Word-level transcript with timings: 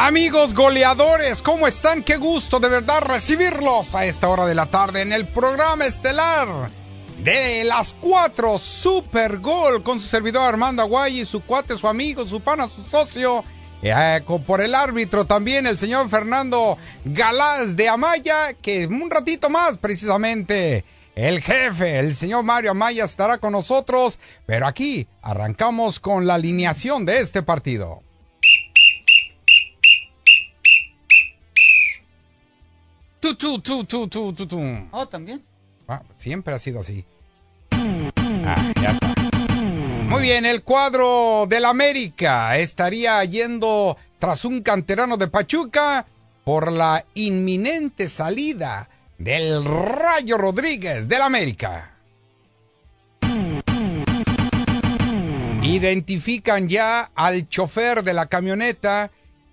Amigos 0.00 0.54
goleadores, 0.54 1.42
¿cómo 1.42 1.66
están? 1.66 2.04
Qué 2.04 2.18
gusto 2.18 2.60
de 2.60 2.68
verdad 2.68 3.00
recibirlos 3.00 3.96
a 3.96 4.06
esta 4.06 4.28
hora 4.28 4.46
de 4.46 4.54
la 4.54 4.66
tarde 4.66 5.02
en 5.02 5.12
el 5.12 5.26
programa 5.26 5.86
estelar 5.86 6.46
de 7.24 7.64
las 7.64 7.94
cuatro 7.94 8.58
Super 8.58 9.38
Gol 9.38 9.82
con 9.82 9.98
su 9.98 10.06
servidor 10.06 10.42
Armando 10.42 10.82
Aguay 10.82 11.18
y 11.18 11.24
su 11.24 11.40
cuate, 11.40 11.76
su 11.76 11.88
amigo, 11.88 12.24
su 12.24 12.40
pana, 12.40 12.68
su 12.68 12.82
socio. 12.82 13.42
Eh, 13.82 14.22
por 14.46 14.60
el 14.60 14.76
árbitro 14.76 15.24
también 15.24 15.66
el 15.66 15.78
señor 15.78 16.08
Fernando 16.08 16.78
Galás 17.04 17.74
de 17.74 17.88
Amaya, 17.88 18.52
que 18.52 18.86
un 18.86 19.10
ratito 19.10 19.50
más 19.50 19.78
precisamente 19.78 20.84
el 21.16 21.42
jefe, 21.42 21.98
el 21.98 22.14
señor 22.14 22.44
Mario 22.44 22.70
Amaya 22.70 23.02
estará 23.04 23.38
con 23.38 23.50
nosotros, 23.50 24.20
pero 24.46 24.68
aquí 24.68 25.08
arrancamos 25.22 25.98
con 25.98 26.28
la 26.28 26.34
alineación 26.34 27.04
de 27.04 27.18
este 27.18 27.42
partido. 27.42 28.04
Tu, 33.20 33.34
tu, 33.34 33.60
tu, 33.60 33.84
tu, 33.84 34.06
tu. 34.32 34.88
Oh, 34.92 35.06
también. 35.06 35.42
Ah, 35.88 36.02
siempre 36.16 36.54
ha 36.54 36.58
sido 36.58 36.80
así. 36.80 37.04
Ah, 37.72 38.72
ya 38.80 38.90
está. 38.90 39.14
Muy 40.08 40.22
bien, 40.22 40.46
el 40.46 40.62
cuadro 40.62 41.46
del 41.48 41.64
América 41.64 42.56
estaría 42.56 43.22
yendo 43.24 43.96
tras 44.18 44.44
un 44.44 44.62
canterano 44.62 45.16
de 45.16 45.28
Pachuca 45.28 46.06
por 46.44 46.72
la 46.72 47.04
inminente 47.14 48.08
salida 48.08 48.88
del 49.18 49.64
Rayo 49.64 50.38
Rodríguez 50.38 51.08
del 51.08 51.22
América. 51.22 51.94
Identifican 55.62 56.68
ya 56.68 57.10
al 57.14 57.48
chofer 57.48 58.02
de 58.02 58.14
la 58.14 58.26
camioneta 58.26 59.10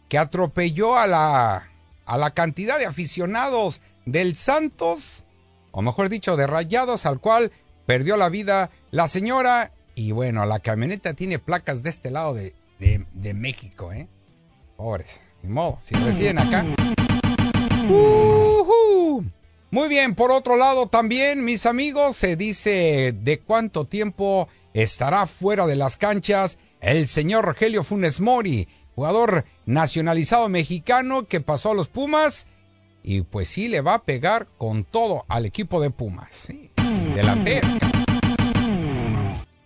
que 0.07 0.17
atropelló 0.17 0.97
a 0.97 1.07
la 1.07 1.69
a 2.05 2.17
la 2.17 2.31
cantidad 2.31 2.77
de 2.77 2.85
aficionados 2.85 3.81
del 4.05 4.35
Santos, 4.35 5.23
o 5.71 5.81
mejor 5.81 6.09
dicho, 6.09 6.37
de 6.37 6.47
Rayados, 6.47 7.05
al 7.05 7.19
cual 7.19 7.51
perdió 7.85 8.17
la 8.17 8.29
vida 8.29 8.69
la 8.91 9.07
señora. 9.07 9.71
Y 9.95 10.11
bueno, 10.11 10.45
la 10.45 10.59
camioneta 10.59 11.13
tiene 11.13 11.39
placas 11.39 11.83
de 11.83 11.89
este 11.89 12.11
lado 12.11 12.33
de, 12.33 12.53
de, 12.79 13.33
México, 13.33 13.91
¿eh? 13.93 14.07
Pobres, 14.75 15.21
ni 15.41 15.49
modo, 15.49 15.79
si 15.81 15.95
residen 15.95 16.39
acá. 16.39 16.65
Muy 19.71 19.89
bien, 19.89 20.15
por 20.15 20.31
otro 20.31 20.57
lado 20.57 20.87
también, 20.87 21.43
mis 21.43 21.65
amigos, 21.65 22.17
se 22.17 22.35
dice 22.35 23.13
de 23.13 23.39
cuánto 23.39 23.85
tiempo 23.85 24.47
estará 24.73 25.27
fuera 25.27 25.65
de 25.65 25.75
las 25.75 25.97
canchas 25.97 26.57
el 26.81 27.07
señor 27.07 27.45
Rogelio 27.45 27.83
Funes 27.83 28.19
Mori, 28.19 28.67
jugador 28.93 29.45
nacionalizado 29.65 30.49
mexicano 30.49 31.27
que 31.27 31.41
pasó 31.41 31.71
a 31.71 31.75
los 31.75 31.87
Pumas 31.87 32.47
y 33.03 33.21
pues 33.21 33.49
sí 33.49 33.67
le 33.67 33.81
va 33.81 33.95
a 33.95 34.03
pegar 34.03 34.47
con 34.57 34.83
todo 34.83 35.25
al 35.27 35.45
equipo 35.45 35.79
de 35.79 35.91
Pumas. 35.91 36.27
Sí, 36.31 36.71
delantero. 37.13 37.67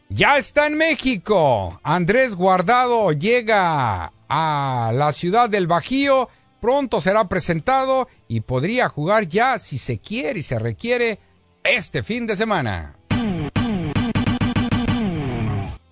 Ya 0.10 0.38
está 0.38 0.68
en 0.68 0.76
México. 0.76 1.80
Andrés 1.84 2.36
Guardado 2.36 3.14
llega 3.14 4.12
a 4.28 4.92
la 4.94 5.12
ciudad 5.14 5.50
del 5.50 5.68
Bajío. 5.68 6.30
Pronto 6.60 7.00
será 7.00 7.30
presentado 7.30 8.10
y 8.28 8.42
podría 8.42 8.90
jugar 8.90 9.28
ya 9.30 9.58
si 9.60 9.78
se 9.78 10.00
quiere 10.00 10.40
y 10.40 10.44
se 10.44 10.60
requiere 10.60 11.20
este 11.64 12.04
fin 12.04 12.28
de 12.28 12.36
semana. 12.36 12.99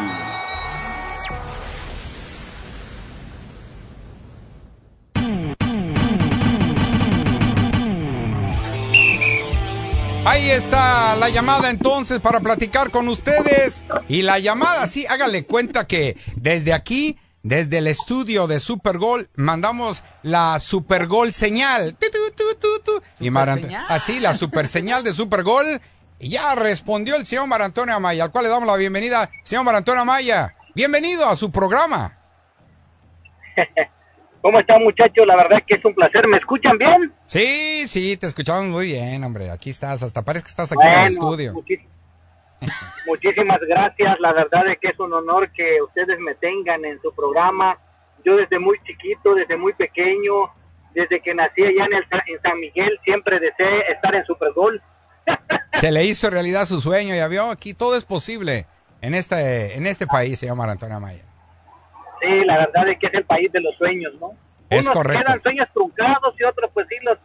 Ahí 10.25 10.50
está 10.50 11.16
la 11.16 11.31
llamada 11.31 11.70
entonces 11.70 12.20
para 12.20 12.41
platicar 12.41 12.91
con 12.91 13.08
ustedes. 13.08 13.82
Y 14.06 14.20
la 14.20 14.38
llamada, 14.38 14.86
sí, 14.86 15.06
hágale 15.08 15.47
cuenta 15.47 15.86
que 15.86 16.16
desde 16.36 16.75
aquí, 16.75 17.19
desde 17.42 17.78
el 17.78 17.86
estudio 17.86 18.47
de 18.47 18.60
Super 18.60 18.98
Gol, 18.98 19.31
mandamos 19.34 20.03
la 20.22 20.58
Super 20.58 21.06
Gol 21.06 21.32
señal. 21.32 21.97
y 23.19 23.31
así, 23.88 24.20
la 24.20 24.34
super 24.34 24.69
señal 24.69 25.03
de 25.04 25.14
Super 25.14 25.42
Gol. 25.42 25.81
Y 26.19 26.28
ya 26.28 26.54
respondió 26.54 27.16
el 27.16 27.25
señor 27.25 27.47
Marantonio 27.47 27.94
Amaya, 27.94 28.25
al 28.25 28.31
cual 28.31 28.44
le 28.44 28.50
damos 28.50 28.66
la 28.66 28.76
bienvenida. 28.76 29.31
Señor 29.42 29.64
Marantonio 29.64 30.02
Amaya, 30.02 30.54
bienvenido 30.75 31.26
a 31.26 31.34
su 31.34 31.50
programa. 31.50 32.19
¿Cómo 34.42 34.58
están 34.58 34.82
muchachos? 34.82 35.26
La 35.26 35.37
verdad 35.37 35.58
es 35.58 35.64
que 35.66 35.75
es 35.75 35.84
un 35.84 35.94
placer. 35.94 36.26
¿Me 36.26 36.38
escuchan 36.38 36.78
bien? 36.78 37.12
Sí, 37.26 37.87
sí, 37.87 38.16
te 38.16 38.26
escuchamos 38.26 38.66
muy 38.66 38.87
bien, 38.87 39.22
hombre. 39.22 39.50
Aquí 39.50 39.70
estás, 39.70 40.02
hasta 40.02 40.22
parece 40.22 40.44
que 40.44 40.50
estás 40.50 40.72
aquí 40.72 40.87
en 40.87 41.00
el 41.00 41.08
estudio. 41.08 41.52
muchísimas 43.06 43.60
gracias. 43.60 44.19
La 44.20 44.32
verdad 44.32 44.69
es 44.69 44.78
que 44.78 44.88
es 44.88 44.98
un 44.98 45.12
honor 45.12 45.50
que 45.52 45.82
ustedes 45.82 46.19
me 46.20 46.34
tengan 46.37 46.84
en 46.84 47.00
su 47.02 47.14
programa. 47.14 47.78
Yo 48.25 48.37
desde 48.37 48.58
muy 48.58 48.78
chiquito, 48.84 49.34
desde 49.34 49.56
muy 49.56 49.75
pequeño, 49.75 50.50
desde 50.94 51.20
que 51.20 51.34
nací 51.34 51.62
allá 51.62 51.84
en, 51.87 51.94
el, 51.94 52.04
en 52.26 52.42
San 52.42 52.58
Miguel, 52.60 52.98
siempre 53.04 53.38
deseé 53.40 53.92
estar 53.92 54.14
en 54.14 54.25
Super 54.25 54.52
Bowl. 54.54 54.81
Se 55.72 55.92
le 55.92 56.04
hizo 56.04 56.28
realidad 56.28 56.66
su 56.66 56.81
sueño, 56.81 57.14
ya 57.14 57.28
vio, 57.28 57.50
aquí 57.50 57.72
todo 57.72 57.96
es 57.96 58.04
posible 58.04 58.66
en 59.00 59.14
este, 59.14 59.76
en 59.76 59.87
este 59.87 60.06
país, 60.06 60.38
se 60.38 60.46
llama 60.46 60.70
Antonio 60.70 60.96
Amaya. 60.96 61.30
Sí, 62.20 62.44
la 62.44 62.58
verdad 62.58 62.88
es 62.88 62.99
que 62.99 63.06
es 63.06 63.14
el 63.14 63.25
país 63.25 63.50
de 63.52 63.61
los 63.61 63.75
sueños, 63.76 64.12
¿no? 64.20 64.32
Es 64.69 64.87
Unos 64.87 64.96
correcto. 64.96 65.25
quedan 65.25 65.43
sueños 65.43 65.69
truncados 65.72 66.34
y 66.38 66.44
otros 66.44 66.70
pues 66.72 66.87
sí 66.88 66.96
los 67.02 67.19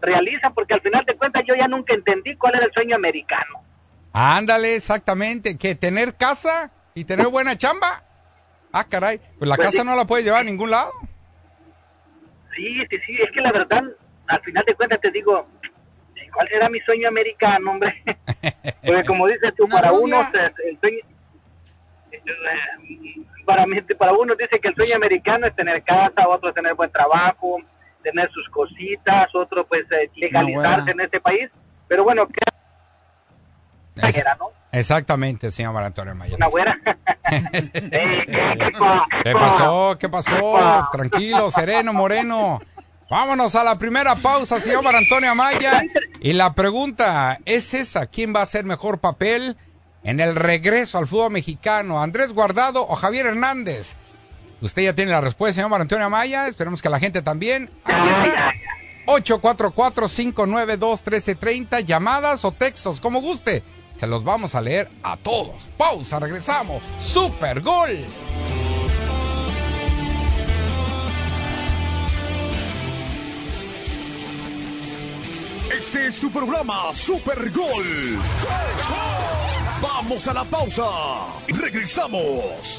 realizan 0.00 0.52
porque 0.52 0.74
al 0.74 0.80
final 0.80 1.04
de 1.04 1.16
cuentas 1.16 1.42
yo 1.46 1.54
ya 1.54 1.68
nunca 1.68 1.94
entendí 1.94 2.36
cuál 2.36 2.56
era 2.56 2.66
el 2.66 2.72
sueño 2.72 2.96
americano. 2.96 3.62
Ándale, 4.12 4.76
exactamente, 4.76 5.56
que 5.56 5.74
tener 5.74 6.14
casa 6.14 6.70
y 6.94 7.04
tener 7.04 7.28
buena 7.28 7.56
chamba. 7.56 8.04
Ah, 8.72 8.84
caray, 8.84 9.20
pues 9.38 9.48
la 9.48 9.56
pues 9.56 9.68
casa 9.68 9.84
no 9.84 9.96
la 9.96 10.04
puede 10.04 10.24
llevar 10.24 10.40
a 10.40 10.44
ningún 10.44 10.70
lado. 10.70 10.92
Sí, 12.54 12.86
sí, 12.90 12.98
sí, 13.06 13.16
es 13.22 13.30
que 13.32 13.40
la 13.40 13.52
verdad, 13.52 13.82
al 14.28 14.40
final 14.42 14.64
de 14.66 14.74
cuentas 14.74 15.00
te 15.00 15.10
digo, 15.10 15.46
¿cuál 16.32 16.48
era 16.52 16.68
mi 16.68 16.80
sueño 16.80 17.08
americano, 17.08 17.70
hombre? 17.70 18.02
Porque 18.84 19.04
como 19.04 19.26
dices 19.26 19.54
tú, 19.56 19.68
para 19.68 19.92
unos 19.92 20.26
el 20.34 20.78
sueño, 20.80 20.98
para, 23.44 23.66
mí, 23.66 23.80
para 23.98 24.12
uno 24.12 24.34
dice 24.34 24.58
que 24.60 24.68
el 24.68 24.74
sueño 24.74 24.96
americano 24.96 25.46
es 25.46 25.54
tener 25.54 25.82
casa, 25.82 26.28
otro 26.28 26.52
tener 26.52 26.74
buen 26.74 26.90
trabajo, 26.90 27.58
tener 28.02 28.30
sus 28.30 28.48
cositas, 28.48 29.34
otro 29.34 29.66
pues 29.66 29.84
eh, 29.92 30.10
legalizarse 30.16 30.90
en 30.90 31.00
este 31.00 31.20
país. 31.20 31.50
Pero 31.88 32.04
bueno, 32.04 32.26
¿qué 32.26 32.42
Exactamente, 34.72 35.50
señor 35.50 35.76
Antonio 35.76 36.14
Maya. 36.14 36.36
Una 36.36 36.48
buena. 36.48 36.80
¿Qué 39.22 39.32
pasó? 39.32 39.98
¿Qué 39.98 40.08
pasó? 40.08 40.88
Tranquilo, 40.90 41.50
sereno, 41.50 41.92
moreno. 41.92 42.58
Vámonos 43.10 43.54
a 43.54 43.64
la 43.64 43.78
primera 43.78 44.16
pausa, 44.16 44.58
señor 44.58 44.86
Antonio 44.86 45.30
Amaya. 45.30 45.82
Y 46.20 46.32
la 46.32 46.54
pregunta 46.54 47.38
es 47.44 47.74
esa, 47.74 48.06
¿quién 48.06 48.34
va 48.34 48.40
a 48.40 48.44
hacer 48.44 48.64
mejor 48.64 49.00
papel 49.00 49.56
en 50.04 50.20
el 50.20 50.36
regreso 50.36 50.98
al 50.98 51.06
fútbol 51.06 51.32
mexicano? 51.32 52.02
¿Andrés 52.02 52.32
Guardado 52.32 52.86
o 52.86 52.96
Javier 52.96 53.26
Hernández? 53.26 53.94
Usted 54.60 54.82
ya 54.82 54.94
tiene 54.94 55.10
la 55.10 55.20
respuesta, 55.20 55.62
señor 55.62 55.80
Antonio 55.80 56.06
Amaya. 56.06 56.46
Esperemos 56.46 56.80
que 56.80 56.88
la 56.88 57.00
gente 57.00 57.22
también. 57.22 57.68
Aquí 57.84 58.08
está. 58.08 58.52
844-592-1330. 59.06 61.84
Llamadas 61.84 62.44
o 62.44 62.52
textos, 62.52 63.00
como 63.00 63.20
guste. 63.20 63.64
Se 63.96 64.06
los 64.06 64.22
vamos 64.24 64.54
a 64.54 64.60
leer 64.60 64.88
a 65.02 65.16
todos. 65.16 65.68
Pausa, 65.76 66.20
regresamos. 66.20 66.80
Super 67.00 67.60
Gol. 67.60 67.90
Este 75.76 76.06
es 76.06 76.14
su 76.14 76.30
programa 76.30 76.94
Super 76.94 77.50
Gol. 77.50 78.18
Vamos 79.82 80.28
a 80.28 80.32
la 80.32 80.44
pausa. 80.44 81.24
Regresamos. 81.48 82.78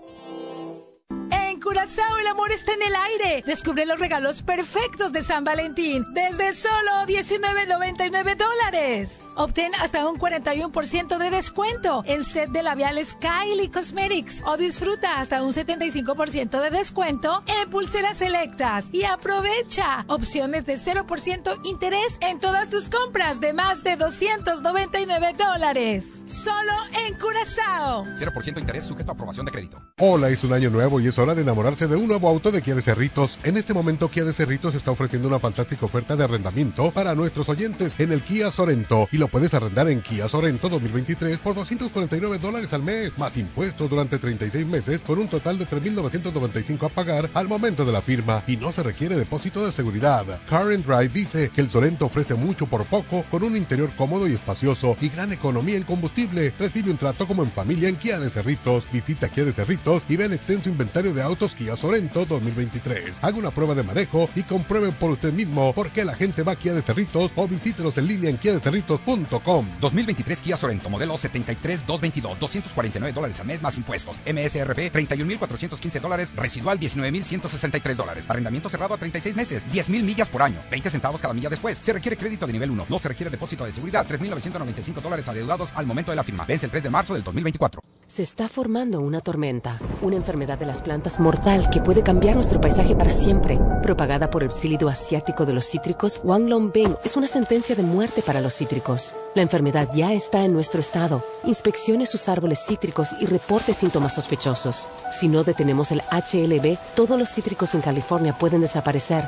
Curazao 1.72 2.18
el 2.18 2.26
amor 2.26 2.52
está 2.52 2.74
en 2.74 2.82
el 2.82 2.94
aire. 2.94 3.42
Descubre 3.46 3.86
los 3.86 3.98
regalos 3.98 4.42
perfectos 4.42 5.10
de 5.10 5.22
San 5.22 5.42
Valentín 5.42 6.04
desde 6.12 6.52
solo 6.52 7.06
19.99 7.06 8.36
dólares. 8.36 9.22
Obtén 9.36 9.74
hasta 9.76 10.06
un 10.06 10.18
41% 10.18 11.16
de 11.16 11.30
descuento 11.30 12.04
en 12.06 12.24
set 12.24 12.50
de 12.50 12.62
labiales 12.62 13.16
Kylie 13.18 13.70
Cosmetics 13.70 14.42
o 14.44 14.58
disfruta 14.58 15.18
hasta 15.18 15.42
un 15.42 15.54
75% 15.54 16.60
de 16.60 16.68
descuento 16.68 17.42
en 17.46 17.70
pulseras 17.70 18.18
selectas 18.18 18.90
y 18.92 19.04
aprovecha 19.04 20.04
opciones 20.08 20.66
de 20.66 20.74
0% 20.76 21.58
interés 21.64 22.18
en 22.20 22.38
todas 22.38 22.68
tus 22.68 22.90
compras 22.90 23.40
de 23.40 23.54
más 23.54 23.82
de 23.82 23.96
299 23.96 25.36
dólares. 25.38 26.04
Solo 26.32 26.72
en 27.06 27.14
Curazao. 27.16 28.06
0% 28.16 28.58
interés 28.58 28.84
sujeto 28.84 29.10
a 29.10 29.14
aprobación 29.14 29.44
de 29.44 29.52
crédito. 29.52 29.76
Hola, 29.98 30.30
es 30.30 30.42
un 30.44 30.54
año 30.54 30.70
nuevo 30.70 30.98
y 30.98 31.06
es 31.06 31.18
hora 31.18 31.34
de 31.34 31.42
enamorarse 31.42 31.86
de 31.86 31.96
un 31.96 32.08
nuevo 32.08 32.26
auto 32.26 32.50
de 32.50 32.62
Kia 32.62 32.74
de 32.74 32.80
Cerritos. 32.80 33.38
En 33.44 33.58
este 33.58 33.74
momento 33.74 34.08
Kia 34.08 34.24
de 34.24 34.32
Cerritos 34.32 34.74
está 34.74 34.92
ofreciendo 34.92 35.28
una 35.28 35.38
fantástica 35.38 35.84
oferta 35.84 36.16
de 36.16 36.24
arrendamiento 36.24 36.90
para 36.90 37.14
nuestros 37.14 37.50
oyentes 37.50 37.92
en 37.98 38.12
el 38.12 38.22
Kia 38.22 38.50
Sorento 38.50 39.08
y 39.12 39.18
lo 39.18 39.28
puedes 39.28 39.52
arrendar 39.52 39.90
en 39.90 40.00
Kia 40.00 40.26
Sorento 40.26 40.70
2023 40.70 41.36
por 41.36 41.54
249 41.54 42.38
dólares 42.38 42.72
al 42.72 42.82
mes, 42.82 43.12
más 43.18 43.36
impuestos 43.36 43.90
durante 43.90 44.18
36 44.18 44.66
meses 44.66 45.00
con 45.02 45.18
un 45.18 45.28
total 45.28 45.58
de 45.58 45.68
3.995 45.68 46.86
a 46.86 46.88
pagar 46.88 47.30
al 47.34 47.46
momento 47.46 47.84
de 47.84 47.92
la 47.92 48.00
firma 48.00 48.42
y 48.46 48.56
no 48.56 48.72
se 48.72 48.82
requiere 48.82 49.16
depósito 49.16 49.66
de 49.66 49.72
seguridad. 49.72 50.24
Car 50.48 50.66
Drive 50.66 51.08
dice 51.10 51.50
que 51.54 51.60
el 51.60 51.70
Sorento 51.70 52.06
ofrece 52.06 52.34
mucho 52.34 52.66
por 52.66 52.86
poco 52.86 53.22
con 53.30 53.42
un 53.42 53.54
interior 53.54 53.90
cómodo 53.98 54.26
y 54.26 54.32
espacioso 54.32 54.96
y 54.98 55.10
gran 55.10 55.30
economía 55.30 55.76
en 55.76 55.82
combustible. 55.82 56.21
Recibe 56.30 56.90
un 56.90 56.96
trato 56.96 57.26
como 57.26 57.42
en 57.42 57.50
familia 57.50 57.88
en 57.88 57.96
Kia 57.96 58.20
de 58.20 58.30
Cerritos. 58.30 58.84
Visita 58.92 59.28
Kia 59.28 59.44
de 59.44 59.52
Cerritos 59.52 60.04
y 60.08 60.16
ve 60.16 60.26
el 60.26 60.32
extenso 60.32 60.68
inventario 60.68 61.12
de 61.12 61.20
autos 61.20 61.54
Kia 61.56 61.76
Sorento 61.76 62.24
2023. 62.24 63.14
Haga 63.20 63.38
una 63.38 63.50
prueba 63.50 63.74
de 63.74 63.82
manejo 63.82 64.30
y 64.36 64.44
compruebe 64.44 64.92
por 64.92 65.10
usted 65.10 65.32
mismo 65.32 65.72
por 65.72 65.90
qué 65.90 66.04
la 66.04 66.14
gente 66.14 66.44
va 66.44 66.52
a 66.52 66.56
Kia 66.56 66.74
de 66.74 66.82
Cerritos 66.82 67.32
o 67.34 67.48
visítenos 67.48 67.98
en 67.98 68.06
línea 68.06 68.30
en 68.30 68.36
kiadecerritos.com. 68.36 69.66
2023 69.80 70.42
Kia 70.42 70.56
Sorento, 70.56 70.88
modelo 70.88 71.18
73222, 71.18 72.38
249 72.38 73.12
dólares 73.12 73.40
al 73.40 73.46
mes 73.46 73.60
más 73.60 73.76
impuestos. 73.76 74.16
MSRP 74.18 74.92
31.415 74.92 76.00
dólares, 76.00 76.32
residual 76.36 76.78
19.163 76.78 77.96
dólares. 77.96 78.30
Arrendamiento 78.30 78.70
cerrado 78.70 78.94
a 78.94 78.98
36 78.98 79.34
meses, 79.34 79.66
10.000 79.72 80.02
millas 80.04 80.28
por 80.28 80.42
año, 80.42 80.60
20 80.70 80.88
centavos 80.88 81.20
cada 81.20 81.34
milla 81.34 81.50
después. 81.50 81.80
Se 81.82 81.92
requiere 81.92 82.16
crédito 82.16 82.46
de 82.46 82.52
nivel 82.52 82.70
1, 82.70 82.86
no 82.88 82.98
se 83.00 83.08
requiere 83.08 83.30
depósito 83.30 83.64
de 83.64 83.72
seguridad, 83.72 84.06
3.995 84.06 85.00
dólares 85.00 85.26
adeudados 85.26 85.72
al 85.74 85.86
momento 85.86 86.01
de 86.10 86.16
la 86.16 86.24
firma. 86.24 86.44
Vence 86.46 86.66
el 86.66 86.72
3 86.72 86.82
de 86.82 86.90
marzo 86.90 87.14
del 87.14 87.22
2024. 87.22 87.80
Se 88.12 88.22
está 88.22 88.46
formando 88.46 89.00
una 89.00 89.22
tormenta, 89.22 89.80
una 90.02 90.16
enfermedad 90.16 90.58
de 90.58 90.66
las 90.66 90.82
plantas 90.82 91.18
mortal 91.18 91.70
que 91.70 91.80
puede 91.80 92.02
cambiar 92.02 92.34
nuestro 92.34 92.60
paisaje 92.60 92.94
para 92.94 93.14
siempre. 93.14 93.58
Propagada 93.82 94.28
por 94.28 94.42
el 94.42 94.52
sílido 94.52 94.90
asiático 94.90 95.46
de 95.46 95.54
los 95.54 95.64
cítricos, 95.64 96.20
Wang 96.22 96.46
Longbing 96.46 96.94
es 97.04 97.16
una 97.16 97.26
sentencia 97.26 97.74
de 97.74 97.82
muerte 97.82 98.20
para 98.20 98.42
los 98.42 98.54
cítricos. 98.54 99.14
La 99.34 99.40
enfermedad 99.40 99.88
ya 99.94 100.12
está 100.12 100.44
en 100.44 100.52
nuestro 100.52 100.82
estado. 100.82 101.24
Inspeccione 101.44 102.04
sus 102.04 102.28
árboles 102.28 102.60
cítricos 102.66 103.14
y 103.18 103.24
reporte 103.24 103.72
síntomas 103.72 104.14
sospechosos. 104.14 104.88
Si 105.18 105.28
no 105.28 105.42
detenemos 105.42 105.90
el 105.90 106.02
HLB, 106.10 106.76
todos 106.94 107.18
los 107.18 107.30
cítricos 107.30 107.74
en 107.74 107.80
California 107.80 108.36
pueden 108.36 108.60
desaparecer. 108.60 109.24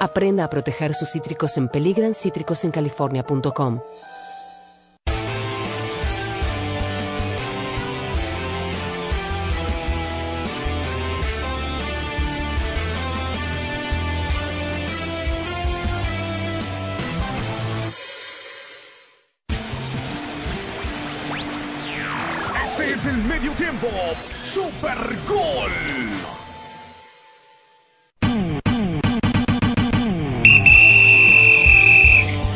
Aprenda 0.00 0.42
a 0.42 0.50
proteger 0.50 0.94
sus 0.94 1.12
cítricos 1.12 1.56
en 1.56 1.68
peligrancítricosencalifornia.com. 1.68 3.80
Super 24.54 25.18
Gol. 25.26 25.72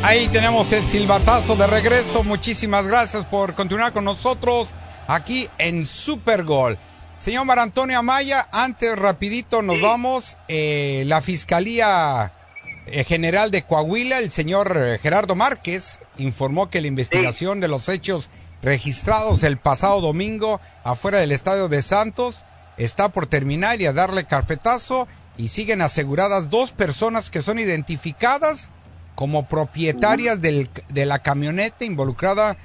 Ahí 0.01 0.29
tenemos 0.29 0.71
el 0.71 0.85
silbatazo 0.85 1.57
de 1.57 1.67
regreso. 1.67 2.23
Muchísimas 2.23 2.87
gracias 2.87 3.25
por 3.25 3.53
continuar 3.53 3.91
con 3.91 4.05
nosotros 4.05 4.71
aquí 5.09 5.49
en 5.57 5.85
Super 5.85 6.45
Gol. 6.45 6.77
Señor 7.19 7.43
Mar 7.43 7.59
Antonio 7.59 7.99
Amaya, 7.99 8.47
antes 8.53 8.95
rapidito 8.95 9.61
nos 9.61 9.81
vamos. 9.81 10.37
Eh, 10.47 11.03
la 11.05 11.21
Fiscalía 11.21 12.31
eh, 12.85 13.03
General 13.03 13.51
de 13.51 13.63
Coahuila, 13.63 14.19
el 14.19 14.31
señor 14.31 14.73
eh, 14.77 14.99
Gerardo 14.99 15.35
Márquez, 15.35 15.99
informó 16.17 16.69
que 16.69 16.79
la 16.79 16.87
investigación 16.87 17.59
de 17.59 17.67
los 17.67 17.89
hechos 17.89 18.29
registrados 18.61 19.43
el 19.43 19.57
pasado 19.57 20.01
domingo 20.01 20.59
afuera 20.83 21.19
del 21.19 21.31
Estadio 21.31 21.67
de 21.69 21.81
Santos 21.81 22.43
está 22.77 23.09
por 23.09 23.27
terminar 23.27 23.81
y 23.81 23.85
a 23.85 23.93
darle 23.93 24.25
carpetazo 24.25 25.07
y 25.37 25.47
siguen 25.49 25.81
aseguradas 25.81 26.49
dos 26.49 26.71
personas 26.71 27.29
que 27.29 27.41
son 27.41 27.59
identificadas 27.59 28.69
como 29.15 29.47
propietarias 29.47 30.41
del- 30.41 30.69
de 30.89 31.05
la 31.05 31.19
camioneta 31.19 31.85
involucrada 31.85 32.57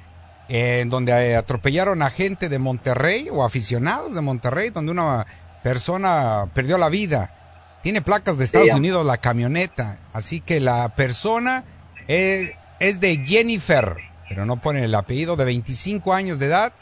eh, 0.47 0.79
en 0.81 0.89
donde 0.89 1.11
eh, 1.11 1.35
atropellaron 1.35 2.01
a 2.01 2.09
gente 2.11 2.49
de 2.49 2.59
Monterrey 2.59 3.29
o 3.31 3.43
aficionados 3.43 4.13
de 4.13 4.21
Monterrey, 4.21 4.69
donde 4.69 4.91
una 4.91 5.25
persona 5.63 6.45
perdió 6.53 6.77
la 6.77 6.89
vida. 6.89 7.33
Tiene 7.81 8.01
placas 8.01 8.37
de 8.37 8.45
Estados. 8.45 8.67
Unidos 8.77 9.05
la 9.05 9.17
camioneta, 9.17 9.97
así 10.13 10.41
que 10.41 10.59
la 10.59 10.95
persona 10.95 11.63
eh, 12.07 12.55
es 12.79 12.99
de 12.99 13.17
Jennifer, 13.25 13.95
pero 14.29 14.45
no 14.45 14.61
pone 14.61 14.83
el 14.83 14.95
apellido, 14.95 15.35
de 15.35 15.45
25 15.45 16.13
años 16.13 16.39
de 16.39 16.47
edad 16.47 16.73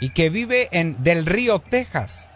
y 0.00 0.10
que 0.10 0.30
vive 0.30 0.68
en 0.72 1.02
Del 1.02 1.26
Río, 1.26 1.58
Texas, 1.58 2.30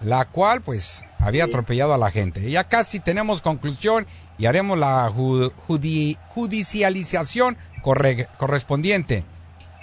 la 0.00 0.24
cual 0.26 0.62
pues 0.62 1.04
había 1.18 1.44
atropellado 1.44 1.94
a 1.94 1.98
la 1.98 2.10
gente. 2.10 2.50
Ya 2.50 2.64
casi 2.64 3.00
tenemos 3.00 3.40
conclusión 3.42 4.06
y 4.38 4.46
haremos 4.46 4.78
la 4.78 5.08
ju- 5.10 5.52
judi- 5.68 6.18
judicialización 6.28 7.56
corre- 7.82 8.28
correspondiente. 8.38 9.24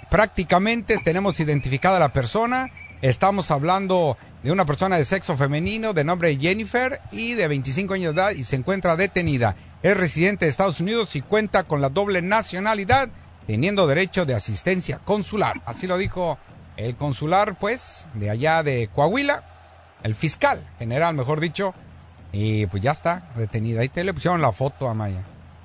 Prácticamente 0.09 0.97
tenemos 1.03 1.39
identificada 1.39 1.97
a 1.97 2.01
la 2.01 2.13
persona. 2.13 2.69
Estamos 3.01 3.49
hablando 3.49 4.17
de 4.43 4.51
una 4.51 4.65
persona 4.65 4.97
de 4.97 5.05
sexo 5.05 5.37
femenino 5.37 5.93
de 5.93 6.03
nombre 6.03 6.35
Jennifer 6.37 6.99
y 7.11 7.33
de 7.33 7.47
25 7.47 7.93
años 7.93 8.13
de 8.15 8.21
edad 8.21 8.31
y 8.31 8.43
se 8.43 8.57
encuentra 8.57 8.95
detenida. 8.95 9.55
Es 9.83 9.95
residente 9.95 10.45
de 10.45 10.49
Estados 10.51 10.79
Unidos 10.81 11.15
y 11.15 11.21
cuenta 11.21 11.63
con 11.63 11.81
la 11.81 11.89
doble 11.89 12.21
nacionalidad, 12.21 13.09
teniendo 13.47 13.87
derecho 13.87 14.25
de 14.25 14.35
asistencia 14.35 14.99
consular. 15.03 15.61
Así 15.65 15.87
lo 15.87 15.97
dijo 15.97 16.37
el 16.77 16.95
consular, 16.95 17.55
pues, 17.59 18.07
de 18.13 18.29
allá 18.29 18.63
de 18.63 18.89
Coahuila, 18.93 19.43
el 20.03 20.15
fiscal 20.15 20.65
general, 20.79 21.13
mejor 21.15 21.39
dicho. 21.39 21.73
Y 22.33 22.65
pues 22.67 22.81
ya 22.81 22.91
está 22.91 23.23
detenida. 23.35 23.81
Ahí 23.81 23.89
te 23.89 24.03
le 24.05 24.13
pusieron 24.13 24.41
la 24.41 24.53
foto 24.53 24.87
a 24.87 24.93
Maya. 24.93 25.23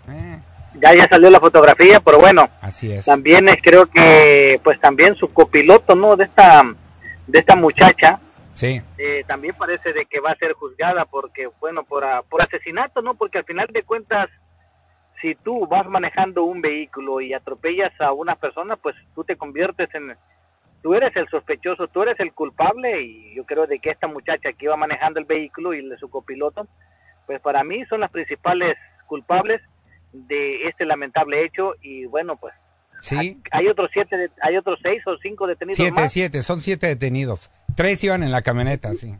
Eh, 0.08 0.40
Ya 0.80 0.92
ya 0.94 1.06
salió 1.08 1.30
la 1.30 1.38
fotografía, 1.40 2.00
pero 2.00 2.18
bueno, 2.18 2.50
así 2.60 2.90
es. 2.92 3.04
también 3.06 3.48
es, 3.48 3.56
creo 3.62 3.86
que 3.86 4.60
pues 4.64 4.78
también 4.80 5.14
su 5.16 5.32
copiloto, 5.32 5.94
¿no? 5.94 6.16
De 6.16 6.24
esta 6.24 6.62
de 7.28 7.38
esta 7.38 7.56
muchacha 7.56 8.18
Sí. 8.52 8.82
eh, 8.98 9.22
también 9.26 9.54
parece 9.56 9.92
de 9.92 10.06
que 10.06 10.18
va 10.20 10.32
a 10.32 10.36
ser 10.36 10.52
juzgada 10.54 11.04
porque 11.04 11.48
bueno 11.60 11.84
por 11.84 12.04
a- 12.04 12.22
por 12.22 12.42
asesinato, 12.42 13.00
¿no? 13.00 13.14
Porque 13.14 13.38
al 13.38 13.44
final 13.44 13.68
de 13.72 13.82
cuentas 13.84 14.28
si 15.22 15.34
tú 15.36 15.66
vas 15.66 15.86
manejando 15.88 16.44
un 16.44 16.60
vehículo 16.60 17.20
y 17.20 17.32
atropellas 17.34 17.92
a 18.00 18.12
una 18.12 18.36
persona, 18.36 18.76
pues 18.76 18.94
tú 19.14 19.24
te 19.24 19.36
conviertes 19.36 19.88
en 19.94 20.14
tú 20.82 20.94
eres 20.94 21.14
el 21.16 21.28
sospechoso, 21.28 21.88
tú 21.88 22.02
eres 22.02 22.20
el 22.20 22.32
culpable 22.32 23.02
y 23.02 23.34
yo 23.34 23.44
creo 23.44 23.66
de 23.66 23.78
que 23.78 23.90
esta 23.90 24.06
muchacha 24.06 24.52
que 24.52 24.66
iba 24.66 24.76
manejando 24.76 25.18
el 25.18 25.24
vehículo 25.26 25.74
y 25.74 25.86
de 25.88 25.96
su 25.98 26.08
copiloto, 26.10 26.66
pues 27.26 27.40
para 27.40 27.64
mí 27.64 27.84
son 27.86 28.00
las 28.00 28.10
principales 28.10 28.76
culpables 29.06 29.60
de 30.12 30.68
este 30.68 30.84
lamentable 30.84 31.44
hecho 31.44 31.74
y 31.82 32.06
bueno 32.06 32.36
pues 32.36 32.54
Sí. 33.00 33.40
hay 33.52 33.66
otros 33.68 33.90
siete 33.92 34.30
hay 34.40 34.56
otros 34.56 34.78
seis 34.82 35.06
o 35.06 35.16
cinco 35.18 35.46
detenidos 35.46 35.76
Siete, 35.76 36.00
más 36.00 36.12
siete, 36.12 36.42
son 36.42 36.60
siete 36.60 36.86
detenidos. 36.86 37.50
Tres 37.74 38.02
iban 38.04 38.22
en 38.22 38.32
la 38.32 38.42
camioneta, 38.42 38.92
sí. 38.94 39.14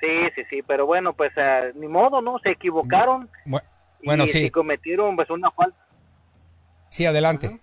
sí 0.00 0.08
sí 0.34 0.42
sí 0.50 0.62
pero 0.66 0.86
bueno 0.86 1.12
pues 1.12 1.32
eh, 1.36 1.72
ni 1.76 1.86
modo 1.88 2.20
no 2.22 2.38
se 2.40 2.50
equivocaron 2.50 3.28
Bu- 3.46 3.62
Bueno, 4.02 4.24
y 4.24 4.26
sí, 4.28 4.40
si 4.42 4.50
cometieron 4.50 5.16
pues 5.16 5.30
una 5.30 5.50
falta. 5.50 5.78
Sí, 6.88 7.06
adelante. 7.06 7.60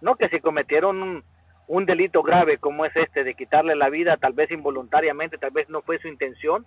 no 0.00 0.16
que 0.16 0.28
si 0.28 0.40
cometieron 0.40 1.02
un, 1.02 1.24
un 1.68 1.86
delito 1.86 2.22
grave 2.22 2.58
como 2.58 2.84
es 2.84 2.96
este 2.96 3.22
de 3.22 3.34
quitarle 3.34 3.76
la 3.76 3.88
vida 3.88 4.16
tal 4.16 4.32
vez 4.32 4.50
involuntariamente 4.50 5.38
tal 5.38 5.50
vez 5.52 5.68
no 5.68 5.82
fue 5.82 5.98
su 6.00 6.08
intención 6.08 6.66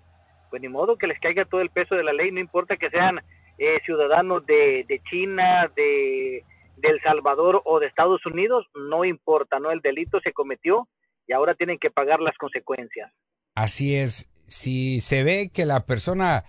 pues 0.49 0.61
ni 0.61 0.69
modo 0.69 0.97
que 0.97 1.07
les 1.07 1.19
caiga 1.19 1.45
todo 1.45 1.61
el 1.61 1.69
peso 1.69 1.95
de 1.95 2.03
la 2.03 2.13
ley 2.13 2.31
no 2.31 2.39
importa 2.39 2.77
que 2.77 2.89
sean 2.89 3.19
eh, 3.57 3.79
ciudadanos 3.85 4.45
de, 4.45 4.85
de 4.87 5.01
China 5.09 5.69
de 5.75 6.43
de 6.77 6.89
El 6.89 7.01
Salvador 7.01 7.61
o 7.65 7.79
de 7.79 7.87
Estados 7.87 8.25
Unidos 8.25 8.65
no 8.75 9.03
importa 9.03 9.59
no 9.59 9.71
el 9.71 9.81
delito 9.81 10.19
se 10.21 10.31
cometió 10.31 10.87
y 11.27 11.33
ahora 11.33 11.55
tienen 11.55 11.77
que 11.79 11.91
pagar 11.91 12.19
las 12.19 12.37
consecuencias. 12.37 13.11
Así 13.55 13.95
es. 13.95 14.29
Si 14.47 14.99
se 14.99 15.23
ve 15.23 15.49
que 15.53 15.65
la 15.65 15.85
persona 15.85 16.43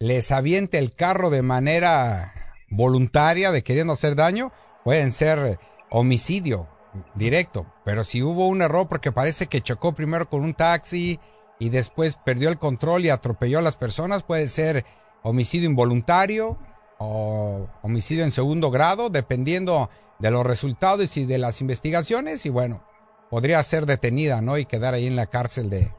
les 0.00 0.30
aviente 0.30 0.78
el 0.78 0.94
carro 0.94 1.28
de 1.30 1.42
manera 1.42 2.32
voluntaria, 2.70 3.50
de 3.50 3.64
queriendo 3.64 3.94
hacer 3.94 4.14
daño, 4.14 4.52
pueden 4.84 5.12
ser 5.12 5.58
homicidio 5.90 6.68
directo. 7.14 7.66
Pero 7.84 8.04
si 8.04 8.22
hubo 8.22 8.46
un 8.46 8.62
error 8.62 8.88
porque 8.88 9.12
parece 9.12 9.48
que 9.48 9.60
chocó 9.60 9.94
primero 9.94 10.28
con 10.28 10.42
un 10.42 10.54
taxi 10.54 11.18
y 11.58 11.70
después 11.70 12.16
perdió 12.24 12.48
el 12.48 12.58
control 12.58 13.04
y 13.04 13.10
atropelló 13.10 13.58
a 13.58 13.62
las 13.62 13.76
personas, 13.76 14.22
puede 14.22 14.46
ser 14.46 14.84
homicidio 15.22 15.68
involuntario 15.68 16.58
o 16.98 17.68
homicidio 17.82 18.22
en 18.22 18.30
segundo 18.30 18.70
grado, 18.70 19.10
dependiendo 19.10 19.90
de 20.20 20.30
los 20.30 20.46
resultados 20.46 21.16
y 21.16 21.24
de 21.24 21.38
las 21.38 21.60
investigaciones. 21.60 22.46
Y 22.46 22.50
bueno, 22.50 22.84
podría 23.30 23.60
ser 23.64 23.84
detenida, 23.84 24.40
¿no? 24.42 24.58
Y 24.58 24.64
quedar 24.64 24.94
ahí 24.94 25.08
en 25.08 25.16
la 25.16 25.26
cárcel 25.26 25.70
de, 25.70 25.92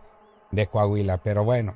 de 0.52 0.68
Coahuila. 0.68 1.22
Pero 1.22 1.44
bueno, 1.44 1.76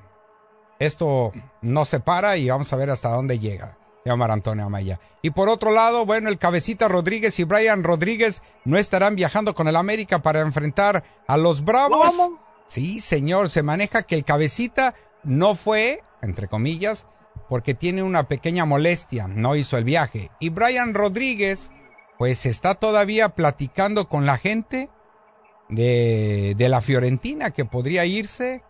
esto 0.86 1.32
no 1.62 1.86
se 1.86 2.00
para 2.00 2.38
y 2.38 2.50
vamos 2.50 2.72
a 2.74 2.76
ver 2.76 2.90
hasta 2.90 3.10
dónde 3.10 3.40
llega. 3.40 3.78
Llamar 4.06 4.32
Antonio 4.32 4.66
Amaya. 4.66 5.00
Y 5.22 5.32
por 5.32 5.48
otro 5.48 5.72
lado, 5.72 6.06
bueno, 6.06 6.28
el 6.30 6.38
Cabecita 6.38 6.90
Rodríguez 6.90 7.40
y 7.40 7.46
Brian 7.46 7.84
Rodríguez 7.84 8.42
no 8.66 8.78
estarán 8.78 9.16
viajando 9.16 9.56
con 9.56 9.68
el 9.68 9.78
América 9.78 10.22
para 10.22 10.42
enfrentar 10.42 11.04
a 11.26 11.38
los 11.38 11.64
Bravos. 11.64 12.14
¿Cómo? 12.16 12.40
Sí, 12.68 13.00
señor, 13.00 13.50
se 13.50 13.64
maneja 13.64 14.04
que 14.04 14.16
el 14.16 14.26
Cabecita 14.26 14.94
no 15.24 15.56
fue, 15.56 16.04
entre 16.22 16.48
comillas, 16.50 17.08
porque 17.48 17.74
tiene 17.74 18.04
una 18.04 18.28
pequeña 18.28 18.66
molestia, 18.66 19.28
no 19.28 19.56
hizo 19.56 19.78
el 19.78 19.86
viaje. 19.86 20.32
Y 20.40 20.50
Brian 20.50 20.94
Rodríguez, 20.94 21.72
pues 22.18 22.46
está 22.46 22.76
todavía 22.76 23.30
platicando 23.30 24.10
con 24.10 24.26
la 24.26 24.38
gente 24.38 24.90
de, 25.70 26.56
de 26.58 26.70
la 26.70 26.82
Fiorentina 26.82 27.52
que 27.52 27.64
podría 27.64 28.06
irse 28.06 28.64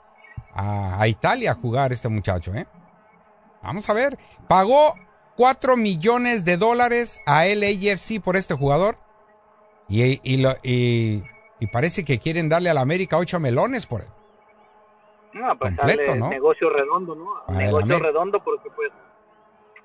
a, 0.53 1.01
a 1.01 1.07
Italia 1.07 1.51
a 1.51 1.55
jugar 1.55 1.91
este 1.91 2.10
muchacho, 2.10 2.53
¿eh? 2.53 2.65
Vamos 3.62 3.89
a 3.89 3.93
ver. 3.93 4.17
Pagó 4.48 4.93
4 5.36 5.77
millones 5.77 6.45
de 6.45 6.57
dólares 6.57 7.22
a 7.25 7.45
LAFC 7.45 8.22
por 8.24 8.36
este 8.36 8.53
jugador. 8.53 8.98
Y, 9.89 10.19
y, 10.24 10.41
lo- 10.41 10.55
y- 10.63 11.24
y 11.60 11.67
parece 11.67 12.03
que 12.03 12.19
quieren 12.19 12.50
darle 12.50 12.69
a 12.69 12.74
la 12.74 12.81
América 12.81 13.17
8 13.17 13.39
melones 13.39 13.86
por 13.88 14.01
él. 14.01 14.07
No, 15.33 15.57
pues 15.57 15.75
Completo, 15.75 16.15
¿no? 16.15 16.29
negocio 16.29 16.69
redondo, 16.69 17.15
¿no? 17.15 17.25
Para 17.48 17.57
negocio 17.60 18.00
redondo 18.00 18.43
porque 18.43 18.69
pues 18.75 18.91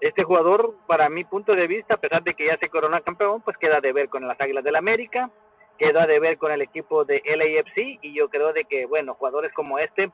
este 0.00 0.22
jugador, 0.22 0.75
para 0.87 1.08
mi 1.08 1.25
punto 1.25 1.52
de 1.54 1.66
vista, 1.66 1.94
a 1.94 1.96
pesar 1.96 2.22
de 2.22 2.34
que 2.34 2.46
ya 2.46 2.56
se 2.58 2.68
corona 2.68 3.00
campeón, 3.00 3.40
pues 3.42 3.56
queda 3.56 3.80
de 3.80 3.92
ver 3.92 4.08
con 4.08 4.26
las 4.28 4.38
Águilas 4.40 4.62
del 4.62 4.76
América, 4.76 5.30
queda 5.78 6.06
de 6.06 6.20
ver 6.20 6.37
con 6.38 6.52
el 6.52 6.60
equipo 6.62 7.04
de 7.04 7.22
LAFC 7.25 7.98
y 8.02 8.14
yo 8.14 8.28
creo 8.28 8.52
de 8.52 8.64
que, 8.64 8.84
bueno, 8.87 9.14
jugadores 9.14 9.52
como 9.54 9.78
este, 9.78 10.10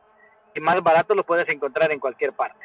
más 0.60 0.82
barato 0.82 1.14
los 1.14 1.26
puedes 1.26 1.48
encontrar 1.48 1.90
en 1.92 2.00
cualquier 2.00 2.32
parte. 2.32 2.58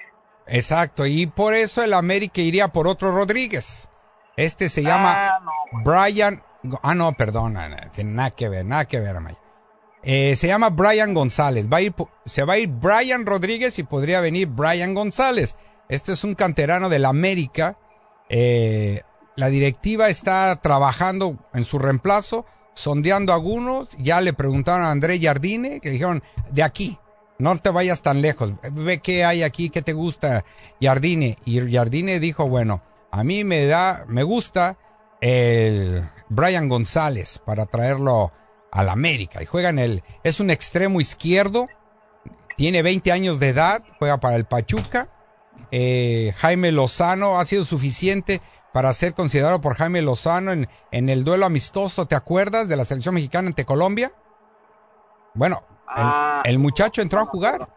Exacto, 0.47 1.05
y 1.05 1.27
por 1.27 1.53
eso 1.53 1.83
el 1.83 1.93
América 1.93 2.41
iría 2.41 2.69
por 2.69 2.87
otro 2.87 3.11
Rodríguez. 3.11 3.89
Este 4.35 4.69
se 4.69 4.81
llama 4.81 5.15
Ah, 5.17 5.39
no, 5.43 5.83
Brian. 5.83 6.41
Ah, 6.81 6.95
no, 6.95 7.11
no, 7.11 7.77
tiene 7.93 8.11
nada 8.11 8.31
que 8.31 8.49
ver, 8.49 8.65
nada 8.65 8.85
que 8.85 8.99
ver, 8.99 9.15
Amaya. 9.15 9.37
Eh, 10.01 10.35
se 10.35 10.47
llama 10.47 10.69
Brian 10.69 11.13
González. 11.13 11.67
Va 11.71 11.77
a 11.77 11.81
ir, 11.81 11.93
se 12.25 12.43
va 12.43 12.53
a 12.53 12.57
ir 12.57 12.69
Brian 12.69 13.25
Rodríguez 13.25 13.77
y 13.79 13.83
podría 13.83 14.21
venir 14.21 14.47
Brian 14.47 14.93
González. 14.93 15.57
Este 15.89 16.13
es 16.13 16.23
un 16.23 16.35
canterano 16.35 16.89
del 16.89 17.05
América. 17.05 17.77
Eh, 18.29 19.01
la 19.35 19.49
directiva 19.49 20.09
está 20.09 20.55
trabajando 20.61 21.37
en 21.53 21.63
su 21.63 21.79
reemplazo, 21.79 22.45
sondeando 22.73 23.33
a 23.33 23.35
algunos. 23.35 23.97
Ya 23.97 24.21
le 24.21 24.33
preguntaron 24.33 24.85
a 24.85 24.91
André 24.91 25.19
Jardine, 25.19 25.79
que 25.79 25.89
dijeron, 25.89 26.23
de 26.49 26.63
aquí, 26.63 26.97
no 27.39 27.57
te 27.57 27.71
vayas 27.71 28.01
tan 28.01 28.21
lejos. 28.21 28.53
Ve 28.71 28.99
qué 28.99 29.25
hay 29.25 29.43
aquí, 29.43 29.69
qué 29.69 29.81
te 29.81 29.93
gusta, 29.93 30.45
Jardine. 30.79 31.37
Y 31.45 31.71
Jardine 31.71 32.19
dijo, 32.19 32.47
bueno, 32.47 32.83
a 33.11 33.23
mí 33.23 33.43
me 33.43 33.65
da, 33.65 34.05
me 34.07 34.23
gusta 34.23 34.77
el 35.21 36.03
Brian 36.27 36.69
González 36.69 37.39
para 37.43 37.65
traerlo 37.65 38.31
al 38.71 38.89
América. 38.89 39.41
Y 39.41 39.45
juega 39.45 39.69
en 39.69 39.79
el, 39.79 40.03
es 40.23 40.39
un 40.39 40.49
extremo 40.49 40.99
izquierdo, 41.01 41.67
tiene 42.57 42.81
20 42.81 43.11
años 43.13 43.39
de 43.39 43.49
edad, 43.49 43.83
juega 43.97 44.19
para 44.19 44.35
el 44.35 44.45
Pachuca. 44.45 45.09
Eh, 45.71 46.33
Jaime 46.37 46.71
Lozano 46.73 47.39
ha 47.39 47.45
sido 47.45 47.63
suficiente 47.63 48.41
para 48.73 48.93
ser 48.93 49.13
considerado 49.13 49.61
por 49.61 49.75
Jaime 49.75 50.01
Lozano 50.01 50.51
en, 50.51 50.67
en 50.91 51.09
el 51.09 51.23
duelo 51.23 51.45
amistoso, 51.45 52.05
¿te 52.05 52.15
acuerdas? 52.15 52.67
De 52.67 52.75
la 52.75 52.85
selección 52.85 53.15
mexicana 53.15 53.47
ante 53.47 53.65
Colombia. 53.65 54.11
Bueno, 55.33 55.63
Ah, 55.89 56.43
el, 56.45 56.59
muchacho 56.59 57.01
entró 57.01 57.19
a 57.19 57.25
jugar 57.25 57.67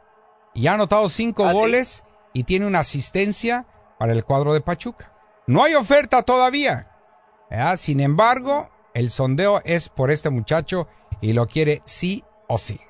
y 0.54 0.66
ha 0.66 0.74
anotado 0.74 1.08
cinco 1.08 1.46
Ah, 1.46 1.52
goles 1.52 2.04
y 2.32 2.44
tiene 2.44 2.66
una 2.66 2.80
asistencia 2.80 3.66
para 3.98 4.12
el 4.12 4.24
cuadro 4.24 4.52
de 4.52 4.60
Pachuca. 4.60 5.12
No 5.46 5.64
hay 5.64 5.74
oferta 5.74 6.22
todavía. 6.22 6.88
¿verdad? 7.50 7.76
Sin 7.76 8.00
embargo, 8.00 8.68
el 8.94 9.10
sondeo 9.10 9.60
es 9.64 9.88
por 9.88 10.10
este 10.10 10.30
muchacho 10.30 10.88
y 11.20 11.32
lo 11.32 11.46
quiere 11.46 11.82
sí 11.84 12.24
o 12.48 12.58
sí. 12.58 12.80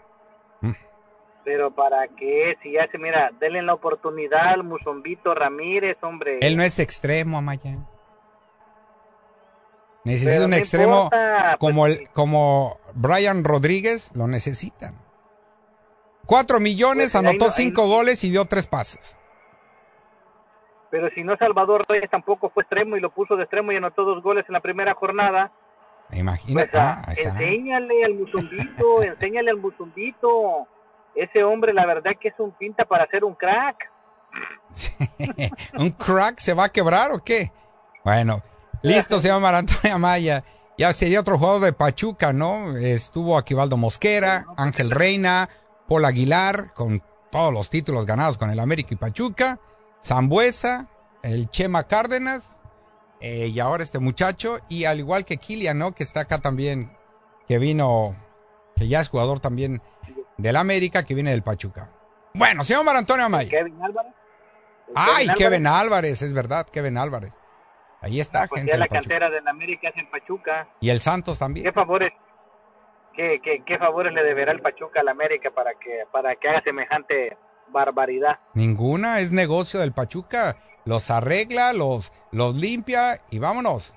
Pero 1.45 1.75
para 1.75 2.07
qué, 2.07 2.57
si 2.63 2.73
ya 2.73 2.89
se 2.91 2.99
mira, 2.99 3.33
denle 3.41 3.63
la 3.63 3.75
oportunidad 3.75 4.53
al 4.55 4.63
Musombito 4.63 5.35
Ramírez, 5.35 5.97
hombre. 6.03 6.39
Él 6.41 6.57
no 6.57 6.63
es 6.63 6.79
extremo, 6.79 7.39
Amaya. 7.39 7.79
Necesita 10.05 10.45
un 10.45 10.51
no 10.51 10.57
extremo 10.57 11.05
importa, 11.05 11.57
como, 11.59 11.83
pues, 11.83 12.01
el, 12.01 12.09
como 12.11 12.79
Brian 12.95 13.45
Rodríguez, 13.45 14.15
lo 14.15 14.29
necesitan. 14.29 14.95
Cuatro 16.27 16.61
millones, 16.61 17.13
Pues, 17.13 17.15
anotó 17.17 17.47
no- 17.47 17.51
cinco 17.51 17.87
goles 17.87 18.23
y 18.25 18.31
dio 18.31 18.45
tres 18.45 18.67
pases. 18.67 19.17
Pero 20.91 21.09
si 21.15 21.23
no, 21.25 21.37
Salvador 21.39 21.85
Reyes 21.89 22.11
tampoco 22.11 22.51
fue 22.51 22.63
extremo 22.65 22.97
y 22.97 23.01
lo 23.01 23.11
puso 23.11 23.35
de 23.37 23.45
extremo 23.45 23.73
y 23.73 23.77
anotó 23.77 24.05
dos 24.05 24.23
goles 24.23 24.45
en 24.49 24.53
la 24.53 24.61
primera 24.61 24.95
jornada. 24.95 25.51
Imagínate. 26.13 26.69
Pues, 26.71 26.83
ah, 26.83 27.03
ah, 27.07 27.13
enséñale 27.17 28.05
al 28.05 28.15
Musombito, 28.15 29.03
enséñale 29.03 29.51
al 29.51 29.57
Musombito. 29.57 30.67
Ese 31.15 31.45
hombre, 31.45 31.73
la 31.73 31.87
verdad 31.87 32.13
que 32.21 32.29
es 32.29 32.35
un 32.39 32.53
pinta 32.53 32.85
para 32.85 33.07
ser 33.09 33.25
un 33.25 33.35
crack. 33.35 33.91
¿Un 35.79 35.91
crack 35.91 36.39
se 36.39 36.55
va 36.55 36.65
a 36.65 36.69
quebrar 36.71 37.13
o 37.13 37.23
qué? 37.23 37.51
Bueno, 38.05 38.43
listo, 38.83 39.19
se 39.21 39.29
llama 39.29 39.57
Antonio 39.57 39.95
Amaya. 39.97 40.45
Ya 40.79 40.93
sería 40.93 41.21
otro 41.21 41.39
jugador 41.39 41.61
de 41.63 41.73
Pachuca, 41.73 42.33
¿no? 42.33 42.77
Estuvo 42.77 43.37
Aquivaldo 43.37 43.77
Mosquera, 43.77 44.47
Ángel 44.57 44.91
Reina, 44.91 45.49
Paul 45.89 46.05
Aguilar, 46.05 46.73
con 46.75 47.03
todos 47.31 47.53
los 47.53 47.71
títulos 47.71 48.07
ganados 48.07 48.39
con 48.39 48.51
el 48.51 48.61
América 48.61 48.91
y 48.93 48.97
Pachuca, 48.97 49.59
Zambuesa, 50.05 50.89
el 51.23 51.49
Chema 51.51 51.85
Cárdenas, 51.85 52.61
eh, 53.21 53.47
y 53.47 53.61
ahora 53.61 53.83
este 53.83 53.99
muchacho, 53.99 54.59
y 54.69 54.85
al 54.85 54.99
igual 54.99 55.25
que 55.25 55.37
Kilian, 55.37 55.79
¿no? 55.79 55.93
Que 55.93 56.03
está 56.03 56.21
acá 56.21 56.39
también, 56.39 56.93
que 57.47 57.59
vino, 57.59 58.15
que 58.77 58.89
ya 58.89 59.01
es 59.01 59.09
jugador 59.09 59.41
también 59.41 59.81
del 60.37 60.57
América, 60.57 61.05
que 61.05 61.15
viene 61.15 61.31
del 61.31 61.43
Pachuca. 61.43 61.91
Bueno, 62.35 62.65
señor 62.65 62.85
Mar 62.85 62.97
Antonio 62.97 63.25
Amaya. 63.25 63.49
Kevin 63.49 63.81
Álvarez. 63.83 64.13
Ay, 64.95 65.29
Kevin 65.37 65.67
Álvarez, 65.67 66.23
es 66.23 66.35
verdad, 66.35 66.67
Kevin 66.67 66.99
Álvarez. 66.99 67.33
Ahí 68.01 68.21
está, 68.21 68.49
Pues 68.49 68.61
gente 68.61 68.73
ya 68.73 68.79
la 68.79 68.89
cantera 68.89 69.31
del 69.31 69.47
América 69.47 69.89
es 69.89 69.97
en 69.97 70.11
Pachuca. 70.11 70.69
Y 70.81 70.91
el 70.91 71.01
Santos 71.01 71.39
también. 71.39 71.65
¿Qué 71.65 71.73
favores, 71.73 72.13
qué, 73.15 73.41
qué, 73.43 73.63
qué 73.65 73.79
favores 73.79 74.13
le 74.13 74.23
deberá 74.25 74.53
el 74.53 74.61
Pachuca 74.61 75.01
al 75.01 75.09
América 75.09 75.51
para 75.51 75.73
que, 75.75 76.05
para 76.13 76.35
que 76.37 76.49
haga 76.49 76.63
semejante 76.63 77.37
barbaridad? 77.69 78.39
Ninguna, 78.55 79.21
es 79.21 79.33
negocio 79.33 79.81
del 79.81 79.93
Pachuca. 79.93 80.57
Los 80.85 81.11
arregla, 81.11 81.73
los, 81.73 82.13
los 82.33 82.57
limpia 82.57 83.21
y 83.31 83.39
vámonos. 83.39 83.95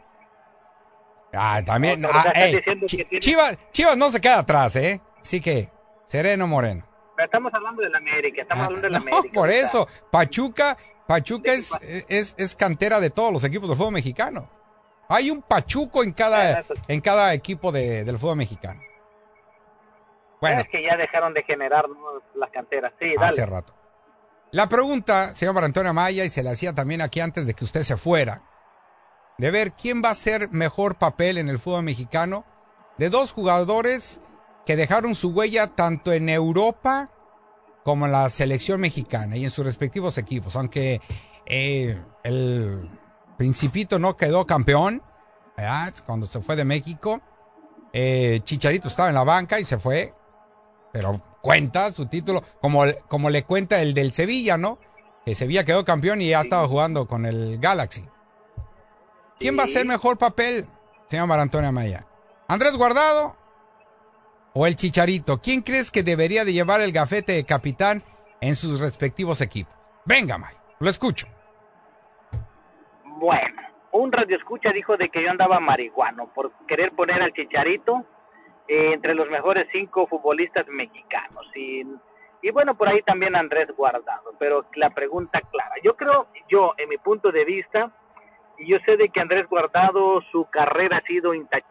Ah, 1.34 1.62
también. 1.65 2.00
No, 2.01 2.10
ah, 2.13 2.31
ey, 2.36 2.62
tiene- 2.62 3.19
Chivas, 3.19 3.57
Chivas 3.72 3.98
no 3.98 4.10
se 4.10 4.22
queda 4.22 4.39
atrás, 4.39 4.75
¿eh? 4.75 5.01
Así 5.22 5.41
que, 5.41 5.69
sereno 6.07 6.48
moreno. 6.48 6.86
Pero 7.15 7.25
estamos 7.25 7.53
hablando 7.53 7.81
del 7.81 7.95
América, 7.95 8.41
estamos 8.43 8.62
Ah, 8.63 8.65
hablando 8.67 8.88
del 8.88 8.91
no, 8.93 9.00
América. 9.17 9.34
por 9.34 9.50
eso, 9.50 9.88
Pachuca, 10.12 10.77
Pachuca 11.07 11.53
es, 11.53 11.72
es, 12.07 12.36
es 12.38 12.55
cantera 12.55 13.00
de 13.00 13.10
todos 13.10 13.34
los 13.34 13.43
equipos 13.43 13.67
del 13.67 13.77
fútbol 13.77 13.93
mexicano. 13.93 14.50
Hay 15.10 15.29
un 15.31 15.41
Pachuco 15.41 16.03
en 16.03 16.13
cada, 16.13 16.63
en 16.88 17.01
cada 17.01 17.34
equipo 17.34 17.72
de- 17.72 18.03
del 18.05 18.17
fútbol 18.19 18.38
mexicano. 18.38 18.81
Bueno, 20.42 20.62
Es 20.62 20.70
que 20.70 20.84
ya 20.84 20.98
dejaron 20.98 21.34
de 21.34 21.44
generar 21.44 21.86
las 22.36 22.50
canteras. 22.51 22.94
Sí, 23.00 23.13
dale. 23.15 23.27
hace 23.27 23.46
rato. 23.46 23.74
La 24.51 24.70
pregunta, 24.70 25.34
señor 25.36 25.62
Antonio 25.63 25.94
Maya, 25.94 26.24
y 26.24 26.30
se 26.30 26.44
la 26.44 26.51
hacía 26.51 26.74
también 26.74 27.01
aquí 27.01 27.20
antes 27.20 27.46
de 27.46 27.54
que 27.54 27.65
usted 27.65 27.82
se 27.82 27.98
fuera, 27.98 28.42
de 29.38 29.51
ver 29.51 29.74
quién 29.74 30.01
va 30.04 30.10
a 30.10 30.13
hacer 30.13 30.50
mejor 30.51 30.96
papel 30.96 31.38
en 31.38 31.50
el 31.50 31.60
fútbol 31.60 31.84
mexicano 31.84 32.46
de 32.98 33.10
dos 33.10 33.34
jugadores 33.34 34.22
que 34.65 34.75
dejaron 34.75 35.13
su 35.15 35.32
huella 35.32 35.68
tanto 35.68 36.13
en 36.13 36.30
Europa 36.30 37.10
como 37.84 38.06
en 38.06 38.13
la 38.13 38.30
selección 38.30 38.80
mexicana 38.82 39.36
y 39.36 39.44
en 39.44 39.51
sus 39.51 39.65
respectivos 39.65 40.18
equipos, 40.18 40.56
aunque 40.56 41.01
eh, 41.46 42.01
el 42.24 42.90
Principito 43.38 44.00
no 44.00 44.16
quedó 44.16 44.46
campeón, 44.48 45.03
¿verdad? 45.57 45.94
cuando 46.05 46.25
se 46.25 46.42
fue 46.42 46.55
de 46.55 46.64
México, 46.64 47.22
eh, 47.92 48.40
Chicharito 48.44 48.88
estaba 48.88 49.09
en 49.09 49.16
la 49.16 49.24
banca 49.24 49.59
y 49.59 49.66
se 49.66 49.77
fue, 49.77 50.14
pero 50.96 51.20
cuenta 51.42 51.92
su 51.92 52.05
título, 52.05 52.42
como, 52.62 52.86
como 53.10 53.29
le 53.29 53.44
cuenta 53.44 53.81
el 53.81 53.94
del 53.94 54.14
Sevilla, 54.14 54.58
¿no? 54.58 54.79
Que 55.25 55.36
Sevilla 55.36 55.66
quedó 55.66 55.84
campeón 55.84 56.22
y 56.22 56.29
ya 56.29 56.40
estaba 56.40 56.66
jugando 56.70 57.05
con 57.05 57.25
el 57.25 57.60
Galaxy. 57.60 58.05
¿Quién 59.38 59.58
va 59.58 59.64
a 59.64 59.66
hacer 59.66 59.86
mejor 59.86 60.18
papel, 60.18 60.66
señor 61.10 61.27
Mar 61.27 61.42
Antonio 61.42 61.68
Amaya? 61.68 62.05
¿Andrés 62.48 62.77
Guardado 62.77 63.36
o 64.53 64.66
el 64.66 64.77
Chicharito? 64.77 65.42
¿Quién 65.42 65.64
crees 65.64 65.92
que 65.92 66.01
debería 66.01 66.46
de 66.46 66.53
llevar 66.53 66.79
el 66.79 66.94
gafete 66.94 67.34
de 67.34 67.44
capitán 67.44 68.01
en 68.40 68.55
sus 68.55 68.79
respectivos 68.79 69.42
equipos? 69.42 69.75
Venga, 70.05 70.38
May, 70.38 70.55
lo 70.79 70.90
escucho. 70.90 71.27
Bueno, 73.03 73.62
un 73.92 74.14
radioescucha 74.14 74.72
dijo 74.72 74.96
de 74.96 75.10
que 75.10 75.22
yo 75.22 75.29
andaba 75.29 75.60
marihuano 75.60 76.31
por 76.34 76.53
querer 76.70 76.94
poner 76.96 77.22
al 77.22 77.34
Chicharito 77.34 78.05
eh, 78.68 78.94
entre 78.94 79.14
los 79.14 79.30
mejores 79.30 79.68
cinco 79.72 80.08
futbolistas 80.08 80.68
mexicanos. 80.68 81.46
Y, 81.56 81.86
y 82.42 82.51
bueno, 82.51 82.75
por 82.75 82.90
ahí 82.90 83.01
también 83.04 83.36
Andrés 83.36 83.70
Guardado. 83.75 84.34
Pero 84.40 84.66
la 84.75 84.90
pregunta 84.90 85.42
clara, 85.42 85.75
yo 85.84 85.96
creo, 85.96 86.28
yo 86.48 86.74
en 86.78 86.90
mi 86.90 86.98
punto 86.98 87.32
de 87.32 87.46
vista, 87.46 87.92
y 88.58 88.68
yo 88.68 88.78
sé 88.86 88.98
de 88.98 89.10
que 89.10 89.20
Andrés 89.20 89.48
Guardado, 89.48 90.22
su 90.32 90.46
carrera 90.50 90.98
ha 90.98 91.01
sido 91.01 91.34
impecable, 91.34 91.68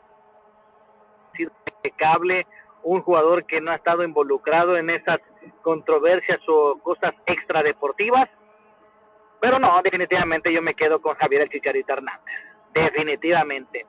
un 2.82 3.00
jugador 3.00 3.46
que 3.46 3.60
no 3.60 3.70
ha 3.70 3.76
estado 3.76 4.04
involucrado 4.04 4.76
en 4.76 4.90
esas 4.90 5.18
controversias 5.62 6.40
o 6.48 6.78
cosas 6.82 7.14
extradeportivas. 7.26 8.28
Pero 9.40 9.58
no, 9.58 9.80
definitivamente 9.82 10.52
yo 10.52 10.62
me 10.62 10.74
quedo 10.74 11.00
con 11.00 11.14
Javier 11.16 11.42
el 11.42 11.48
Chicharito 11.48 11.92
Hernández. 11.92 12.34
Definitivamente. 12.72 13.86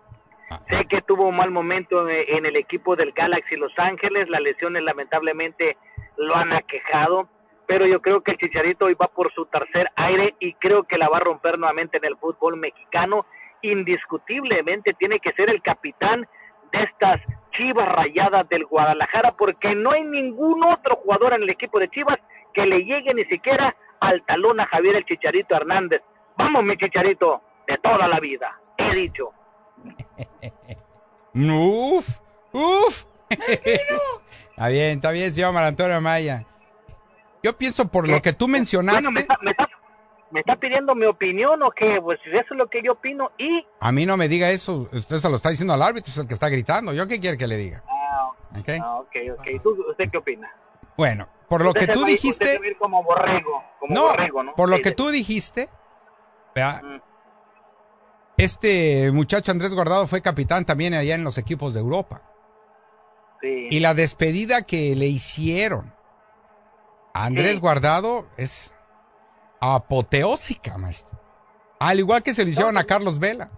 Sé 0.70 0.86
que 0.86 1.02
tuvo 1.02 1.28
un 1.28 1.36
mal 1.36 1.50
momento 1.50 2.08
en, 2.08 2.46
el 2.46 2.56
equipo 2.56 2.96
del 2.96 3.12
Galaxy 3.14 3.56
Los 3.56 3.78
Ángeles, 3.78 4.30
las 4.30 4.42
lesiones 4.42 4.84
lamentablemente 4.84 5.78
lo 6.18 6.36
han 6.36 6.54
aquejado, 6.54 7.28
pero 7.66 7.88
yo 7.88 8.00
creo 8.00 8.22
que 8.22 8.32
el 8.32 8.38
Chicharito 8.38 8.86
hoy 8.86 8.94
va 8.94 9.08
por 9.08 9.34
su 9.34 9.46
tercer 9.48 9.90
aire 9.96 10.36
y 10.40 10.54
creo 10.54 10.84
que 10.84 10.98
la 10.98 11.10
va 11.10 11.18
a 11.18 11.22
romper 11.22 11.58
nuevamente 11.58 11.98
en 11.98 12.06
el 12.06 12.18
fútbol 12.18 12.58
mexicano. 12.58 13.26
Indiscutiblemente 13.64 14.94
tiene 14.94 15.20
que 15.20 15.34
ser 15.34 15.50
el 15.50 15.64
capitán 15.64 16.28
de 16.72 16.84
estas 16.84 17.22
Chivas 17.52 17.90
Rayadas 17.90 18.48
del 18.48 18.66
Guadalajara 18.66 19.32
porque 19.32 19.74
no 19.74 19.92
hay 19.92 20.04
ningún 20.04 20.64
otro 20.64 20.98
jugador 20.98 21.34
en 21.34 21.44
el 21.44 21.50
equipo 21.50 21.80
de 21.80 21.90
Chivas 21.90 22.20
que 22.54 22.68
le 22.68 22.86
llegue 22.86 23.14
ni 23.16 23.26
siquiera 23.26 23.76
al 24.00 24.24
talón 24.26 24.60
a 24.60 24.68
Javier 24.68 24.98
el 24.98 25.06
Chicharito 25.06 25.56
Hernández. 25.56 26.02
Vamos, 26.38 26.64
mi 26.64 26.78
Chicharito, 26.78 27.42
de 27.68 27.78
toda 27.78 28.08
la 28.08 28.20
vida, 28.20 28.60
he 28.78 28.94
dicho. 28.94 29.32
Uf, 31.34 32.20
uf. 32.54 33.04
está 33.30 34.68
bien, 34.70 34.98
está 34.98 35.12
bien, 35.12 35.32
señor 35.34 35.54
Mar 35.54 35.66
Antonio 35.66 36.00
Maya. 36.00 36.46
Yo 37.44 37.58
pienso 37.58 37.88
por 37.88 38.08
lo 38.08 38.22
que 38.22 38.34
tú 38.34 38.48
mencionaste. 38.48 39.02
Bueno, 39.02 39.12
me 39.12 39.20
está, 39.22 39.38
me, 39.42 39.52
está, 39.52 39.70
me 40.32 40.40
está 40.40 40.56
pidiendo 40.56 40.96
mi 40.96 41.06
opinión 41.06 41.62
o 41.62 41.72
qué? 41.72 42.00
Pues 42.02 42.20
eso 42.26 42.54
es 42.54 42.58
lo 42.58 42.68
que 42.68 42.82
yo 42.82 42.94
opino 42.94 43.32
y... 43.38 43.66
A 43.80 43.92
mí 43.92 44.06
no 44.06 44.18
me 44.18 44.28
diga 44.28 44.50
eso. 44.50 44.88
Usted 44.92 45.18
se 45.18 45.30
lo 45.30 45.36
está 45.36 45.50
diciendo 45.50 45.74
al 45.74 45.82
árbitro, 45.82 46.10
es 46.10 46.18
el 46.18 46.28
que 46.28 46.34
está 46.34 46.50
gritando. 46.50 46.94
¿Yo 46.94 47.06
qué 47.08 47.20
quiere 47.20 47.38
que 47.38 47.48
le 47.48 47.58
diga? 47.58 47.84
Ah, 47.88 48.32
¿Ok? 48.60 48.70
ah, 48.82 48.96
ok, 49.00 49.16
ok. 49.38 49.62
¿Tú, 49.62 49.86
¿Usted 49.92 50.06
qué 50.12 50.18
opina? 50.18 50.52
Bueno, 50.98 51.28
por 51.50 51.62
lo 51.64 51.72
Usted 51.72 51.88
que 51.88 51.94
tú 51.94 52.02
va 52.02 52.08
dijiste. 52.08 52.60
como 52.80 53.04
borrego, 53.04 53.64
como 53.80 53.94
No, 53.94 54.04
borrego, 54.04 54.44
¿no? 54.44 54.56
por 54.56 54.70
lo 54.70 54.78
Sí, 54.78 54.82
que 54.82 54.92
tú 54.94 55.10
dijiste, 55.10 55.70
¿verdad? 56.56 56.82
Mm. 56.82 57.02
Este 58.38 59.12
muchacho 59.12 59.52
Andrés 59.52 59.74
Guardado 59.74 60.08
fue 60.08 60.22
capitán 60.22 60.66
también 60.66 60.94
allá 60.94 61.16
en 61.16 61.24
los 61.24 61.38
equipos 61.38 61.74
de 61.74 61.80
Europa. 61.80 62.22
Sí. 63.42 63.68
Y 63.72 63.80
la 63.80 63.94
despedida 63.94 64.64
que 64.64 64.96
le 64.96 65.06
hicieron 65.08 65.94
a 67.14 67.26
Andrés 67.26 67.54
Sí. 67.56 67.60
Guardado 67.60 68.28
es 68.38 68.76
apoteósica, 69.60 70.78
maestro. 70.78 71.20
Al 71.80 72.00
igual 72.00 72.24
que 72.24 72.34
se 72.34 72.44
lo 72.44 72.50
hicieron 72.50 72.78
a 72.78 72.84
Carlos 72.84 73.20
Vela. 73.20 73.52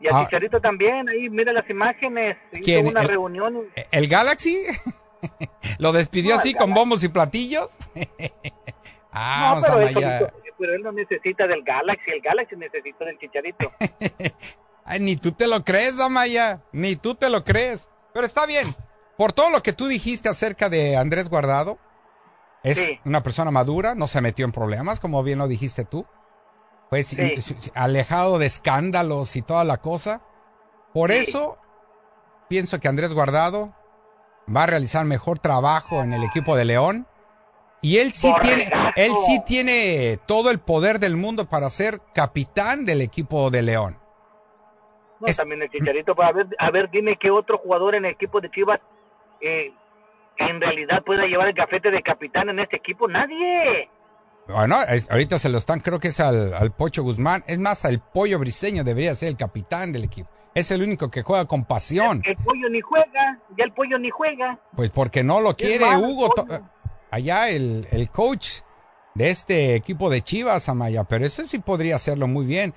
Y 0.00 0.06
a 0.06 0.10
Ah. 0.16 0.24
Chicharito 0.24 0.60
también, 0.60 1.08
ahí 1.08 1.28
mira 1.28 1.52
las 1.52 1.68
imágenes, 1.68 2.36
hizo 2.52 2.80
una 2.88 3.00
El- 3.02 3.08
reunión. 3.08 3.64
¿El 3.90 4.06
Galaxy? 4.08 4.56
¿Lo 5.78 5.92
despidió 5.92 6.34
No, 6.34 6.40
así 6.40 6.54
con 6.54 6.72
bombos 6.72 7.02
y 7.02 7.08
platillos? 7.08 7.76
ah, 9.12 9.54
no, 9.56 9.60
pero 9.62 9.88
solito- 9.88 10.32
pero 10.58 10.74
él 10.74 10.82
no 10.82 10.92
necesita 10.92 11.46
del 11.46 11.62
Galaxy, 11.62 12.10
el 12.10 12.20
Galaxy 12.20 12.56
necesita 12.56 13.04
del 13.04 13.18
Chicharito. 13.18 13.70
Ay, 14.84 15.00
ni 15.00 15.16
tú 15.16 15.32
te 15.32 15.46
lo 15.46 15.64
crees, 15.64 15.98
Amaya. 16.00 16.62
Ni 16.72 16.96
tú 16.96 17.14
te 17.14 17.28
lo 17.30 17.44
crees. 17.44 17.88
Pero 18.14 18.24
está 18.26 18.46
bien. 18.46 18.74
Por 19.16 19.32
todo 19.32 19.50
lo 19.50 19.62
que 19.62 19.72
tú 19.72 19.86
dijiste 19.86 20.28
acerca 20.28 20.68
de 20.68 20.96
Andrés 20.96 21.28
Guardado, 21.28 21.78
es 22.62 22.78
Sí. 22.78 22.98
una 23.04 23.22
persona 23.22 23.50
madura, 23.50 23.94
no 23.94 24.06
se 24.06 24.20
metió 24.20 24.44
en 24.44 24.52
problemas, 24.52 25.00
como 25.00 25.22
bien 25.22 25.38
lo 25.38 25.48
dijiste 25.48 25.84
tú. 25.84 26.06
Pues 26.90 27.08
Sí. 27.08 27.34
alejado 27.74 28.38
de 28.38 28.46
escándalos 28.46 29.36
y 29.36 29.42
toda 29.42 29.64
la 29.64 29.78
cosa. 29.78 30.22
Por 30.94 31.10
Sí. 31.12 31.18
eso 31.18 31.58
pienso 32.48 32.80
que 32.80 32.88
Andrés 32.88 33.12
Guardado 33.12 33.74
va 34.54 34.62
a 34.62 34.66
realizar 34.66 35.04
mejor 35.04 35.38
trabajo 35.38 36.02
en 36.02 36.14
el 36.14 36.22
equipo 36.24 36.56
de 36.56 36.64
León. 36.64 37.06
Y 37.80 37.98
él 37.98 38.12
sí 38.12 38.32
tiene, 38.42 38.68
él 38.96 39.12
sí 39.26 39.40
tiene 39.46 40.18
todo 40.26 40.50
el 40.50 40.58
poder 40.58 40.98
del 40.98 41.16
mundo 41.16 41.48
para 41.48 41.70
ser 41.70 42.00
capitán 42.12 42.84
del 42.84 43.00
equipo 43.02 43.50
de 43.50 43.62
León. 43.62 43.96
No, 45.20 45.32
también 45.32 45.62
el 45.62 45.70
Chicharito, 45.70 46.20
a 46.20 46.32
ver, 46.32 46.46
a 46.58 46.70
ver, 46.70 46.90
dime 46.90 47.16
qué 47.20 47.30
otro 47.30 47.58
jugador 47.58 47.94
en 47.94 48.04
el 48.04 48.12
equipo 48.12 48.40
de 48.40 48.50
Chivas 48.50 48.80
eh, 49.40 49.72
en 50.38 50.60
realidad 50.60 51.02
pueda 51.04 51.26
llevar 51.26 51.48
el 51.48 51.54
gafete 51.54 51.90
de 51.90 52.02
capitán 52.02 52.48
en 52.48 52.60
este 52.60 52.76
equipo. 52.76 53.08
Nadie. 53.08 53.88
Bueno, 54.46 54.76
ahorita 55.10 55.38
se 55.38 55.48
lo 55.48 55.58
están, 55.58 55.80
creo 55.80 55.98
que 55.98 56.08
es 56.08 56.20
al, 56.20 56.54
al 56.54 56.72
Pocho 56.72 57.02
Guzmán. 57.02 57.44
Es 57.46 57.58
más, 57.58 57.84
al 57.84 58.00
Pollo 58.00 58.38
Briseño 58.38 58.84
debería 58.84 59.14
ser 59.14 59.28
el 59.28 59.36
capitán 59.36 59.92
del 59.92 60.04
equipo. 60.04 60.30
Es 60.54 60.70
el 60.70 60.82
único 60.82 61.10
que 61.10 61.22
juega 61.22 61.44
con 61.44 61.64
pasión. 61.64 62.22
El, 62.24 62.36
pollo 62.36 62.68
ni 62.70 62.80
juega, 62.80 63.38
ya 63.56 63.64
el 63.64 63.72
pollo 63.72 63.98
ni 63.98 64.10
juega. 64.10 64.58
Pues 64.74 64.90
porque 64.90 65.22
no 65.22 65.40
lo 65.40 65.54
quiere 65.54 65.84
Hugo. 65.96 66.32
Allá 67.10 67.48
el, 67.48 67.86
el 67.90 68.10
coach 68.10 68.60
de 69.14 69.30
este 69.30 69.74
equipo 69.74 70.10
de 70.10 70.22
Chivas, 70.22 70.68
Amaya, 70.68 71.04
pero 71.04 71.26
ese 71.26 71.46
sí 71.46 71.58
podría 71.58 71.96
hacerlo 71.96 72.28
muy 72.28 72.46
bien. 72.46 72.74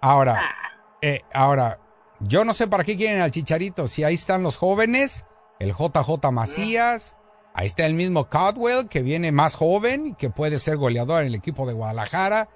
Ahora, 0.00 0.40
ah. 0.42 0.54
eh, 1.00 1.22
ahora, 1.32 1.80
yo 2.20 2.44
no 2.44 2.52
sé 2.52 2.68
para 2.68 2.84
qué 2.84 2.96
quieren 2.96 3.22
al 3.22 3.30
Chicharito. 3.30 3.88
Si 3.88 4.04
ahí 4.04 4.14
están 4.14 4.42
los 4.42 4.58
jóvenes, 4.58 5.24
el 5.58 5.72
JJ 5.72 6.30
Macías, 6.30 7.16
ahí 7.54 7.66
está 7.66 7.86
el 7.86 7.94
mismo 7.94 8.28
Caldwell, 8.28 8.88
que 8.88 9.00
viene 9.00 9.32
más 9.32 9.54
joven 9.54 10.08
y 10.08 10.14
que 10.14 10.28
puede 10.28 10.58
ser 10.58 10.76
goleador 10.76 11.22
en 11.22 11.28
el 11.28 11.34
equipo 11.34 11.66
de 11.66 11.72
Guadalajara. 11.72 12.50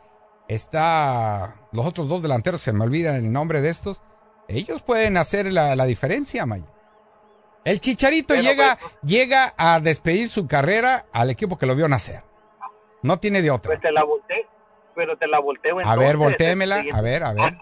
Está 0.47 1.57
los 1.73 1.87
otros 1.87 2.09
dos 2.09 2.21
delanteros, 2.21 2.61
se 2.61 2.75
me 2.75 2.85
olvida 2.85 3.17
el 3.17 3.33
nombre 3.33 3.63
de 3.63 3.71
estos. 3.71 4.03
Ellos 4.49 4.83
pueden 4.83 5.17
hacer 5.17 5.53
la, 5.53 5.85
diferencia, 5.87 6.43
Amaya. 6.43 6.67
El 7.69 7.81
Chicharito 7.81 8.35
llega, 8.35 8.79
pues, 8.81 8.97
llega 9.03 9.53
a 9.59 9.79
despedir 9.79 10.29
su 10.29 10.49
carrera 10.49 11.05
al 11.13 11.29
equipo 11.29 11.59
que 11.59 11.67
lo 11.67 11.77
vio 11.77 11.87
nacer. 11.87 12.23
No 13.03 13.19
tiene 13.19 13.43
de 13.43 13.51
otra. 13.51 13.73
Pues 13.73 13.83
te 13.83 13.93
la 13.93 14.05
volteo, 14.05 14.47
pero 14.95 15.19
te 15.19 15.27
la 15.27 15.39
volteo 15.39 15.79
A 15.85 15.95
ver, 15.95 16.17
voltéemela, 16.17 16.83
a 16.91 17.03
ver, 17.03 17.25
a 17.25 17.35
ver. 17.35 17.59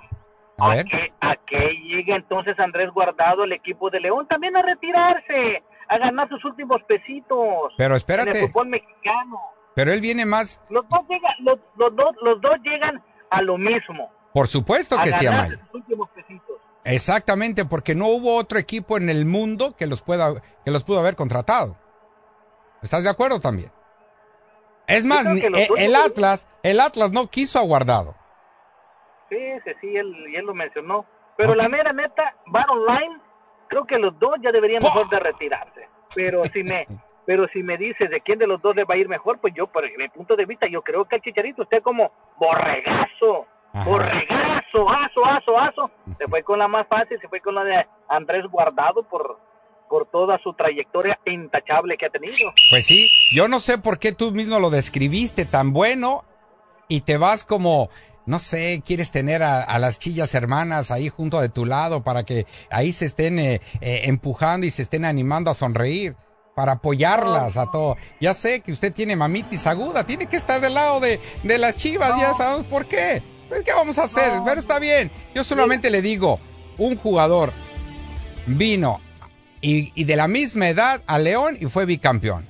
A, 0.59 0.69
ver. 0.69 0.87
¿A 1.21 1.35
qué 1.45 1.73
llega 1.83 2.15
entonces 2.15 2.57
Andrés 2.61 2.89
Guardado, 2.93 3.43
el 3.43 3.53
equipo 3.53 3.91
de 3.91 3.99
León, 3.99 4.29
también 4.29 4.57
a 4.57 4.63
retirarse, 4.63 5.65
a 5.89 5.99
ganar 5.99 6.29
sus 6.29 6.45
últimos 6.45 6.81
pesitos. 6.85 7.75
Pero 7.77 7.97
espérate. 7.97 8.31
En 8.31 8.37
el 8.37 8.43
fútbol 8.47 8.69
mexicano. 8.69 9.41
Pero 9.75 9.91
él 9.91 10.01
viene 10.01 10.25
más. 10.25 10.63
Los 10.71 10.89
dos, 10.89 11.01
llegan, 11.09 11.33
los, 11.41 11.59
dos, 11.97 12.15
los 12.23 12.41
dos 12.41 12.55
llegan 12.63 13.03
a 13.31 13.43
lo 13.43 13.59
mismo. 13.59 14.09
Por 14.33 14.47
supuesto 14.47 14.99
que 15.03 15.13
sí, 15.13 15.27
Amaya. 15.27 15.59
Exactamente, 16.87 17.65
porque 17.65 17.95
no 17.95 18.07
hubo 18.07 18.37
otro 18.37 18.59
equipo 18.59 18.97
en 18.97 19.11
el 19.11 19.27
mundo 19.27 19.75
que 19.77 19.87
los 19.87 20.03
pueda, 20.03 20.41
que 20.65 20.71
los 20.71 20.85
pudo 20.85 21.01
haber 21.01 21.17
contratado. 21.17 21.77
¿Estás 22.81 23.03
de 23.03 23.11
acuerdo 23.11 23.41
también? 23.41 23.71
Es 24.87 25.05
más, 25.05 25.27
eh, 25.27 25.69
el, 25.79 25.97
Atlas, 25.97 26.49
el 26.63 26.79
Atlas 26.79 27.11
no 27.11 27.27
quiso 27.27 27.59
a 27.59 27.63
Guardado. 27.63 28.15
Sí, 29.29 29.37
sí, 29.65 29.71
sí, 29.81 29.97
él, 29.97 30.15
él 30.33 30.47
lo 30.47 30.55
mencionó. 30.55 31.05
Pero 31.37 31.57
la 31.57 31.69
mera 31.69 31.93
neta, 31.93 32.35
van 32.47 32.71
online, 32.71 33.19
creo 33.69 33.85
que 33.85 33.99
los 33.99 34.17
dos 34.21 34.37
ya 34.43 34.53
deberían 34.53 34.83
mejor 34.83 35.09
de 35.11 35.19
retirarse. 35.19 35.89
Pero 36.15 36.45
si 36.45 36.63
me, 36.63 36.87
pero 37.27 37.49
si 37.49 37.63
me 37.65 37.77
dices 37.77 38.09
de 38.09 38.21
quién 38.21 38.39
de 38.39 38.47
los 38.47 38.63
dos 38.63 38.77
le 38.77 38.85
va 38.85 38.95
a 38.95 38.99
ir 38.99 39.09
mejor, 39.09 39.41
pues 39.41 39.53
yo, 39.55 39.67
por 39.67 39.85
mi 39.99 40.09
punto 40.09 40.37
de 40.37 40.47
vista, 40.47 40.67
yo 40.71 40.83
creo 40.83 41.05
que 41.05 41.17
el 41.17 41.23
Chicharito 41.23 41.65
esté 41.65 41.81
como 41.83 42.13
borregazo, 42.39 43.47
borregazo, 43.85 44.05
aso, 44.05 44.15
aso. 44.15 44.26
Se 46.27 46.31
fue 46.31 46.43
con 46.43 46.59
la 46.59 46.67
más 46.67 46.89
fácil, 46.89 47.19
se 47.21 47.29
fue 47.29 47.41
con 47.41 47.55
la 47.55 47.63
de 47.63 47.87
Andrés 48.09 48.45
Guardado 48.51 49.09
por, 49.09 49.39
por 49.89 50.11
toda 50.11 50.37
su 50.43 50.53
trayectoria 50.55 51.21
intachable 51.25 51.97
que 51.97 52.07
ha 52.07 52.11
tenido. 52.11 52.53
Pues 52.69 52.85
sí, 52.85 53.09
yo 53.33 53.47
no 53.47 53.61
sé 53.61 53.79
por 53.79 54.01
qué 54.01 54.11
tú 54.11 54.33
mismo 54.33 54.59
lo 54.59 54.71
describiste 54.71 55.45
tan 55.45 55.73
bueno 55.73 56.25
y 56.89 57.03
te 57.03 57.17
vas 57.17 57.45
como, 57.45 57.91
no 58.25 58.41
sé, 58.41 58.83
quieres 58.85 59.13
tener 59.13 59.45
a, 59.45 59.79
las 59.79 60.01
chillas 60.01 60.35
hermanas 60.35 60.91
ahí 60.91 61.09
junto 61.11 61.41
de 61.41 61.49
tu 61.49 61.65
lado 61.65 62.03
para 62.03 62.25
que 62.25 62.45
ahí 62.71 62.91
se 62.91 63.07
estén 63.07 63.39
eh, 63.39 63.61
eh, 63.81 64.01
empujando 64.07 64.67
y 64.67 64.73
se 64.73 64.83
estén 64.83 65.05
animando 65.05 65.53
a 65.53 65.55
sonreír. 65.55 66.17
Para 66.57 66.73
apoyarlas 66.73 67.59
a 67.59 67.71
todo. 67.71 67.99
Ya 68.19 68.33
sé 68.33 68.63
que 68.63 68.73
usted 68.73 68.91
tiene 68.91 69.15
mamitis 69.15 69.67
aguda, 69.67 70.07
tiene 70.07 70.25
que 70.25 70.37
estar 70.37 70.59
del 70.59 70.73
lado 70.73 71.01
de, 71.01 71.21
de 71.43 71.59
las 71.59 71.77
chivas, 71.77 72.19
ya 72.19 72.33
sabemos 72.33 72.65
por 72.65 72.87
qué. 72.87 73.21
Pues, 73.49 73.63
¿Qué 73.63 73.73
vamos 73.73 73.99
a 73.99 74.05
hacer? 74.05 74.33
Pero 74.45 74.61
está 74.61 74.79
bien. 74.79 75.11
Yo 75.35 75.45
solamente 75.45 75.91
le 75.91 76.03
digo, 76.03 76.41
un 76.79 76.97
jugador 76.97 77.53
vino 78.47 79.01
y, 79.61 80.05
de 80.05 80.17
la 80.17 80.29
misma 80.29 80.69
edad 80.69 81.03
a 81.07 81.19
León 81.19 81.57
y 81.61 81.67
fue 81.67 81.87
bicampeón. 81.87 82.45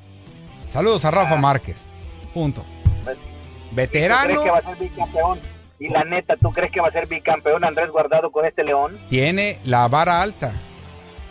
Saludos 0.71 1.05
a 1.05 1.11
Rafa 1.11 1.35
ah. 1.35 1.41
Márquez. 1.41 1.77
Punto. 2.35 2.65
Pues, 3.05 3.17
Veterano. 3.73 4.43
que 4.43 4.51
va 4.51 4.59
a 4.59 4.63
ser 4.63 4.77
bicampeón? 4.77 5.39
Y 5.79 5.89
la 5.89 6.05
neta, 6.05 6.37
¿tú 6.37 6.51
crees 6.53 6.73
que 6.73 6.81
va 6.81 6.89
a 6.89 6.93
ser 6.93 7.07
bicampeón 7.07 7.65
Andrés 7.65 7.91
Guardado 7.91 8.33
con 8.33 8.47
este 8.47 8.65
León? 8.65 8.99
Tiene 9.11 9.59
la 9.65 9.89
vara 9.89 10.23
alta. 10.23 10.53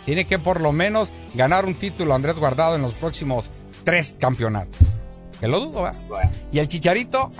Tiene 0.04 0.24
que 0.24 0.38
por 0.38 0.60
lo 0.60 0.70
menos 0.72 1.12
ganar 1.34 1.64
un 1.64 1.74
título 1.74 2.14
Andrés 2.14 2.38
Guardado 2.38 2.76
en 2.76 2.82
los 2.82 2.94
próximos 2.94 3.50
tres 3.84 4.14
campeonatos. 4.18 4.78
Que 5.40 5.48
lo 5.48 5.60
dudo, 5.60 5.82
¿va? 5.82 5.92
Y 6.52 6.60
el 6.60 6.68
Chicharito. 6.68 7.32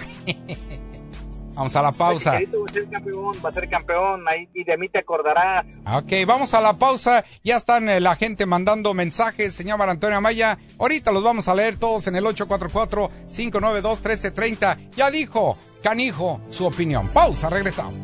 Vamos 1.56 1.74
a 1.74 1.82
la 1.82 1.90
pausa. 1.90 2.32
va 2.32 2.38
a 2.38 2.72
ser 2.72 2.88
campeón, 2.90 3.32
va 3.42 3.48
a 3.48 3.52
ser 3.52 3.70
campeón, 3.70 4.28
ahí, 4.28 4.46
y 4.52 4.62
de 4.62 4.76
mí 4.76 4.90
te 4.90 4.98
acordarás. 4.98 5.64
Ok, 5.90 6.12
vamos 6.26 6.52
a 6.52 6.60
la 6.60 6.74
pausa. 6.74 7.24
Ya 7.42 7.56
están 7.56 7.88
eh, 7.88 7.98
la 7.98 8.14
gente 8.14 8.44
mandando 8.44 8.92
mensajes, 8.92 9.54
señor 9.54 9.80
Antonio 9.80 10.18
Amaya. 10.18 10.58
Ahorita 10.78 11.12
los 11.12 11.24
vamos 11.24 11.48
a 11.48 11.54
leer 11.54 11.78
todos 11.78 12.08
en 12.08 12.16
el 12.16 12.24
844-592-1330. 12.24 14.90
Ya 14.96 15.10
dijo, 15.10 15.56
canijo, 15.82 16.42
su 16.50 16.66
opinión. 16.66 17.08
Pausa, 17.08 17.48
regresamos. 17.48 17.96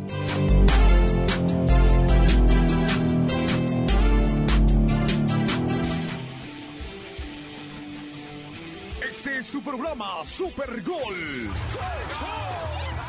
Este 9.03 9.39
es 9.39 9.47
su 9.47 9.63
programa 9.63 10.25
Super 10.25 10.83
Gol. 10.83 11.51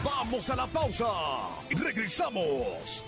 Vamos 0.03 0.49
a 0.49 0.55
la 0.55 0.67
pausa. 0.67 1.05
Regresamos. 1.69 3.01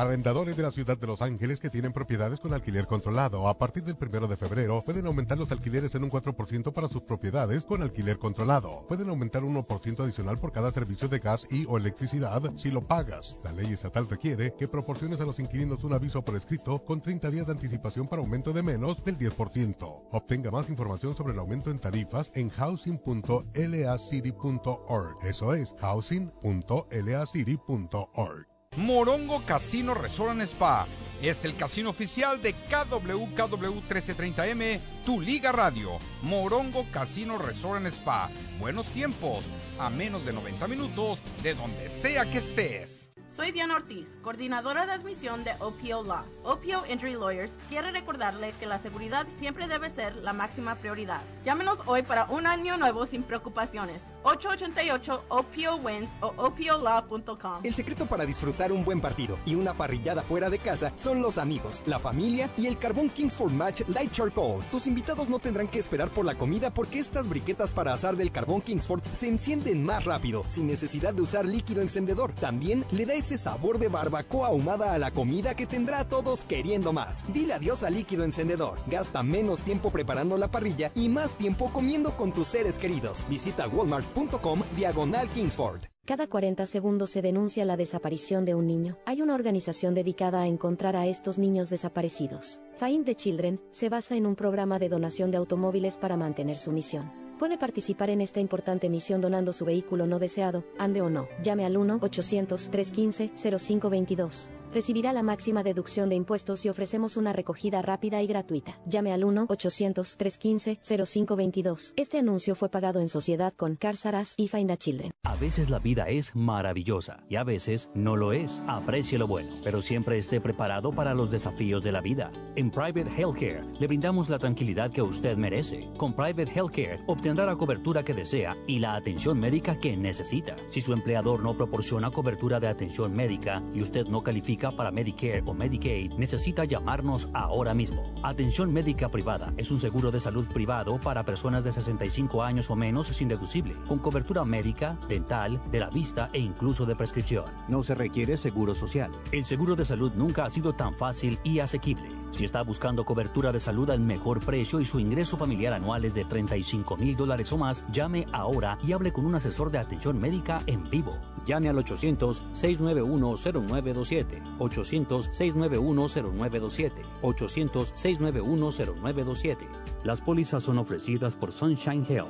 Arrendadores 0.00 0.56
de 0.56 0.62
la 0.62 0.70
ciudad 0.70 0.96
de 0.96 1.06
Los 1.06 1.20
Ángeles 1.20 1.60
que 1.60 1.68
tienen 1.68 1.92
propiedades 1.92 2.40
con 2.40 2.54
alquiler 2.54 2.86
controlado. 2.86 3.48
A 3.48 3.58
partir 3.58 3.84
del 3.84 3.98
primero 3.98 4.28
de 4.28 4.38
febrero 4.38 4.80
pueden 4.80 5.06
aumentar 5.06 5.36
los 5.36 5.52
alquileres 5.52 5.94
en 5.94 6.04
un 6.04 6.10
4% 6.10 6.72
para 6.72 6.88
sus 6.88 7.02
propiedades 7.02 7.66
con 7.66 7.82
alquiler 7.82 8.18
controlado. 8.18 8.86
Pueden 8.88 9.10
aumentar 9.10 9.44
un 9.44 9.56
1% 9.56 10.02
adicional 10.02 10.38
por 10.38 10.52
cada 10.52 10.70
servicio 10.70 11.06
de 11.06 11.18
gas 11.18 11.46
y 11.50 11.66
o 11.66 11.76
electricidad 11.76 12.40
si 12.56 12.70
lo 12.70 12.80
pagas. 12.80 13.40
La 13.44 13.52
ley 13.52 13.74
estatal 13.74 14.08
requiere 14.08 14.54
que 14.58 14.68
proporciones 14.68 15.20
a 15.20 15.26
los 15.26 15.38
inquilinos 15.38 15.84
un 15.84 15.92
aviso 15.92 16.24
por 16.24 16.34
escrito 16.34 16.82
con 16.82 17.02
30 17.02 17.28
días 17.28 17.44
de 17.44 17.52
anticipación 17.52 18.08
para 18.08 18.22
aumento 18.22 18.54
de 18.54 18.62
menos 18.62 19.04
del 19.04 19.18
10%. 19.18 20.08
Obtenga 20.12 20.50
más 20.50 20.70
información 20.70 21.14
sobre 21.14 21.34
el 21.34 21.38
aumento 21.40 21.70
en 21.70 21.78
tarifas 21.78 22.32
en 22.36 22.48
housing.lacity.org. 22.48 25.26
Eso 25.26 25.52
es 25.52 25.74
housing.lacity.org. 25.78 28.49
Morongo 28.76 29.44
Casino 29.44 29.94
Resort 29.94 30.40
Spa 30.42 30.86
es 31.20 31.44
el 31.44 31.56
casino 31.56 31.90
oficial 31.90 32.40
de 32.40 32.54
KWKW 32.54 33.80
1330M, 33.88 34.80
tu 35.04 35.20
liga 35.20 35.50
radio. 35.50 35.98
Morongo 36.22 36.86
Casino 36.92 37.36
Resort 37.36 37.84
Spa. 37.86 38.30
Buenos 38.60 38.86
tiempos, 38.92 39.44
a 39.76 39.90
menos 39.90 40.24
de 40.24 40.32
90 40.32 40.68
minutos 40.68 41.20
de 41.42 41.54
donde 41.54 41.88
sea 41.88 42.30
que 42.30 42.38
estés. 42.38 43.09
Soy 43.40 43.52
Diana 43.52 43.76
Ortiz, 43.76 44.18
coordinadora 44.20 44.84
de 44.84 44.92
admisión 44.92 45.44
de 45.44 45.52
OPO 45.60 46.02
Law. 46.02 46.26
OPO 46.44 46.84
Injury 46.92 47.14
Lawyers 47.14 47.52
quiere 47.70 47.90
recordarle 47.90 48.52
que 48.60 48.66
la 48.66 48.76
seguridad 48.76 49.26
siempre 49.38 49.66
debe 49.66 49.88
ser 49.88 50.14
la 50.16 50.34
máxima 50.34 50.74
prioridad. 50.74 51.22
Llámenos 51.42 51.78
hoy 51.86 52.02
para 52.02 52.26
un 52.26 52.46
año 52.46 52.76
nuevo 52.76 53.06
sin 53.06 53.22
preocupaciones. 53.22 54.04
888 54.24 55.24
OPO 55.30 55.76
Wins 55.76 56.10
o 56.20 56.34
OPOLaw.com. 56.36 57.60
El 57.62 57.74
secreto 57.74 58.04
para 58.04 58.26
disfrutar 58.26 58.72
un 58.72 58.84
buen 58.84 59.00
partido 59.00 59.38
y 59.46 59.54
una 59.54 59.72
parrillada 59.72 60.20
fuera 60.20 60.50
de 60.50 60.58
casa 60.58 60.92
son 60.98 61.22
los 61.22 61.38
amigos, 61.38 61.82
la 61.86 61.98
familia 61.98 62.50
y 62.58 62.66
el 62.66 62.76
carbón 62.76 63.08
Kingsford 63.08 63.52
Match 63.52 63.80
Light 63.88 64.12
Charcoal. 64.12 64.62
Tus 64.70 64.86
invitados 64.86 65.30
no 65.30 65.38
tendrán 65.38 65.68
que 65.68 65.78
esperar 65.78 66.10
por 66.10 66.26
la 66.26 66.34
comida 66.34 66.74
porque 66.74 66.98
estas 66.98 67.26
briquetas 67.26 67.72
para 67.72 67.94
asar 67.94 68.16
del 68.16 68.32
carbón 68.32 68.60
Kingsford 68.60 69.02
se 69.16 69.28
encienden 69.28 69.82
más 69.82 70.04
rápido, 70.04 70.44
sin 70.46 70.66
necesidad 70.66 71.14
de 71.14 71.22
usar 71.22 71.46
líquido 71.46 71.80
encendedor. 71.80 72.34
También 72.34 72.84
le 72.90 73.06
da 73.06 73.14
ese 73.14 73.29
sabor 73.38 73.78
de 73.78 73.88
barbacoa 73.88 74.48
ahumada 74.48 74.94
a 74.94 74.98
la 74.98 75.10
comida 75.10 75.54
que 75.54 75.66
tendrá 75.66 76.00
a 76.00 76.08
todos 76.08 76.42
queriendo 76.42 76.92
más. 76.92 77.24
Dile 77.32 77.54
adiós 77.54 77.82
al 77.82 77.94
líquido 77.94 78.24
encendedor. 78.24 78.78
Gasta 78.86 79.22
menos 79.22 79.60
tiempo 79.60 79.90
preparando 79.90 80.36
la 80.38 80.48
parrilla 80.48 80.90
y 80.94 81.08
más 81.08 81.36
tiempo 81.36 81.70
comiendo 81.72 82.16
con 82.16 82.32
tus 82.32 82.48
seres 82.48 82.78
queridos. 82.78 83.24
Visita 83.28 83.68
walmart.com 83.68 84.60
diagonal 84.76 85.28
Kingsford. 85.30 85.80
Cada 86.10 86.26
40 86.26 86.66
segundos 86.66 87.10
se 87.10 87.22
denuncia 87.22 87.64
la 87.64 87.76
desaparición 87.76 88.44
de 88.44 88.56
un 88.56 88.66
niño. 88.66 88.98
Hay 89.06 89.22
una 89.22 89.34
organización 89.34 89.94
dedicada 89.94 90.42
a 90.42 90.48
encontrar 90.48 90.96
a 90.96 91.06
estos 91.06 91.38
niños 91.38 91.70
desaparecidos. 91.70 92.60
Find 92.80 93.04
the 93.04 93.14
Children 93.14 93.60
se 93.70 93.88
basa 93.88 94.16
en 94.16 94.26
un 94.26 94.34
programa 94.34 94.80
de 94.80 94.88
donación 94.88 95.30
de 95.30 95.36
automóviles 95.36 95.96
para 95.98 96.16
mantener 96.16 96.58
su 96.58 96.72
misión. 96.72 97.29
Puede 97.40 97.56
participar 97.56 98.10
en 98.10 98.20
esta 98.20 98.38
importante 98.38 98.90
misión 98.90 99.22
donando 99.22 99.54
su 99.54 99.64
vehículo 99.64 100.06
no 100.06 100.18
deseado, 100.18 100.62
ande 100.76 101.00
o 101.00 101.08
no. 101.08 101.26
Llame 101.42 101.64
al 101.64 101.76
1-800-315-0522 101.76 104.59
recibirá 104.72 105.12
la 105.12 105.22
máxima 105.22 105.62
deducción 105.62 106.08
de 106.08 106.16
impuestos 106.16 106.64
y 106.64 106.68
ofrecemos 106.68 107.16
una 107.16 107.32
recogida 107.32 107.80
rápida 107.82 108.20
y 108.22 108.26
gratuita. 108.26 108.80
Llame 108.86 109.12
al 109.12 109.22
1-800-315-0522. 109.24 111.92
Este 111.96 112.18
anuncio 112.18 112.54
fue 112.54 112.68
pagado 112.68 113.00
en 113.00 113.08
sociedad 113.08 113.52
con 113.54 113.74
Carsaras 113.76 114.34
y 114.36 114.48
Find 114.48 114.70
a 114.70 114.76
Children. 114.76 115.12
A 115.24 115.36
veces 115.36 115.70
la 115.70 115.78
vida 115.78 116.08
es 116.08 116.36
maravillosa 116.36 117.22
y 117.28 117.36
a 117.36 117.44
veces 117.44 117.88
no 117.94 118.16
lo 118.16 118.32
es. 118.32 118.60
Aprecie 118.66 119.18
lo 119.18 119.26
bueno, 119.26 119.50
pero 119.64 119.80
siempre 119.82 120.18
esté 120.18 120.40
preparado 120.40 120.92
para 120.92 121.14
los 121.14 121.30
desafíos 121.30 121.82
de 121.82 121.92
la 121.92 122.00
vida. 122.00 122.30
En 122.56 122.70
Private 122.70 123.10
Healthcare 123.16 123.64
le 123.78 123.86
brindamos 123.86 124.28
la 124.28 124.38
tranquilidad 124.38 124.90
que 124.90 125.02
usted 125.02 125.36
merece. 125.36 125.88
Con 125.96 126.14
Private 126.14 126.50
Healthcare 126.54 127.00
obtendrá 127.06 127.46
la 127.46 127.56
cobertura 127.56 128.02
que 128.02 128.14
desea 128.14 128.56
y 128.66 128.78
la 128.78 128.94
atención 128.94 129.40
médica 129.40 129.78
que 129.78 129.96
necesita. 129.96 130.56
Si 130.68 130.80
su 130.80 130.92
empleador 130.92 131.42
no 131.42 131.56
proporciona 131.56 132.10
cobertura 132.10 132.60
de 132.60 132.68
atención 132.68 133.12
médica 133.12 133.62
y 133.74 133.82
usted 133.82 134.06
no 134.06 134.22
califica 134.22 134.59
para 134.68 134.90
Medicare 134.90 135.42
o 135.46 135.54
Medicaid, 135.54 136.12
necesita 136.18 136.66
llamarnos 136.66 137.30
ahora 137.32 137.72
mismo. 137.72 138.12
Atención 138.22 138.70
médica 138.70 139.08
privada 139.08 139.54
es 139.56 139.70
un 139.70 139.78
seguro 139.78 140.10
de 140.10 140.20
salud 140.20 140.46
privado 140.46 141.00
para 141.00 141.24
personas 141.24 141.64
de 141.64 141.72
65 141.72 142.42
años 142.42 142.70
o 142.70 142.76
menos 142.76 143.06
sin 143.06 143.28
deducible, 143.28 143.74
con 143.88 143.98
cobertura 143.98 144.44
médica, 144.44 144.98
dental, 145.08 145.58
de 145.70 145.80
la 145.80 145.88
vista 145.88 146.28
e 146.34 146.38
incluso 146.38 146.84
de 146.84 146.96
prescripción. 146.96 147.46
No 147.68 147.82
se 147.82 147.94
requiere 147.94 148.36
seguro 148.36 148.74
social. 148.74 149.10
El 149.32 149.46
seguro 149.46 149.76
de 149.76 149.86
salud 149.86 150.12
nunca 150.14 150.44
ha 150.44 150.50
sido 150.50 150.74
tan 150.74 150.94
fácil 150.94 151.38
y 151.42 151.60
asequible. 151.60 152.20
Si 152.32 152.44
está 152.44 152.62
buscando 152.62 153.04
cobertura 153.04 153.52
de 153.52 153.60
salud 153.60 153.90
al 153.90 154.00
mejor 154.00 154.42
precio 154.44 154.80
y 154.80 154.84
su 154.84 154.98
ingreso 155.00 155.36
familiar 155.36 155.72
anual 155.72 156.04
es 156.04 156.14
de 156.14 156.24
35 156.24 156.96
mil 156.96 157.16
dólares 157.16 157.52
o 157.52 157.58
más, 157.58 157.84
llame 157.92 158.26
ahora 158.32 158.78
y 158.82 158.92
hable 158.92 159.12
con 159.12 159.26
un 159.26 159.34
asesor 159.34 159.72
de 159.72 159.78
atención 159.78 160.16
médica 160.18 160.62
en 160.66 160.88
vivo. 160.88 161.18
Llame 161.44 161.68
al 161.68 161.76
800-691-0927. 161.76 164.49
800-691-0927. 164.60 166.92
800-691-0927. 167.22 169.56
Las 170.04 170.20
pólizas 170.20 170.62
son 170.62 170.78
ofrecidas 170.78 171.34
por 171.34 171.50
Sunshine 171.52 172.06
Health. 172.08 172.28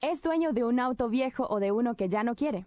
¿Es 0.00 0.22
dueño 0.22 0.52
de 0.52 0.62
un 0.64 0.80
auto 0.80 1.10
viejo 1.10 1.46
o 1.50 1.60
de 1.60 1.72
uno 1.72 1.94
que 1.94 2.08
ya 2.08 2.22
no 2.22 2.34
quiere? 2.34 2.64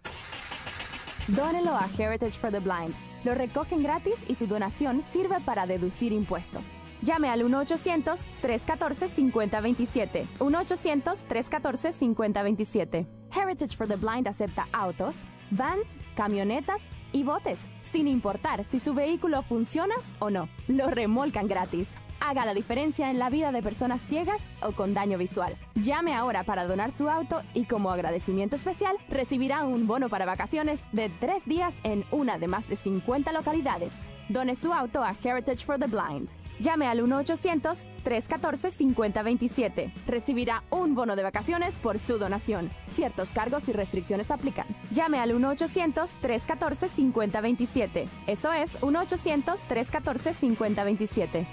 Dónelo 1.28 1.70
a 1.70 1.88
Heritage 1.98 2.38
for 2.38 2.52
the 2.52 2.60
Blind. 2.60 2.94
Lo 3.24 3.34
recogen 3.34 3.82
gratis 3.82 4.14
y 4.28 4.34
su 4.34 4.46
donación 4.46 5.00
sirve 5.10 5.40
para 5.40 5.66
deducir 5.66 6.12
impuestos. 6.12 6.64
Llame 7.02 7.28
al 7.28 7.42
1-800-314-5027. 7.42 10.26
1-800-314-5027. 10.38 13.06
Heritage 13.34 13.76
for 13.76 13.88
the 13.88 13.96
Blind 13.96 14.28
acepta 14.28 14.68
autos, 14.72 15.16
vans, 15.50 15.86
camionetas 16.14 16.80
y 17.12 17.24
botes, 17.24 17.58
sin 17.94 18.08
importar 18.08 18.64
si 18.64 18.80
su 18.80 18.92
vehículo 18.92 19.44
funciona 19.44 19.94
o 20.18 20.28
no. 20.28 20.48
Lo 20.66 20.88
remolcan 20.88 21.46
gratis. 21.46 21.94
Haga 22.18 22.44
la 22.44 22.52
diferencia 22.52 23.08
en 23.08 23.20
la 23.20 23.30
vida 23.30 23.52
de 23.52 23.62
personas 23.62 24.02
ciegas 24.02 24.42
o 24.62 24.72
con 24.72 24.94
daño 24.94 25.16
visual. 25.16 25.54
Llame 25.76 26.12
ahora 26.12 26.42
para 26.42 26.64
donar 26.64 26.90
su 26.90 27.08
auto 27.08 27.42
y 27.54 27.66
como 27.66 27.92
agradecimiento 27.92 28.56
especial 28.56 28.96
recibirá 29.08 29.62
un 29.62 29.86
bono 29.86 30.08
para 30.08 30.26
vacaciones 30.26 30.80
de 30.90 31.08
tres 31.08 31.44
días 31.44 31.72
en 31.84 32.04
una 32.10 32.36
de 32.36 32.48
más 32.48 32.68
de 32.68 32.74
50 32.74 33.30
localidades. 33.30 33.92
Done 34.28 34.56
su 34.56 34.72
auto 34.72 35.04
a 35.04 35.14
Heritage 35.22 35.64
for 35.64 35.78
the 35.78 35.86
Blind. 35.86 36.28
Llame 36.60 36.86
al 36.86 37.00
1-800-314-5027. 37.00 39.92
Recibirá 40.06 40.62
un 40.70 40.94
bono 40.94 41.16
de 41.16 41.22
vacaciones 41.22 41.80
por 41.80 41.98
su 41.98 42.18
donación. 42.18 42.70
Ciertos 42.94 43.30
cargos 43.30 43.66
y 43.68 43.72
restricciones 43.72 44.30
aplican. 44.30 44.66
Llame 44.90 45.18
al 45.18 45.32
1-800-314-5027. 45.32 48.06
Eso 48.26 48.52
es 48.52 48.78
1-800-314-5027. 48.80 51.46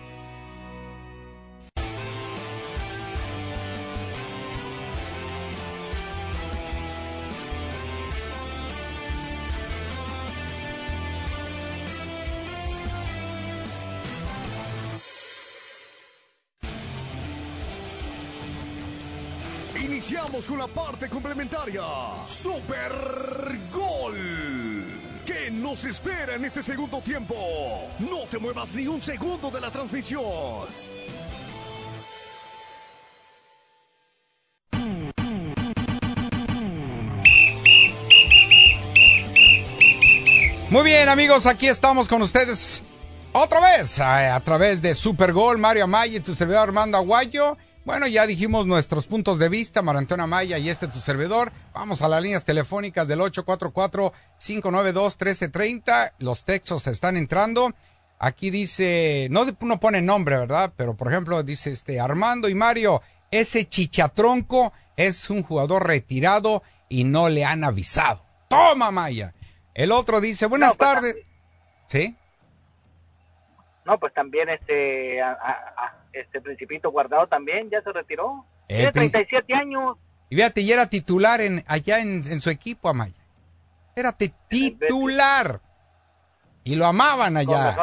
Con 20.47 20.57
la 20.57 20.67
parte 20.67 21.07
complementaria. 21.07 21.83
Super 22.25 22.91
Gol. 23.71 24.15
¿Qué 25.25 25.51
nos 25.51 25.85
espera 25.85 26.35
en 26.35 26.45
este 26.45 26.63
segundo 26.63 26.99
tiempo? 26.99 27.35
No 27.99 28.21
te 28.29 28.39
muevas 28.39 28.73
ni 28.73 28.87
un 28.87 29.01
segundo 29.01 29.51
de 29.51 29.61
la 29.61 29.69
transmisión. 29.69 30.65
Muy 40.69 40.83
bien, 40.83 41.07
amigos, 41.07 41.45
aquí 41.45 41.67
estamos 41.67 42.07
con 42.07 42.21
ustedes 42.23 42.81
otra 43.31 43.59
vez 43.59 43.99
a, 43.99 44.35
a 44.35 44.39
través 44.39 44.81
de 44.81 44.95
Super 44.95 45.33
Gol, 45.33 45.59
Mario 45.59 45.83
Amaya 45.83 46.17
y 46.17 46.19
tu 46.19 46.33
servidor 46.33 46.63
Armando 46.63 46.97
Aguayo. 46.97 47.57
Bueno, 47.83 48.05
ya 48.07 48.27
dijimos 48.27 48.67
nuestros 48.67 49.07
puntos 49.07 49.39
de 49.39 49.49
vista, 49.49 49.81
Marantona 49.81 50.27
Maya 50.27 50.57
y 50.59 50.69
este 50.69 50.87
tu 50.87 50.99
servidor. 50.99 51.51
Vamos 51.73 52.01
a 52.03 52.07
las 52.07 52.21
líneas 52.21 52.45
telefónicas 52.45 53.07
del 53.07 53.19
844-592-1330. 53.21 56.13
Los 56.19 56.45
textos 56.45 56.85
están 56.87 57.17
entrando. 57.17 57.73
Aquí 58.19 58.51
dice, 58.51 59.27
no, 59.31 59.45
no 59.61 59.79
pone 59.79 60.01
nombre, 60.03 60.37
¿verdad? 60.37 60.71
Pero 60.77 60.95
por 60.95 61.11
ejemplo, 61.11 61.41
dice 61.41 61.71
este 61.71 61.99
Armando 61.99 62.47
y 62.49 62.55
Mario, 62.55 63.01
ese 63.31 63.65
chichatronco 63.65 64.73
es 64.95 65.31
un 65.31 65.41
jugador 65.41 65.87
retirado 65.87 66.61
y 66.87 67.03
no 67.03 67.29
le 67.29 67.45
han 67.45 67.63
avisado. 67.63 68.23
Toma, 68.47 68.91
Maya. 68.91 69.33
El 69.73 69.91
otro 69.91 70.21
dice, 70.21 70.45
buenas 70.45 70.73
No, 70.73 70.77
pues, 70.77 70.91
tardes. 70.93 71.15
¿Sí? 71.87 72.15
No, 73.85 73.97
pues 73.99 74.13
también 74.13 74.49
este, 74.49 75.19
a- 75.19 75.31
a- 75.31 75.85
a- 75.85 75.95
este 76.13 76.41
Principito 76.41 76.91
Guardado 76.91 77.27
también 77.27 77.69
ya 77.69 77.81
se 77.81 77.91
retiró. 77.91 78.45
El 78.67 78.77
Tiene 78.77 78.91
Prin- 78.91 79.11
37 79.11 79.53
años. 79.53 79.97
Y 80.29 80.35
fíjate, 80.35 80.61
y 80.61 80.71
era 80.71 80.87
titular 80.89 81.41
en, 81.41 81.63
allá 81.67 81.99
en, 81.99 82.21
en 82.25 82.39
su 82.39 82.49
equipo, 82.49 82.89
Amaya. 82.89 83.13
Era 83.95 84.13
ti- 84.13 84.33
titular. 84.47 85.59
Y 86.63 86.75
lo 86.75 86.85
amaban 86.85 87.35
allá. 87.37 87.75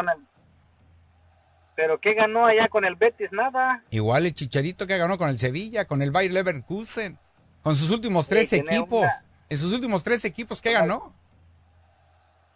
Pero 1.74 2.00
¿qué 2.00 2.14
ganó 2.14 2.46
allá 2.46 2.68
con 2.68 2.84
el 2.84 2.96
Betis? 2.96 3.30
Nada. 3.32 3.82
Igual 3.90 4.26
el 4.26 4.34
Chicharito 4.34 4.86
que 4.86 4.96
ganó 4.98 5.16
con 5.18 5.28
el 5.28 5.38
Sevilla, 5.38 5.84
con 5.86 6.02
el 6.02 6.10
Bayer 6.10 6.32
Leverkusen. 6.32 7.18
Con 7.62 7.76
sus 7.76 7.90
últimos 7.90 8.28
tres 8.28 8.52
equipos. 8.52 9.02
una- 9.02 9.24
En 9.48 9.58
sus 9.58 9.72
últimos 9.72 10.02
tres 10.02 10.24
equipos, 10.24 10.60
¿qué 10.62 10.72
ganó? 10.72 11.12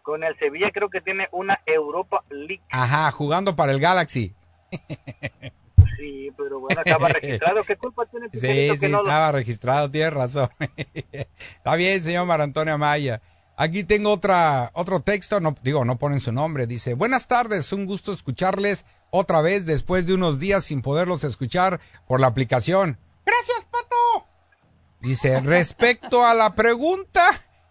Con 0.02 0.24
el 0.24 0.36
Sevilla 0.38 0.70
creo 0.72 0.90
que 0.90 1.00
tiene 1.00 1.28
una 1.32 1.60
Europa 1.66 2.24
League. 2.30 2.62
Ajá, 2.70 3.10
jugando 3.12 3.54
para 3.54 3.72
el 3.72 3.78
Galaxy. 3.80 4.34
Sí, 6.02 6.30
pero 6.36 6.58
bueno, 6.58 6.80
estaba 6.84 7.08
registrado. 7.08 7.62
¿Qué 7.64 7.76
culpa 7.76 8.06
tiene 8.06 8.28
Sí, 8.32 8.70
sí, 8.74 8.80
que 8.80 8.88
no 8.88 8.98
lo- 8.98 9.04
estaba 9.04 9.30
registrado, 9.32 9.90
tiene 9.90 10.10
razón. 10.10 10.48
Está 11.12 11.76
bien, 11.76 12.02
señor 12.02 12.26
Mar 12.26 12.40
Antonio 12.40 12.74
Amaya. 12.74 13.22
Aquí 13.56 13.84
tengo 13.84 14.10
otra, 14.10 14.70
otro 14.74 15.00
texto, 15.00 15.38
no, 15.40 15.54
digo, 15.62 15.84
no 15.84 15.96
ponen 15.98 16.18
su 16.18 16.32
nombre. 16.32 16.66
Dice, 16.66 16.94
buenas 16.94 17.28
tardes, 17.28 17.72
un 17.72 17.86
gusto 17.86 18.12
escucharles 18.12 18.84
otra 19.10 19.40
vez 19.42 19.64
después 19.66 20.06
de 20.06 20.14
unos 20.14 20.40
días 20.40 20.64
sin 20.64 20.82
poderlos 20.82 21.22
escuchar 21.22 21.78
por 22.08 22.18
la 22.18 22.26
aplicación. 22.28 22.98
Gracias, 23.24 23.64
Pato. 23.70 24.26
Dice, 25.00 25.40
respecto 25.42 26.24
a 26.24 26.34
la 26.34 26.54
pregunta, 26.56 27.22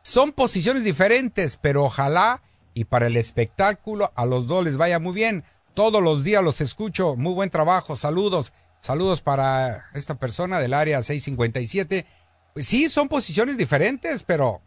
son 0.04 0.32
posiciones 0.32 0.84
diferentes, 0.84 1.58
pero 1.58 1.84
ojalá 1.84 2.42
y 2.74 2.86
para 2.86 3.08
el 3.08 3.18
espectáculo 3.18 4.12
a 4.16 4.26
los 4.26 4.48
dos 4.48 4.64
les 4.64 4.78
vaya 4.78 5.00
muy 5.00 5.14
bien. 5.14 5.44
Todos 5.74 6.02
los 6.02 6.24
días 6.24 6.44
los 6.44 6.62
escucho. 6.62 7.16
Muy 7.16 7.34
buen 7.34 7.50
trabajo. 7.50 7.96
Saludos. 7.96 8.54
Saludos 8.82 9.22
para 9.22 9.86
esta 9.94 10.16
persona 10.16 10.60
del 10.60 10.74
área 10.74 11.02
657. 11.02 12.06
Pues 12.54 12.68
sí, 12.68 12.90
son 12.90 13.08
posiciones 13.08 13.58
diferentes, 13.58 14.24
pero 14.24 14.62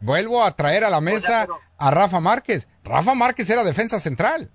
vuelvo 0.00 0.42
a 0.44 0.50
traer 0.54 0.84
a 0.84 0.90
la 0.90 1.00
mesa 1.00 1.46
a 1.78 1.90
Rafa 1.90 2.20
Márquez. 2.20 2.68
Rafa 2.84 3.14
Márquez 3.14 3.48
era 3.48 3.64
defensa 3.64 4.00
central 4.00 4.50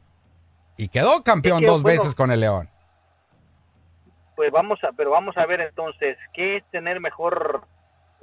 y 0.77 0.89
quedó 0.89 1.23
campeón 1.23 1.59
Sí, 1.59 1.65
dos 1.65 1.83
bueno. 1.83 1.99
veces 2.01 2.15
con 2.15 2.31
el 2.31 2.41
León. 2.41 2.69
Pues 4.35 4.51
vamos 4.51 4.79
a, 4.83 4.91
pero 4.95 5.11
vamos 5.11 5.37
a 5.37 5.45
ver 5.45 5.61
entonces, 5.61 6.17
¿qué 6.33 6.57
es 6.57 6.63
tener 6.71 6.99
mejor 6.99 7.65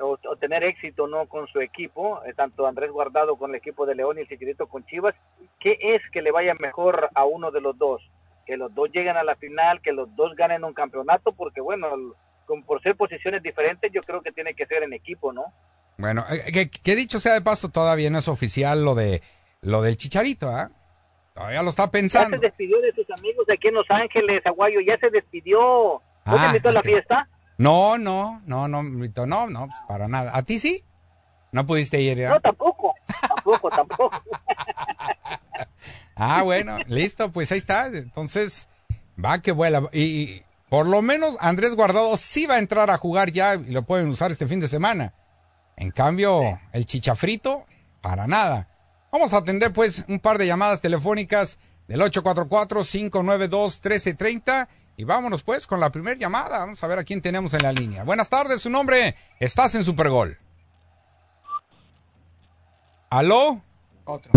o, 0.01 0.19
o 0.31 0.37
tener 0.37 0.63
éxito 0.65 1.07
no 1.07 1.27
con 1.27 1.47
su 1.49 1.61
equipo, 1.61 2.21
eh, 2.25 2.33
tanto 2.35 2.67
Andrés 2.67 2.91
Guardado 2.91 3.37
con 3.37 3.51
el 3.51 3.57
equipo 3.57 3.87
de 3.87 3.95
León 3.95 4.19
y 4.19 4.23
el 4.23 4.29
Chicharito 4.29 4.67
con 4.67 4.85
Chivas? 4.87 5.15
¿Qué 5.61 5.79
es 5.81 6.03
que 6.13 6.23
le 6.23 6.31
vaya 6.31 6.55
mejor 6.55 7.09
a 7.15 7.25
uno 7.25 7.51
de 7.51 7.61
los 7.61 7.77
dos? 7.79 8.03
Que 8.47 8.57
los 8.57 8.75
dos 8.75 8.91
lleguen 8.93 9.17
a 9.17 9.25
la 9.25 9.37
final, 9.37 9.81
que 9.83 9.93
los 9.93 10.15
dos 10.17 10.35
ganen 10.37 10.65
un 10.65 10.73
campeonato, 10.75 11.33
porque 11.33 11.61
bueno, 11.61 11.95
el- 11.95 12.13
con, 12.47 12.63
por 12.63 12.81
ser 12.83 12.97
posiciones 12.97 13.43
diferentes, 13.43 13.93
yo 13.93 14.01
creo 14.01 14.23
que 14.23 14.33
tiene 14.33 14.55
que 14.55 14.65
ser 14.67 14.83
en 14.83 14.95
equipo, 14.95 15.33
¿no? 15.35 15.53
Bueno, 15.99 16.25
eh, 16.31 16.51
que, 16.53 16.71
que 16.71 16.97
dicho 16.97 17.21
sea 17.21 17.35
de 17.35 17.43
paso, 17.43 17.69
todavía 17.71 18.09
no 18.09 18.19
es 18.19 18.29
oficial 18.29 18.85
lo 18.85 18.95
de 18.95 19.21
lo 19.61 19.83
del 19.83 19.97
Chicharito, 19.97 20.49
¿ah? 20.49 20.71
Todavía 21.35 21.63
lo 21.63 21.69
está 21.69 21.85
Ya 21.85 21.91
pensando. 21.91 22.37
se 22.39 22.47
despidió 22.47 22.81
de 22.81 22.93
sus 22.93 23.09
amigos 23.11 23.47
aquí 23.51 23.69
en 23.69 23.75
Los 23.75 23.91
Ángeles, 23.91 24.45
Aguayo, 24.47 24.81
ya 24.81 24.97
se 24.99 25.11
despidió. 25.11 26.01
¿No 26.27 26.35
te 26.35 26.41
Ah, 26.41 26.47
invitó 26.49 26.69
a 26.71 26.73
la 26.73 26.83
fiesta? 26.83 27.29
No, 27.59 27.99
no, 27.99 28.41
no, 28.47 28.69
no, 28.69 28.83
Rito, 28.83 29.27
no, 29.27 29.49
no, 29.49 29.67
pues, 29.67 29.79
para 29.89 30.09
nada. 30.09 30.37
¿A 30.37 30.43
ti 30.43 30.59
sí? 30.59 30.85
No 31.51 31.67
pudiste 31.67 32.01
ir, 32.01 32.19
¿ya? 32.19 32.31
No, 32.31 32.41
tampoco, 32.41 32.95
tampoco, 33.29 33.71
tampoco. 33.71 34.23
Ah, 36.21 36.43
bueno, 36.43 36.79
listo, 36.89 37.31
pues 37.31 37.53
ahí 37.53 37.59
está. 37.59 37.87
Entonces, 37.87 38.69
va 39.25 39.41
que 39.41 39.53
vuela. 39.53 39.89
Y, 39.93 40.03
y 40.03 40.43
por 40.69 40.87
lo 40.87 41.01
menos 41.01 41.37
Andrés 41.39 41.77
Guardado 41.77 42.17
sí 42.17 42.47
va 42.47 42.57
a 42.57 42.59
entrar 42.59 42.91
a 42.91 42.99
jugar 42.99 43.31
ya 43.31 43.55
y 43.55 43.71
lo 43.71 43.83
pueden 43.83 44.09
usar 44.09 44.33
este 44.33 44.49
fin 44.49 44.59
de 44.59 44.67
semana. 44.67 45.15
En 45.77 45.93
cambio, 45.93 46.59
el 46.73 46.87
chichafrito, 46.87 47.67
para 48.01 48.27
nada. 48.27 48.67
Vamos 49.13 49.33
a 49.33 49.37
atender 49.39 49.73
pues 49.73 50.05
un 50.09 50.19
par 50.19 50.39
de 50.39 50.49
llamadas 50.49 50.81
telefónicas 50.81 51.57
del 51.87 52.01
844-592-1330 52.01 54.67
y 54.99 55.05
vámonos 55.05 55.45
pues 55.45 55.67
con 55.67 55.79
la 55.79 55.91
primera 55.91 56.19
llamada. 56.19 56.59
Vamos 56.59 56.83
a 56.83 56.89
ver 56.89 56.99
a 56.99 57.05
quién 57.05 57.23
tenemos 57.23 57.55
en 57.55 57.63
la 57.63 57.73
línea. 57.73 58.03
Buenas 58.03 58.29
tardes, 58.29 58.61
su 58.61 58.69
nombre. 58.69 59.15
Estás 59.39 59.77
en 59.77 59.85
Supergol. 59.85 60.37
¿Aló? 63.09 63.63
Otro. 64.05 64.33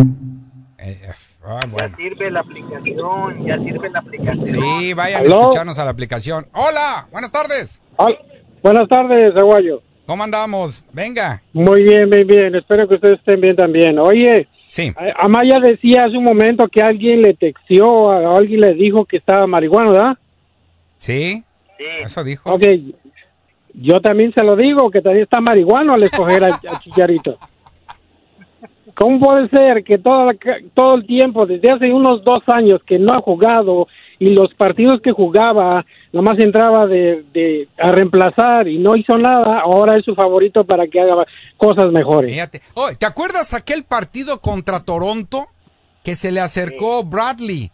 Eh, 0.77 0.99
eh, 1.01 1.11
ah, 1.43 1.61
bueno. 1.67 1.89
Ya 1.89 1.95
sirve 1.95 2.29
la 2.29 2.41
aplicación, 2.41 3.45
ya 3.45 3.57
sirve 3.57 3.89
la 3.89 3.99
aplicación. 3.99 4.47
Sí, 4.47 4.93
vayan 4.93 5.23
a 5.23 5.25
escucharnos 5.25 5.79
a 5.79 5.85
la 5.85 5.91
aplicación. 5.91 6.45
Hola, 6.53 7.07
buenas 7.11 7.31
tardes. 7.31 7.81
Buenas 8.61 8.87
tardes, 8.87 9.35
Aguayo. 9.35 9.81
¿Cómo 10.05 10.23
andamos? 10.23 10.85
Venga. 10.93 11.41
Muy 11.53 11.81
bien, 11.83 12.07
bien, 12.07 12.27
bien. 12.27 12.55
Espero 12.55 12.87
que 12.87 12.95
ustedes 12.95 13.17
estén 13.17 13.41
bien 13.41 13.55
también. 13.55 13.97
Oye, 13.97 14.47
sí. 14.69 14.93
Amaya 15.17 15.59
decía 15.59 16.05
hace 16.05 16.17
un 16.17 16.23
momento 16.23 16.67
que 16.67 16.83
alguien 16.83 17.23
le 17.23 17.33
texteó, 17.33 18.11
a 18.11 18.37
alguien 18.37 18.61
le 18.61 18.75
dijo 18.75 19.05
que 19.05 19.17
estaba 19.17 19.47
marihuana, 19.47 19.89
¿verdad? 19.89 20.17
Sí. 21.01 21.43
Eso 22.03 22.23
dijo. 22.23 22.53
Ok, 22.53 22.61
yo 23.73 23.99
también 24.01 24.31
se 24.37 24.43
lo 24.43 24.55
digo, 24.55 24.91
que 24.91 25.01
también 25.01 25.23
está 25.23 25.41
marihuano 25.41 25.93
al 25.93 26.03
escoger 26.03 26.43
al, 26.43 26.51
al 26.69 26.79
Chicharito. 26.79 27.39
¿Cómo 28.95 29.19
puede 29.19 29.49
ser 29.49 29.83
que 29.83 29.97
todo, 29.97 30.25
la- 30.25 30.37
todo 30.75 30.95
el 30.95 31.07
tiempo, 31.07 31.45
desde 31.47 31.71
hace 31.71 31.91
unos 31.91 32.23
dos 32.23 32.43
años 32.47 32.81
que 32.85 32.99
no 32.99 33.13
ha 33.13 33.21
jugado 33.21 33.87
y 34.19 34.27
los 34.35 34.53
partidos 34.53 35.01
que 35.01 35.11
jugaba, 35.11 35.83
nomás 36.11 36.37
entraba 36.37 36.85
de, 36.85 37.23
de- 37.33 37.67
a 37.79 37.91
reemplazar 37.91 38.67
y 38.67 38.77
no 38.77 38.95
hizo 38.95 39.17
nada, 39.17 39.61
ahora 39.61 39.97
es 39.97 40.05
su 40.05 40.13
favorito 40.13 40.65
para 40.65 40.85
que 40.87 40.99
haga 40.99 41.25
cosas 41.57 41.91
mejores? 41.91 42.31
Fíjate. 42.31 42.61
Oh, 42.75 42.89
¿te 42.99 43.05
acuerdas 43.07 43.53
aquel 43.55 43.85
partido 43.85 44.39
contra 44.39 44.83
Toronto 44.83 45.47
que 46.03 46.13
se 46.15 46.31
le 46.31 46.41
acercó 46.41 47.03
Bradley 47.03 47.71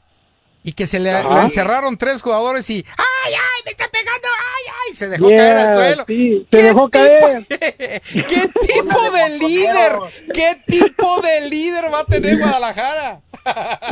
y 0.68 0.74
que 0.74 0.86
se 0.86 1.00
le, 1.00 1.18
encerraron 1.44 1.96
tres 1.96 2.22
jugadores 2.22 2.70
y 2.70 2.84
¡ay, 2.98 3.34
ay, 3.34 3.62
me 3.64 3.72
está 3.72 3.86
pegando! 3.90 4.28
¡ay, 4.28 4.74
ay! 4.90 4.96
Se 4.96 5.08
dejó 5.08 5.30
Yeah, 5.30 5.38
caer 5.38 5.58
al 5.58 5.74
suelo. 5.74 6.04
sí, 6.06 6.48
se 6.52 6.62
dejó 6.62 6.90
caer. 6.90 7.46
¿Qué 7.48 8.50
tipo 8.68 9.12
de 9.12 9.40
líder? 9.40 9.94
¿Qué 10.34 10.62
tipo 10.68 11.22
de 11.22 11.50
líder 11.50 11.86
va 11.86 12.02
a 12.02 12.04
tener 12.04 12.38
Guadalajara? 12.38 13.22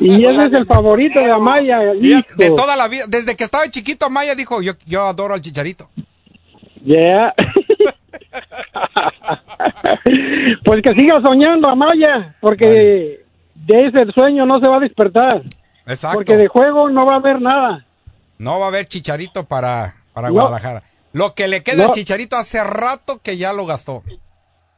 Y 0.01 0.21
ese 0.27 0.47
es 0.47 0.53
el 0.53 0.65
favorito 0.65 1.23
de 1.23 1.31
Amaya. 1.31 1.79
De 2.35 2.51
toda 2.51 2.75
la 2.75 2.89
vida, 2.89 3.05
desde 3.07 3.37
que 3.37 3.45
estaba 3.45 3.69
chiquito, 3.69 4.09
Maya 4.09 4.35
dijo, 4.35 4.61
yo, 4.61 4.73
yo 4.85 5.03
adoro 5.03 5.33
al 5.33 5.39
chicharito. 5.39 5.89
Yeah. 6.83 7.33
pues 10.65 10.81
que 10.83 10.93
siga 10.99 11.21
soñando, 11.25 11.69
Amaya, 11.69 12.35
porque 12.41 13.21
de 13.55 13.77
ese 13.77 14.11
sueño 14.13 14.45
no 14.45 14.59
se 14.59 14.69
va 14.69 14.75
a 14.75 14.81
despertar. 14.81 15.41
Exacto. 15.87 16.17
Porque 16.17 16.37
de 16.37 16.47
juego 16.47 16.89
no 16.89 17.05
va 17.05 17.13
a 17.13 17.17
haber 17.17 17.41
nada. 17.41 17.85
No 18.37 18.59
va 18.59 18.65
a 18.65 18.69
haber 18.69 18.87
chicharito 18.87 19.45
para, 19.45 19.95
para 20.13 20.27
No. 20.29 20.33
Guadalajara. 20.33 20.83
Lo 21.13 21.33
que 21.33 21.47
le 21.47 21.63
queda 21.63 21.83
No. 21.83 21.89
al 21.89 21.91
chicharito 21.91 22.35
hace 22.35 22.63
rato 22.63 23.19
que 23.21 23.37
ya 23.37 23.53
lo 23.53 23.65
gastó. 23.65 24.03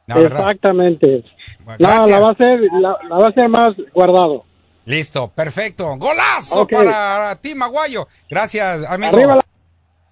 La. 0.06 0.18
Exactamente. 0.20 1.24
Bueno, 1.64 1.78
No, 1.80 2.06
la 2.08 2.18
va 2.20 2.28
a 2.28 2.32
hacer, 2.32 2.60
la, 2.80 2.96
la 3.08 3.16
va 3.18 3.26
a 3.26 3.30
hacer 3.30 3.48
más 3.48 3.74
guardado. 3.92 4.44
Listo, 4.86 5.28
perfecto. 5.28 5.96
Golazo 5.98 6.66
para 6.66 7.34
ti, 7.36 7.54
Maguayo. 7.54 8.08
Gracias, 8.30 8.84
amigo. 8.88 9.16
Arriba 9.16 9.36
la- 9.36 9.44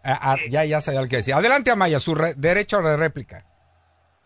Ah, 0.08 0.18
ah, 0.32 0.36
ya, 0.50 0.64
ya 0.64 0.80
sabía 0.80 1.00
lo 1.00 1.08
que 1.08 1.16
decía. 1.16 1.36
Adelante, 1.36 1.70
Amaya, 1.70 1.98
su 1.98 2.14
re- 2.14 2.34
derecho 2.36 2.80
de 2.82 2.96
réplica. 2.96 3.44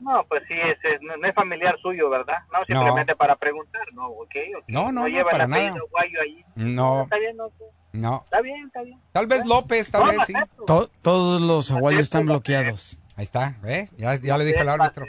No, 0.00 0.24
pues 0.28 0.42
sí, 0.48 0.54
es, 0.54 0.78
es- 0.84 1.02
no, 1.02 1.16
no 1.16 1.28
es 1.28 1.34
familiar 1.34 1.76
suyo, 1.82 2.08
¿verdad? 2.10 2.38
No, 2.52 2.64
simplemente 2.64 3.14
para 3.16 3.36
preguntar, 3.36 3.82
¿no? 3.92 4.06
Ok, 4.08 4.34
ok. 4.58 4.64
No, 4.68 4.84
no, 4.92 5.02
no, 5.02 5.08
lleva 5.08 5.30
para 5.30 5.46
nada. 5.46 5.74
Guayo 5.90 6.20
ahí. 6.22 6.44
No, 6.54 7.02
Está 7.02 7.16
bien, 7.18 7.36
no, 7.36 7.50
no. 7.92 8.22
está 8.24 8.40
bien, 8.40 8.66
está 8.66 8.82
bien. 8.82 8.98
Tal 9.12 9.26
vez 9.26 9.46
López, 9.46 9.90
tal 9.90 10.04
No, 10.06 10.08
vez 10.12 10.22
sí. 10.26 10.32
To- 10.66 10.88
todos 11.02 11.40
los 11.40 11.70
aguayos 11.70 12.02
están 12.02 12.26
bloqueados. 12.26 12.98
Ahí 13.16 13.24
está, 13.24 13.56
¿ves? 13.62 13.94
Ya, 13.98 14.14
ya 14.16 14.38
le 14.38 14.44
dijo 14.46 14.60
el 14.60 14.68
árbitro. 14.68 15.04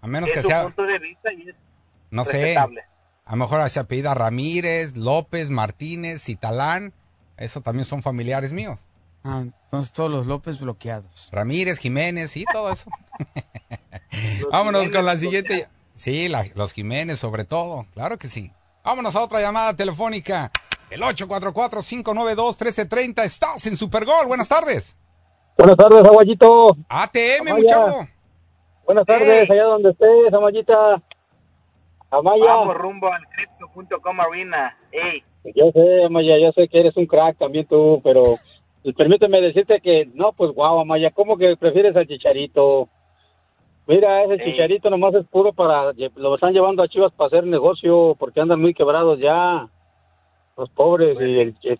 A 0.00 0.06
menos 0.06 0.30
que 0.30 0.42
sea, 0.42 0.62
punto 0.62 0.82
de 0.84 0.98
vista 1.00 1.32
y 1.32 1.48
es 1.48 1.56
no 2.10 2.24
sé, 2.24 2.56
a 2.56 2.66
lo 3.32 3.36
mejor 3.36 3.68
se 3.68 3.80
apellida 3.80 4.14
Ramírez, 4.14 4.96
López, 4.96 5.50
Martínez, 5.50 6.22
Citalán. 6.22 6.92
Eso 7.36 7.60
también 7.60 7.84
son 7.84 8.02
familiares 8.02 8.52
míos. 8.52 8.80
Ah, 9.24 9.40
entonces 9.42 9.92
todos 9.92 10.10
los 10.10 10.26
López 10.26 10.60
bloqueados. 10.60 11.28
Ramírez, 11.32 11.78
Jiménez 11.80 12.36
y 12.36 12.44
todo 12.44 12.72
eso. 12.72 12.88
Vámonos 14.50 14.90
con 14.90 15.04
la 15.04 15.16
siguiente. 15.16 15.66
Sí, 15.94 16.28
la- 16.28 16.46
los 16.54 16.72
Jiménez 16.72 17.18
sobre 17.18 17.44
todo, 17.44 17.86
claro 17.94 18.18
que 18.18 18.28
sí. 18.28 18.50
Vámonos 18.84 19.16
a 19.16 19.22
otra 19.22 19.40
llamada 19.40 19.74
telefónica. 19.76 20.50
El 20.90 21.02
844-592-1330. 21.02 23.24
Estás 23.24 23.66
en 23.66 23.76
Supergol. 23.76 24.26
Buenas 24.26 24.48
tardes. 24.48 24.96
Buenas 25.56 25.76
tardes, 25.76 26.04
Aguayito. 26.04 26.76
ATM, 26.88 27.48
Amaya. 27.50 27.54
muchacho. 27.56 28.08
Buenas 28.86 29.04
tardes, 29.06 29.50
allá 29.50 29.64
donde 29.64 29.90
estés, 29.90 30.32
Amayita. 30.32 31.02
Amaya. 32.10 32.44
Vamos 32.54 32.74
rumbo 32.76 33.12
al 33.12 33.20
Crypto.com 33.34 34.20
Arena. 34.20 34.74
Ey, 34.92 35.22
Yo 35.54 35.70
sé, 35.72 36.04
Amaya, 36.06 36.38
yo 36.38 36.52
sé 36.52 36.68
que 36.68 36.80
eres 36.80 36.96
un 36.96 37.06
crack 37.06 37.36
también 37.36 37.66
tú, 37.66 38.00
pero 38.02 38.38
permíteme 38.96 39.42
decirte 39.42 39.80
que, 39.82 40.08
no, 40.14 40.32
pues 40.32 40.52
guau, 40.52 40.78
Amaya, 40.80 41.10
¿cómo 41.10 41.36
que 41.36 41.54
prefieres 41.58 41.94
al 41.96 42.06
Chicharito? 42.06 42.88
Mira, 43.88 44.22
ese 44.24 44.36
Sí. 44.36 44.50
Chicharito 44.50 44.90
nomás 44.90 45.14
es 45.14 45.26
puro 45.28 45.54
para, 45.54 45.92
lo 46.16 46.34
están 46.34 46.52
llevando 46.52 46.82
a 46.82 46.88
Chivas 46.88 47.10
para 47.12 47.28
hacer 47.28 47.44
negocio 47.44 48.14
porque 48.18 48.38
andan 48.38 48.60
muy 48.60 48.74
quebrados 48.74 49.18
ya, 49.18 49.66
los 50.58 50.68
pobres, 50.70 51.16
y 51.18 51.24
el, 51.40 51.56
el 51.62 51.78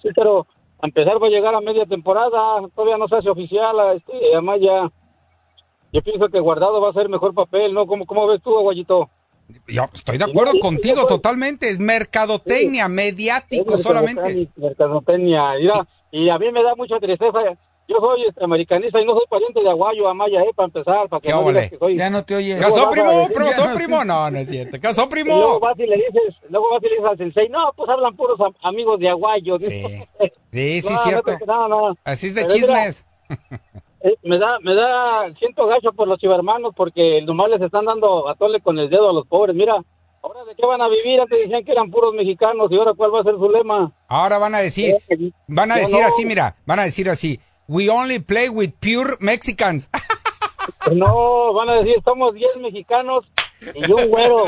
a 0.81 0.87
empezar 0.87 1.23
va 1.23 1.27
a 1.27 1.31
llegar 1.31 1.55
a 1.55 1.61
media 1.61 1.85
temporada, 1.85 2.67
todavía 2.75 2.97
no 2.97 3.09
se 3.09 3.17
hace 3.17 3.29
oficial, 3.29 3.79
a 3.79 3.93
este, 3.93 4.35
Amaya. 4.35 4.91
Yo 5.93 6.03
pienso 6.03 6.29
que 6.29 6.41
Guardado 6.41 6.81
va 6.81 6.91
a 6.91 6.95
ser 6.95 7.11
mejor 7.11 7.35
papel, 7.35 7.75
¿no? 7.75 7.87
¿Cómo, 7.87 8.07
cómo 8.07 8.27
ves 8.27 8.41
tú, 8.43 8.57
Aguayito? 8.57 9.11
Yo 9.67 9.85
estoy 9.93 10.17
de 10.19 10.25
acuerdo 10.25 10.53
contigo 10.61 11.07
totalmente. 11.07 11.69
Es 11.69 11.79
mercadotecnia, 11.79 12.89
mediático 12.89 13.75
Es 13.75 13.83
solamente. 13.83 14.21
mercadotecnia, 14.23 14.69
mercadotecnia, 14.69 15.43
mira, 15.59 15.89
y 16.13 16.29
a 16.29 16.39
mí 16.39 16.53
me 16.53 16.63
da 16.63 16.75
mucha 16.75 16.99
tristeza. 17.01 17.39
Yo 17.89 17.97
soy 18.01 18.23
este, 18.29 18.45
americanista 18.45 19.01
y 19.01 19.07
no 19.07 19.15
soy 19.15 19.25
pariente 19.31 19.61
de 19.63 19.71
Aguayo, 19.71 20.07
Amaya, 20.09 20.43
eh, 20.43 20.51
para 20.55 20.67
empezar, 20.67 21.09
para 21.09 21.21
que 21.21 21.29
¿Qué 21.29 21.33
no 21.33 21.41
óvole? 21.41 21.61
digas 21.61 21.71
que 21.71 21.79
soy... 21.79 21.97
Ya 21.97 22.11
no 22.11 22.23
te 22.23 22.37
oyes. 22.37 22.61
¿Casó 22.61 22.91
primo? 22.91 23.29
¿Casó 23.35 23.67
no 23.67 23.75
primo? 23.75 24.05
No, 24.05 24.31
no 24.31 24.39
es 24.39 24.49
cierto. 24.51 24.79
¿Casó 24.81 25.09
Y 25.11 25.25
luego 25.25 25.59
primo? 25.59 25.61
vas 25.61 25.79
y 25.79 25.87
le 25.87 25.97
dices, 25.97 26.37
luego 26.51 26.71
vas 26.71 26.83
y 26.83 26.87
le 26.89 26.91
dices 26.97 27.07
al 27.11 27.17
sensei, 27.19 27.49
no, 27.49 27.73
pues 27.75 27.89
hablan 27.89 28.15
puros 28.15 28.39
am- 28.41 28.55
amigos 28.63 29.01
de 29.01 29.09
Aguayo. 29.09 29.59
Sí, 29.59 29.67
sí, 30.53 30.83
sí, 30.83 30.93
No, 30.93 30.99
cierto. 30.99 31.33
No, 31.47 31.69
no, 31.69 31.89
no. 31.89 31.97
Así 32.05 32.27
es 32.27 32.35
de 32.35 32.43
Pero 32.43 32.55
mira, 32.55 32.67
chismes. 32.67 33.07
eh, 34.03 34.15
me 34.23 34.39
da, 34.39 34.59
me 34.61 34.75
da, 34.75 35.33
siento 35.39 35.67
gacho 35.67 35.91
por 35.93 36.09
los 36.09 36.19
chivermanos 36.21 36.75
porque 36.77 37.23
nomás 37.23 37.49
les 37.51 37.63
están 37.63 37.87
dando 37.87 38.29
a 38.29 38.35
tole 38.35 38.61
con 38.61 38.79
el 38.79 38.91
dedo 38.91 39.09
a 39.09 39.13
los 39.15 39.27
pobres. 39.27 39.57
Mira, 39.57 39.83
ahora 40.23 40.45
de 40.45 40.55
qué 40.55 40.67
van 40.67 40.83
a 40.83 40.89
vivir, 40.89 41.21
antes 41.21 41.39
decían 41.39 41.65
que 41.65 41.73
eran 41.73 41.91
puros 41.91 42.13
mexicanos 42.13 42.71
y 42.71 42.77
ahora 42.77 42.93
cuál 42.95 43.15
va 43.15 43.21
a 43.21 43.25
ser 43.25 43.35
su 43.37 43.51
lema. 43.51 43.91
Ahora 44.09 44.37
van 44.39 44.55
a 44.55 44.59
decir, 44.59 44.95
van 45.47 45.73
a 45.73 45.77
decir 45.77 46.01
no. 46.03 46.07
así, 46.07 46.27
mira, 46.27 46.55
van 46.67 46.81
a 46.81 46.85
decir 46.85 47.09
así. 47.09 47.41
We 47.69 47.89
only 47.91 48.19
play 48.19 48.49
with 48.49 48.73
pure 48.81 49.17
Mexicans. 49.21 49.89
No, 50.93 51.53
van 51.55 51.69
a 51.71 51.75
decir, 51.77 51.97
somos 52.05 52.35
10 52.35 52.57
mexicanos 52.61 53.25
y 53.75 53.91
un 53.91 54.09
güero. 54.09 54.45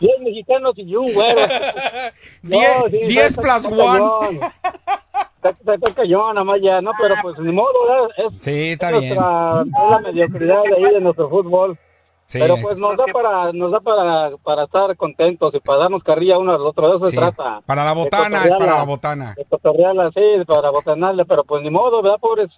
Diez 0.00 0.20
mexicanos 0.20 0.74
y 0.76 0.94
un 0.94 1.12
güero. 1.12 1.40
Diez- 2.42 2.90
diez 3.08 3.34
plus 3.36 3.66
one. 3.66 4.40
Está, 5.36 5.50
está, 5.50 5.74
está 5.74 5.94
cañón, 5.94 6.38
Amaya, 6.38 6.80
no, 6.80 6.92
pero 7.00 7.14
pues 7.22 7.38
ni 7.40 7.52
modo, 7.52 7.72
¿verdad? 7.88 8.08
Es, 8.16 8.44
Sí, 8.44 8.70
está 8.72 8.90
es 8.90 9.00
bien. 9.00 9.14
nuestra- 9.16 9.62
es 9.62 9.90
la 9.90 9.98
mediocridad 10.00 10.62
de 10.64 10.76
ahí 10.76 10.94
de 10.94 11.00
nuestro 11.00 11.28
fútbol. 11.28 11.78
Sí, 12.32 12.38
pero 12.40 12.54
es- 12.54 12.62
pues 12.62 12.78
nos 12.78 12.96
da 12.96 13.04
para 13.12 13.52
nos 13.52 13.70
da 13.72 13.80
para, 13.80 14.36
para 14.38 14.64
estar 14.64 14.96
contentos 14.96 15.54
y 15.54 15.60
para 15.60 15.80
darnos 15.80 16.02
carrilla 16.02 16.38
uno 16.38 16.52
al 16.54 16.62
otro, 16.62 16.88
de 16.90 16.96
eso 16.96 17.06
Sí, 17.08 17.16
se 17.16 17.18
trata. 17.18 17.60
Para 17.66 17.84
la 17.84 17.92
botana, 17.92 18.44
es 18.44 18.54
para 18.54 18.76
la 18.78 18.84
botana. 18.84 19.34
Sí, 20.14 20.20
para 20.46 20.70
botanarle, 20.70 21.24
pero 21.26 21.44
pues 21.44 21.62
ni 21.62 21.70
modo, 21.70 22.00
¿verdad, 22.02 22.18
pobres? 22.20 22.48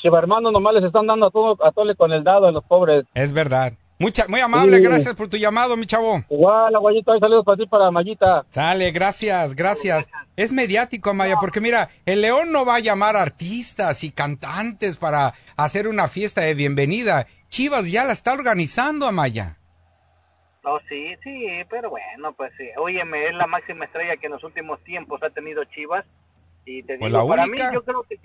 Chivarmanos 0.00 0.52
nomás 0.52 0.74
les 0.74 0.84
están 0.84 1.06
dando 1.06 1.26
a 1.26 1.30
todo 1.30 1.56
a 1.64 1.70
tole 1.72 1.94
con 1.96 2.12
el 2.12 2.24
dado 2.24 2.46
a 2.46 2.52
los 2.52 2.64
pobres. 2.64 3.04
Es 3.14 3.32
verdad. 3.32 3.72
Mucha, 3.98 4.26
muy 4.28 4.40
amable, 4.40 4.78
Sí. 4.78 4.82
gracias 4.82 5.14
por 5.14 5.28
tu 5.28 5.36
llamado, 5.36 5.76
mi 5.76 5.86
chavo. 5.86 6.24
Igual, 6.28 6.74
aguayito, 6.74 7.12
hay 7.12 7.20
saludos 7.20 7.44
para 7.44 7.56
ti, 7.58 7.66
para 7.66 7.90
Mayita. 7.92 8.44
Sale, 8.50 8.90
gracias, 8.90 9.54
gracias. 9.54 10.08
Es 10.36 10.52
mediático, 10.52 11.10
Amaya, 11.10 11.36
porque 11.40 11.60
mira, 11.60 11.88
el 12.04 12.20
León 12.20 12.50
no 12.50 12.64
va 12.66 12.76
a 12.76 12.80
llamar 12.80 13.14
artistas 13.16 14.02
y 14.02 14.10
cantantes 14.10 14.98
para 14.98 15.34
hacer 15.56 15.86
una 15.86 16.08
fiesta 16.08 16.40
de 16.40 16.54
bienvenida. 16.54 17.26
Chivas 17.48 17.90
ya 17.90 18.04
la 18.04 18.12
está 18.12 18.32
organizando, 18.32 19.06
Amaya. 19.06 19.58
No, 20.64 20.78
sí, 20.88 21.14
sí, 21.22 21.46
pero 21.70 21.90
bueno, 21.90 22.32
pues 22.32 22.50
sí. 22.58 22.64
Óyeme, 22.78 23.28
es 23.28 23.34
la 23.34 23.46
máxima 23.46 23.84
estrella 23.84 24.16
que 24.16 24.26
en 24.26 24.32
los 24.32 24.42
últimos 24.42 24.82
tiempos 24.82 25.22
ha 25.22 25.30
tenido 25.30 25.62
Chivas. 25.66 26.04
Y 26.64 26.82
te 26.82 26.98
Pues 26.98 27.12
digo, 27.12 27.28
para 27.28 27.46
mí, 27.46 27.58
yo 27.72 27.84
creo 27.84 28.02
que 28.08 28.18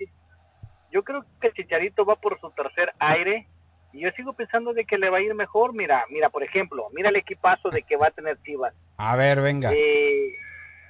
yo 0.90 1.04
creo 1.04 1.24
que 1.40 1.52
Chicharito 1.52 2.04
va 2.04 2.16
por 2.16 2.40
su 2.40 2.50
tercer 2.50 2.92
aire. 2.98 3.46
Y 3.92 4.00
yo 4.02 4.10
sigo 4.16 4.32
pensando 4.34 4.72
de 4.72 4.84
que 4.84 4.98
le 4.98 5.10
va 5.10 5.18
a 5.18 5.22
ir 5.22 5.34
mejor. 5.34 5.74
Mira, 5.74 6.04
mira, 6.10 6.28
por 6.30 6.42
ejemplo, 6.44 6.86
mira 6.92 7.08
el 7.08 7.16
equipazo 7.16 7.70
de 7.70 7.82
que 7.82 7.96
va 7.96 8.06
a 8.08 8.10
tener 8.10 8.38
Chivas. 8.44 8.72
A 8.96 9.16
ver, 9.16 9.40
venga. 9.40 9.72
Eh, 9.72 10.32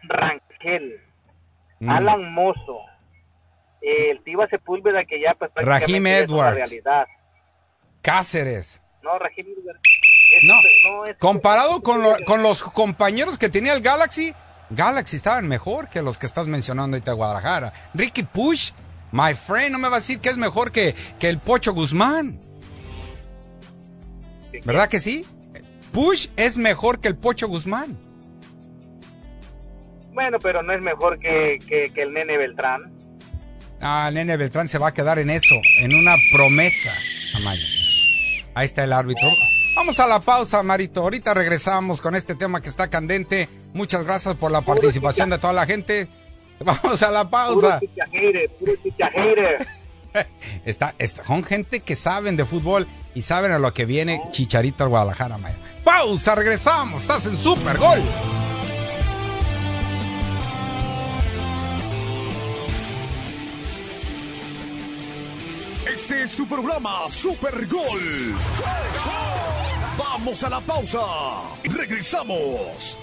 Rangel, 0.02 1.00
Mm. 1.82 1.88
Alan 1.88 2.32
Mozo, 2.34 2.80
eh, 3.80 4.10
el 4.10 4.22
Tiva 4.22 4.46
Sepúlveda 4.48 5.04
que 5.06 5.18
ya 5.18 5.32
pues 5.34 5.50
es 5.56 5.64
una 5.66 6.18
Edwards. 6.18 6.56
realidad. 6.56 7.06
Cáceres. 8.02 8.82
No, 9.02 9.12
Edwards. 9.16 9.80
No, 10.44 10.54
no 10.90 11.06
es- 11.06 11.16
comparado 11.18 11.82
con, 11.82 12.02
lo- 12.02 12.16
con 12.26 12.42
los 12.42 12.62
compañeros 12.62 13.38
que 13.38 13.48
tenía 13.48 13.72
el 13.72 13.80
Galaxy, 13.82 14.34
Galaxy 14.70 15.16
estaban 15.16 15.48
mejor 15.48 15.88
que 15.88 16.02
los 16.02 16.18
que 16.18 16.26
estás 16.26 16.46
mencionando 16.46 16.96
ahorita 16.96 17.10
de 17.12 17.16
Guadalajara. 17.16 17.72
Ricky 17.94 18.22
Push, 18.22 18.72
my 19.12 19.34
friend, 19.34 19.72
no 19.72 19.78
me 19.78 19.88
va 19.88 19.96
a 19.96 20.00
decir 20.00 20.20
que 20.20 20.28
es 20.28 20.36
mejor 20.36 20.70
que, 20.70 20.94
que 21.18 21.28
el 21.28 21.38
Pocho 21.38 21.72
Guzmán. 21.72 22.38
¿Verdad 24.64 24.88
que 24.88 25.00
sí? 25.00 25.24
Push 25.92 26.28
es 26.36 26.58
mejor 26.58 27.00
que 27.00 27.08
el 27.08 27.16
Pocho 27.16 27.48
Guzmán. 27.48 27.98
Bueno, 30.12 30.38
pero 30.42 30.62
no 30.62 30.72
es 30.72 30.82
mejor 30.82 31.18
que, 31.18 31.58
que, 31.66 31.90
que 31.90 32.02
el 32.02 32.12
nene 32.12 32.36
Beltrán. 32.36 33.00
Ah, 33.80 34.10
Nene 34.12 34.36
Beltrán 34.36 34.68
se 34.68 34.78
va 34.78 34.88
a 34.88 34.92
quedar 34.92 35.18
en 35.18 35.30
eso, 35.30 35.54
en 35.80 35.94
una 35.94 36.14
promesa, 36.34 36.90
Amaya. 37.36 37.64
Ahí 38.54 38.66
está 38.66 38.84
el 38.84 38.92
árbitro. 38.92 39.28
Vamos 39.74 39.98
a 40.00 40.06
la 40.06 40.20
pausa, 40.20 40.62
Marito. 40.62 41.00
Ahorita 41.00 41.32
regresamos 41.32 42.00
con 42.00 42.14
este 42.14 42.34
tema 42.34 42.60
que 42.60 42.68
está 42.68 42.90
candente. 42.90 43.48
Muchas 43.72 44.04
gracias 44.04 44.34
por 44.34 44.50
la 44.50 44.60
participación 44.60 45.30
de 45.30 45.38
toda 45.38 45.54
la 45.54 45.64
gente. 45.64 46.08
Vamos 46.60 47.02
a 47.02 47.10
la 47.10 47.30
pausa. 47.30 47.80
Puro. 47.80 48.40
Está, 50.64 50.94
está 50.98 51.22
con 51.22 51.42
gente 51.42 51.80
que 51.80 51.96
saben 51.96 52.36
de 52.36 52.44
fútbol 52.44 52.86
y 53.14 53.22
saben 53.22 53.52
a 53.52 53.58
lo 53.58 53.72
que 53.74 53.84
viene 53.84 54.22
Chicharito 54.30 54.84
al 54.84 54.90
Guadalajara, 54.90 55.38
Maya. 55.38 55.56
Pausa, 55.84 56.34
regresamos. 56.34 57.02
Estás 57.02 57.26
en 57.26 57.38
Super 57.38 57.78
Gol. 57.78 58.02
Este 65.92 66.22
es 66.22 66.30
su 66.30 66.46
programa 66.46 67.10
Super 67.10 67.66
Gol. 67.66 68.34
Vamos 69.98 70.42
a 70.44 70.48
la 70.48 70.60
pausa. 70.60 71.00
Regresamos. 71.64 72.96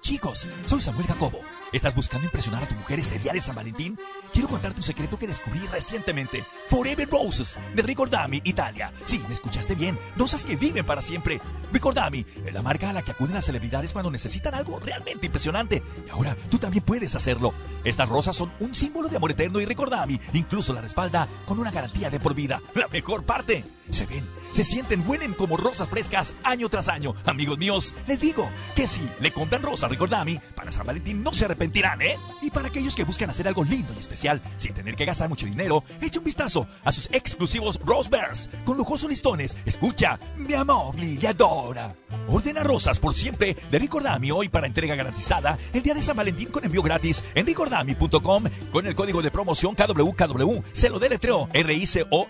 Chicos, 0.00 0.46
soy 0.66 0.80
Samuel 0.80 1.06
Jacobo. 1.06 1.40
¿Estás 1.72 1.94
buscando 1.94 2.24
impresionar 2.24 2.64
a 2.64 2.66
tu 2.66 2.74
mujer 2.74 2.98
este 2.98 3.20
día 3.20 3.32
de 3.32 3.40
San 3.40 3.54
Valentín? 3.54 3.96
Quiero 4.32 4.48
contarte 4.48 4.80
un 4.80 4.82
secreto 4.82 5.16
que 5.16 5.28
descubrí 5.28 5.60
recientemente. 5.68 6.44
Forever 6.68 7.08
Roses, 7.08 7.60
de 7.76 7.82
Ricordami, 7.82 8.40
Italia. 8.42 8.92
Sí, 9.04 9.22
me 9.28 9.34
escuchaste 9.34 9.76
bien. 9.76 9.96
Rosas 10.16 10.44
que 10.44 10.56
viven 10.56 10.84
para 10.84 11.00
siempre. 11.00 11.40
Ricordami 11.72 12.26
es 12.44 12.52
la 12.52 12.62
marca 12.62 12.90
a 12.90 12.92
la 12.92 13.02
que 13.02 13.12
acuden 13.12 13.34
las 13.34 13.44
celebridades 13.44 13.92
cuando 13.92 14.10
necesitan 14.10 14.52
algo 14.56 14.80
realmente 14.80 15.26
impresionante. 15.26 15.80
Y 16.04 16.10
ahora 16.10 16.36
tú 16.50 16.58
también 16.58 16.82
puedes 16.82 17.14
hacerlo. 17.14 17.54
Estas 17.84 18.08
rosas 18.08 18.34
son 18.34 18.50
un 18.58 18.74
símbolo 18.74 19.08
de 19.08 19.16
amor 19.16 19.30
eterno 19.30 19.60
y 19.60 19.64
Ricordami 19.64 20.20
incluso 20.32 20.72
la 20.72 20.80
respalda 20.80 21.28
con 21.46 21.60
una 21.60 21.70
garantía 21.70 22.10
de 22.10 22.18
por 22.18 22.34
vida. 22.34 22.60
La 22.74 22.88
mejor 22.88 23.22
parte. 23.22 23.64
Se 23.90 24.06
ven, 24.06 24.24
se 24.52 24.62
sienten, 24.62 25.04
huelen 25.04 25.34
como 25.34 25.56
rosas 25.56 25.88
frescas 25.88 26.36
año 26.44 26.68
tras 26.68 26.88
año. 26.88 27.14
Amigos 27.26 27.58
míos, 27.58 27.94
les 28.06 28.20
digo 28.20 28.48
que 28.76 28.86
si 28.86 29.08
le 29.18 29.32
compran 29.32 29.62
rosas 29.62 29.90
Ricordami, 29.90 30.38
para 30.54 30.70
San 30.70 30.86
Valentín 30.86 31.24
no 31.24 31.32
se 31.32 31.48
arrepentirán, 31.60 32.00
¿eh? 32.00 32.16
Y 32.40 32.50
para 32.50 32.68
aquellos 32.68 32.94
que 32.96 33.04
buscan 33.04 33.28
hacer 33.30 33.46
algo 33.46 33.62
lindo 33.64 33.92
y 33.94 33.98
especial 34.00 34.40
sin 34.56 34.72
tener 34.72 34.96
que 34.96 35.04
gastar 35.04 35.28
mucho 35.28 35.44
dinero, 35.46 35.84
echa 36.00 36.18
un 36.18 36.24
vistazo 36.24 36.66
a 36.84 36.90
sus 36.90 37.10
exclusivos 37.12 37.78
Rose 37.84 38.08
Bears 38.08 38.48
con 38.64 38.78
lujosos 38.78 39.10
listones. 39.10 39.56
Escucha, 39.66 40.18
mi 40.36 40.54
amor 40.54 40.98
le 40.98 41.28
adora. 41.28 41.94
Ordena 42.28 42.62
rosas 42.62 42.98
por 42.98 43.14
siempre 43.14 43.56
de 43.70 43.78
Ricordami 43.78 44.30
hoy 44.30 44.48
para 44.48 44.66
entrega 44.66 44.94
garantizada 44.94 45.58
el 45.72 45.82
día 45.82 45.92
de 45.94 46.02
San 46.02 46.16
Valentín 46.16 46.48
con 46.48 46.64
envío 46.64 46.82
gratis 46.82 47.22
en 47.34 47.44
ricordami.com 47.46 48.44
con 48.72 48.86
el 48.86 48.94
código 48.94 49.20
de 49.20 49.30
promoción 49.30 49.74
KWKW. 49.74 50.62
Se 50.72 50.88
lo 50.88 50.98
deletreo 50.98 51.50
R-I-C-O-R-D-A-M-I.com 51.52 52.22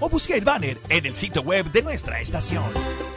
o 0.00 0.08
busque 0.08 0.36
el 0.36 0.44
banner 0.44 0.78
en 0.88 1.06
el 1.06 1.16
sitio 1.16 1.42
web 1.42 1.72
de 1.72 1.82
nuestra 1.82 2.20
estación. 2.20 3.07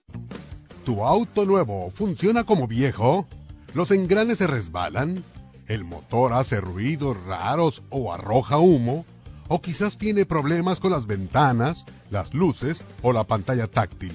¿Tu 0.85 1.05
auto 1.05 1.45
nuevo 1.45 1.93
funciona 1.95 2.43
como 2.43 2.67
viejo? 2.67 3.29
¿Los 3.73 3.93
engranes 3.93 4.39
se 4.39 4.49
resbalan? 4.49 5.25
¿El 5.69 5.85
motor 5.85 6.33
hace 6.33 6.61
ruidos 6.61 7.17
raros 7.25 7.85
o 7.91 8.13
arroja 8.13 8.59
humo? 8.59 9.07
¿O 9.47 9.63
quizás 9.63 9.97
tiene 9.97 10.27
problemas 10.27 10.81
con 10.81 10.91
las 10.91 11.07
ventanas, 11.07 11.87
las 12.11 12.35
luces 12.35 12.83
o 13.01 13.13
la 13.13 13.23
pantalla 13.23 13.69
táctil? 13.69 14.13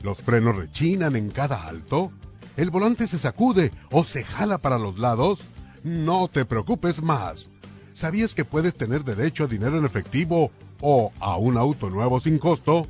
¿Los 0.00 0.22
frenos 0.22 0.56
rechinan 0.56 1.16
en 1.16 1.30
cada 1.30 1.68
alto? 1.68 2.12
¿El 2.56 2.70
volante 2.70 3.06
se 3.08 3.18
sacude 3.18 3.70
o 3.90 4.02
se 4.04 4.24
jala 4.24 4.56
para 4.56 4.78
los 4.78 4.98
lados? 4.98 5.40
No 5.84 6.28
te 6.28 6.46
preocupes 6.46 7.02
más. 7.02 7.50
¿Sabías 7.92 8.34
que 8.34 8.46
puedes 8.46 8.74
tener 8.74 9.04
derecho 9.04 9.44
a 9.44 9.48
dinero 9.48 9.76
en 9.76 9.84
efectivo 9.84 10.50
o 10.80 11.12
a 11.20 11.36
un 11.36 11.58
auto 11.58 11.90
nuevo 11.90 12.20
sin 12.20 12.38
costo? 12.38 12.86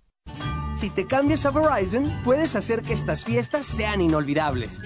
Si 0.77 0.91
te 0.91 1.07
cambias 1.07 1.45
a 1.45 1.51
Verizon, 1.51 2.05
puedes 2.25 2.55
hacer 2.55 2.83
que 2.83 2.93
estas 2.93 3.25
fiestas 3.25 3.67
sean 3.67 4.01
inolvidables. 4.01 4.79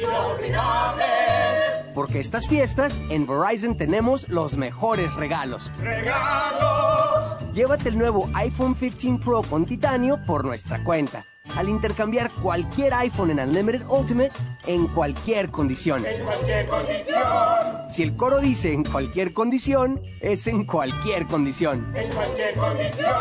Porque 1.95 2.21
estas 2.21 2.49
fiestas, 2.49 2.99
en 3.11 3.27
Verizon 3.27 3.77
tenemos 3.77 4.31
los 4.31 4.57
mejores 4.57 5.13
regalos. 5.15 5.71
¡Regalos! 5.79 7.53
Llévate 7.53 7.91
el 7.91 7.99
nuevo 7.99 8.27
iPhone 8.35 8.75
15 8.75 9.19
Pro 9.23 9.43
con 9.43 9.67
titanio 9.67 10.19
por 10.27 10.47
nuestra 10.47 10.83
cuenta. 10.83 11.27
Al 11.57 11.69
intercambiar 11.69 12.31
cualquier 12.43 12.95
iPhone 12.95 13.31
en 13.31 13.41
Unlimited 13.41 13.87
Ultimate 13.89 14.33
en 14.67 14.87
cualquier 14.89 15.51
condición. 15.51 16.05
En 16.07 16.25
cualquier 16.25 16.67
condición. 16.67 17.23
Si 17.91 18.03
el 18.03 18.17
coro 18.17 18.41
dice 18.41 18.73
en 18.73 18.85
cualquier 18.85 19.35
condición, 19.35 20.01
es 20.21 20.47
en 20.47 20.65
cualquier 20.65 21.27
condición. 21.27 21.93
En 21.95 22.11
cualquier 22.13 22.55
condición. 22.55 23.13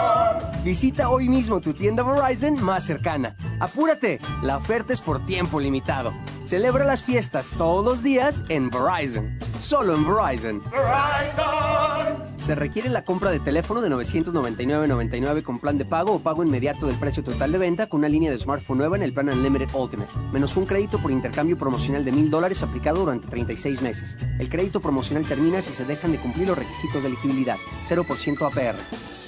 Visita 0.64 1.10
hoy 1.10 1.28
mismo 1.28 1.60
tu 1.60 1.74
tienda 1.74 2.04
Verizon 2.04 2.62
más 2.64 2.86
cercana. 2.86 3.36
Apúrate, 3.60 4.20
la 4.44 4.58
oferta 4.58 4.94
es 4.94 5.02
por 5.02 5.26
tiempo 5.26 5.60
limitado. 5.60 6.14
Celebra 6.46 6.86
las 6.86 7.04
fiestas 7.04 7.52
todos 7.58 7.84
los 7.84 8.04
días 8.04 8.44
en 8.50 8.70
Verizon. 8.70 9.38
Solo 9.60 9.96
en 9.96 10.06
Verizon. 10.06 10.62
Verizon. 10.72 12.31
Se 12.46 12.56
requiere 12.56 12.90
la 12.90 13.04
compra 13.04 13.30
de 13.30 13.40
teléfono 13.40 13.82
de 13.82 13.90
999.99 13.90 15.44
con 15.44 15.60
plan 15.60 15.78
de 15.78 15.86
pago 15.86 16.14
o 16.14 16.20
pago 16.20 16.44
inmediato 16.44 16.88
del 16.88 16.96
precio 16.96 17.24
total 17.24 17.52
de 17.52 17.60
venta 17.60 17.88
con 17.88 18.00
una 18.00 18.10
línea 18.10 18.32
de 18.32 18.40
smartphone 18.40 18.80
nueva 18.80 18.98
en 18.98 19.04
el 19.04 19.14
plan 19.14 19.30
Unlimited 19.30 19.70
Ultimate, 19.76 20.12
menos 20.34 20.58
un 20.58 20.66
crédito 20.66 20.98
por 20.98 21.12
intercambio 21.12 21.56
promocional 21.56 22.04
de 22.04 22.12
mil 22.12 22.32
dólares 22.32 22.64
aplicado 22.64 23.02
durante 23.02 23.28
36 23.28 23.84
meses. 23.84 24.18
El 24.40 24.50
crédito 24.50 24.82
promocional 24.82 25.24
termina 25.26 25.62
si 25.62 25.72
se 25.72 25.86
dejan 25.86 26.14
de 26.14 26.18
cumplir 26.18 26.48
los 26.48 26.58
requisitos 26.58 27.04
de 27.04 27.10
elegibilidad. 27.10 27.58
0% 27.88 28.48
APR. 28.48 29.21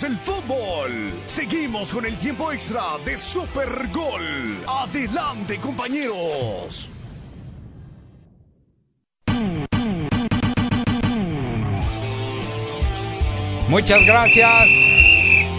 Del 0.00 0.16
fútbol, 0.16 1.12
seguimos 1.26 1.92
con 1.92 2.06
el 2.06 2.16
tiempo 2.16 2.50
extra 2.50 2.96
de 3.04 3.18
Super 3.18 3.68
Gol. 3.92 4.22
Adelante, 4.66 5.58
compañeros. 5.58 6.88
Muchas 13.68 14.04
gracias, 14.06 14.68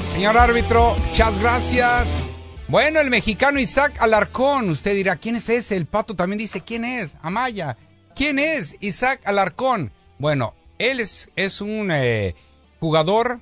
señor 0.04 0.36
árbitro. 0.36 0.96
Muchas 1.08 1.38
gracias. 1.38 2.20
Bueno, 2.68 3.02
el 3.02 3.12
mexicano 3.12 3.60
Isaac 3.60 3.94
Alarcón. 4.00 4.68
Usted 4.72 4.96
dirá, 4.96 5.16
¿quién 5.16 5.36
es 5.36 5.48
ese? 5.48 5.78
El 5.78 5.86
pato 5.86 6.16
también 6.16 6.40
dice, 6.40 6.62
¿quién 6.62 6.86
es? 6.86 7.16
Amaya. 7.22 7.78
¿Quién 8.16 8.40
es 8.40 8.78
Isaac 8.80 9.22
Alarcón? 9.26 9.92
Bueno, 10.18 10.56
él 10.80 11.00
es, 11.00 11.30
es 11.36 11.62
un 11.62 11.92
eh, 11.92 12.36
jugador 12.80 13.40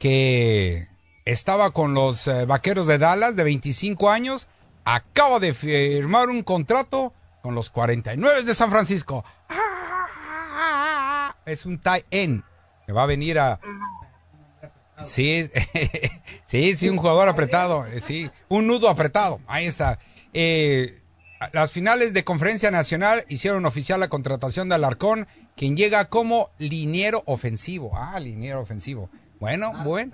que 0.00 0.88
estaba 1.26 1.72
con 1.72 1.92
los 1.94 2.26
eh, 2.26 2.46
Vaqueros 2.46 2.88
de 2.88 2.98
Dallas 2.98 3.36
de 3.36 3.44
25 3.44 4.10
años. 4.10 4.48
Acaba 4.84 5.38
de 5.38 5.52
firmar 5.52 6.30
un 6.30 6.42
contrato 6.42 7.12
con 7.42 7.54
los 7.54 7.70
49 7.70 8.42
de 8.42 8.54
San 8.54 8.70
Francisco. 8.70 9.24
Es 11.44 11.66
un 11.66 11.78
tie 11.78 12.04
end 12.10 12.42
que 12.86 12.92
va 12.92 13.04
a 13.04 13.06
venir 13.06 13.38
a... 13.38 13.60
Sí, 15.04 15.50
sí, 16.46 16.76
sí, 16.76 16.88
un 16.88 16.96
jugador 16.96 17.28
apretado, 17.28 17.86
eh, 17.86 18.00
sí, 18.00 18.30
un 18.48 18.66
nudo 18.66 18.88
apretado, 18.88 19.40
ahí 19.46 19.66
está. 19.66 19.98
Eh, 20.32 20.99
las 21.52 21.72
finales 21.72 22.12
de 22.12 22.24
conferencia 22.24 22.70
nacional 22.70 23.24
hicieron 23.28 23.64
oficial 23.66 24.00
la 24.00 24.08
contratación 24.08 24.68
de 24.68 24.74
Alarcón, 24.74 25.26
quien 25.56 25.76
llega 25.76 26.04
como 26.06 26.50
liniero 26.58 27.22
ofensivo. 27.26 27.92
Ah, 27.94 28.18
liniero 28.20 28.60
ofensivo. 28.60 29.10
Bueno, 29.38 29.72
bueno, 29.84 30.12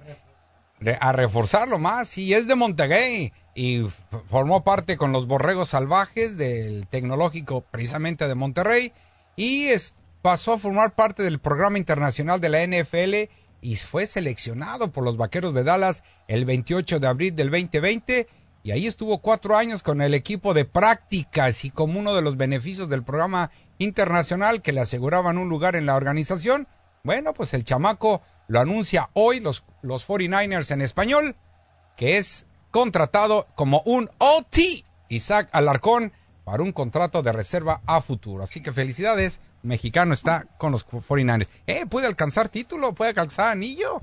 re- 0.80 0.98
a 1.00 1.12
reforzarlo 1.12 1.78
más, 1.78 2.16
y 2.16 2.32
es 2.34 2.46
de 2.46 2.54
Monterrey, 2.54 3.32
y 3.54 3.86
formó 4.30 4.62
parte 4.62 4.96
con 4.96 5.12
los 5.12 5.26
Borregos 5.26 5.70
Salvajes 5.70 6.36
del 6.36 6.86
Tecnológico 6.86 7.62
precisamente 7.62 8.28
de 8.28 8.34
Monterrey, 8.34 8.92
y 9.34 9.64
es- 9.66 9.96
pasó 10.22 10.52
a 10.54 10.58
formar 10.58 10.94
parte 10.94 11.22
del 11.22 11.38
programa 11.40 11.78
internacional 11.78 12.40
de 12.40 12.48
la 12.48 12.62
NFL 12.62 13.30
y 13.62 13.76
fue 13.76 14.06
seleccionado 14.06 14.90
por 14.92 15.04
los 15.04 15.16
Vaqueros 15.16 15.54
de 15.54 15.64
Dallas 15.64 16.02
el 16.28 16.44
28 16.44 16.98
de 17.00 17.06
abril 17.06 17.34
del 17.36 17.50
2020 17.50 18.26
y 18.66 18.72
ahí 18.72 18.88
estuvo 18.88 19.18
cuatro 19.18 19.56
años 19.56 19.84
con 19.84 20.00
el 20.00 20.12
equipo 20.12 20.52
de 20.52 20.64
prácticas 20.64 21.64
y 21.64 21.70
como 21.70 22.00
uno 22.00 22.16
de 22.16 22.20
los 22.20 22.36
beneficios 22.36 22.88
del 22.88 23.04
programa 23.04 23.52
internacional 23.78 24.60
que 24.60 24.72
le 24.72 24.80
aseguraban 24.80 25.38
un 25.38 25.48
lugar 25.48 25.76
en 25.76 25.86
la 25.86 25.94
organización. 25.94 26.66
Bueno, 27.04 27.32
pues 27.32 27.54
el 27.54 27.62
chamaco 27.62 28.22
lo 28.48 28.58
anuncia 28.58 29.08
hoy 29.12 29.38
los, 29.38 29.62
los 29.82 30.08
49ers 30.08 30.72
en 30.72 30.82
español, 30.82 31.36
que 31.96 32.18
es 32.18 32.46
contratado 32.72 33.46
como 33.54 33.82
un 33.84 34.10
OT, 34.18 34.58
Isaac 35.10 35.48
Alarcón, 35.52 36.12
para 36.42 36.64
un 36.64 36.72
contrato 36.72 37.22
de 37.22 37.30
reserva 37.30 37.82
a 37.86 38.00
futuro. 38.00 38.42
Así 38.42 38.64
que 38.64 38.72
felicidades, 38.72 39.38
mexicano 39.62 40.12
está 40.12 40.48
con 40.58 40.72
los 40.72 40.84
49ers. 40.84 41.46
Eh, 41.68 41.86
puede 41.86 42.08
alcanzar 42.08 42.48
título, 42.48 42.96
puede 42.96 43.10
alcanzar 43.10 43.50
anillo. 43.50 44.00